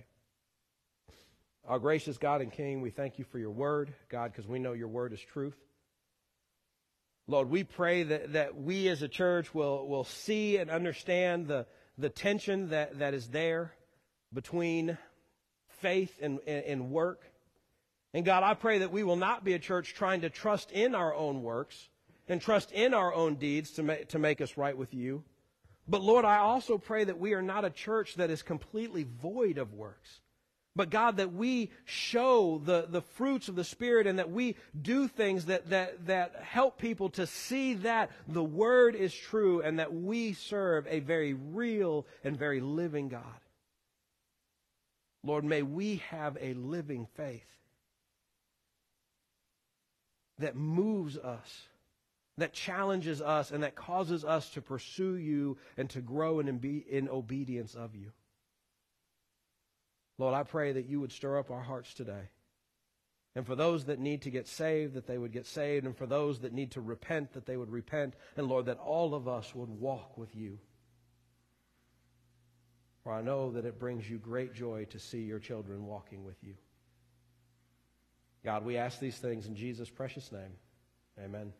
Our 1.67 1.79
gracious 1.79 2.17
God 2.17 2.41
and 2.41 2.51
King, 2.51 2.81
we 2.81 2.89
thank 2.89 3.19
you 3.19 3.25
for 3.25 3.39
your 3.39 3.51
word, 3.51 3.93
God, 4.09 4.31
because 4.31 4.47
we 4.47 4.59
know 4.59 4.73
your 4.73 4.87
word 4.87 5.11
is 5.11 5.19
truth. 5.19 5.57
Lord, 7.30 7.51
we 7.51 7.63
pray 7.63 8.01
that, 8.01 8.34
that 8.34 8.59
we 8.59 8.88
as 8.88 9.03
a 9.03 9.07
church 9.07 9.53
will, 9.53 9.88
will 9.88 10.03
see 10.03 10.57
and 10.57 10.71
understand 10.71 11.47
the, 11.47 11.67
the 11.95 12.09
tension 12.09 12.69
that, 12.69 12.97
that 12.97 13.13
is 13.13 13.27
there 13.27 13.71
between 14.34 14.97
faith 15.67 16.17
and, 16.23 16.39
and, 16.47 16.65
and 16.65 16.89
work. 16.89 17.21
And 18.15 18.25
God, 18.25 18.41
I 18.41 18.55
pray 18.55 18.80
that 18.80 18.91
we 18.91 19.03
will 19.03 19.15
not 19.15 19.43
be 19.43 19.53
a 19.53 19.59
church 19.59 19.93
trying 19.93 20.21
to 20.21 20.32
trust 20.32 20.71
in 20.71 20.95
our 20.95 21.13
own 21.13 21.43
works 21.43 21.89
and 22.27 22.41
trust 22.41 22.71
in 22.71 22.95
our 22.95 23.13
own 23.13 23.36
deeds 23.36 23.73
to, 23.73 23.84
ma- 23.84 23.95
to 24.07 24.17
make 24.17 24.41
us 24.41 24.57
right 24.57 24.75
with 24.75 24.95
you. 24.95 25.23
But 25.88 26.01
Lord, 26.01 26.25
I 26.25 26.38
also 26.38 26.80
pray 26.80 27.03
that 27.03 27.19
we 27.19 27.34
are 27.34 27.43
not 27.43 27.63
a 27.63 27.69
church 27.69 28.15
that 28.15 28.32
is 28.32 28.41
completely 28.41 29.03
void 29.03 29.59
of 29.59 29.75
works. 29.75 30.19
But 30.80 30.91
God, 30.91 31.17
that 31.17 31.34
we 31.34 31.71
show 31.84 32.61
the, 32.63 32.88
the 32.89 33.01
fruits 33.01 33.49
of 33.49 33.57
the 33.57 33.65
Spirit 33.65 34.07
and 34.07 34.17
that 34.17 34.32
we 34.32 34.55
do 34.82 35.09
things 35.09 35.47
that, 35.47 35.71
that, 35.71 36.05
that 36.07 36.36
help 36.41 36.77
people 36.77 37.09
to 37.09 37.27
see 37.27 37.73
that 37.73 38.11
the 38.30 38.45
Word 38.45 38.95
is 38.95 39.13
true 39.13 39.61
and 39.61 39.80
that 39.80 39.93
we 39.93 40.32
serve 40.32 40.88
a 40.88 41.01
very 41.01 41.34
real 41.34 42.07
and 42.23 42.38
very 42.38 42.61
living 42.61 43.09
God. 43.09 43.41
Lord, 45.21 45.43
may 45.43 45.63
we 45.63 45.97
have 46.11 46.38
a 46.39 46.53
living 46.53 47.07
faith 47.17 47.43
that 50.38 50.55
moves 50.55 51.17
us, 51.17 51.67
that 52.38 52.53
challenges 52.53 53.21
us, 53.21 53.51
and 53.51 53.63
that 53.63 53.75
causes 53.75 54.23
us 54.23 54.49
to 54.51 54.61
pursue 54.61 55.15
you 55.15 55.57
and 55.75 55.89
to 55.89 55.99
grow 55.99 56.39
in, 56.39 56.47
in 56.89 57.09
obedience 57.09 57.75
of 57.75 57.97
you. 57.97 58.13
Lord, 60.20 60.36
I 60.36 60.43
pray 60.43 60.74
that 60.74 60.86
you 60.86 60.99
would 60.99 61.11
stir 61.11 61.39
up 61.39 61.49
our 61.49 61.61
hearts 61.61 61.93
today. 61.93 62.30
And 63.36 63.47
for 63.47 63.55
those 63.55 63.86
that 63.86 63.99
need 63.99 64.24
to 64.24 64.30
get 64.30 64.47
saved, 64.47 64.95
that 64.95 65.07
they 65.07 65.17
would 65.17 65.32
get 65.32 65.45
saved. 65.45 65.86
And 65.86 65.95
for 65.95 66.05
those 66.05 66.39
that 66.39 66.51
need 66.51 66.72
to 66.72 66.82
repent, 66.82 67.34
that 67.34 67.45
they 67.45 67.55
would 67.55 67.72
repent. 67.72 68.15
And 68.36 68.47
Lord, 68.47 68.65
that 68.65 68.80
all 68.80 69.15
of 69.15 69.28
us 69.28 69.55
would 69.55 69.70
walk 69.70 70.17
with 70.17 70.36
you. 70.36 70.59
For 73.03 73.13
I 73.13 73.22
know 73.22 73.51
that 73.51 73.65
it 73.65 73.80
brings 73.80 74.09
you 74.09 74.17
great 74.17 74.53
joy 74.53 74.86
to 74.89 74.99
see 74.99 75.22
your 75.22 75.39
children 75.39 75.86
walking 75.86 76.26
with 76.26 76.43
you. 76.43 76.55
God, 78.43 78.65
we 78.65 78.76
ask 78.76 78.99
these 78.99 79.17
things 79.17 79.47
in 79.47 79.55
Jesus' 79.55 79.89
precious 79.89 80.32
name. 80.34 80.51
Amen. 81.24 81.53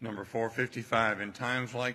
Number 0.00 0.24
455, 0.24 1.22
in 1.22 1.32
times 1.32 1.74
like 1.74 1.94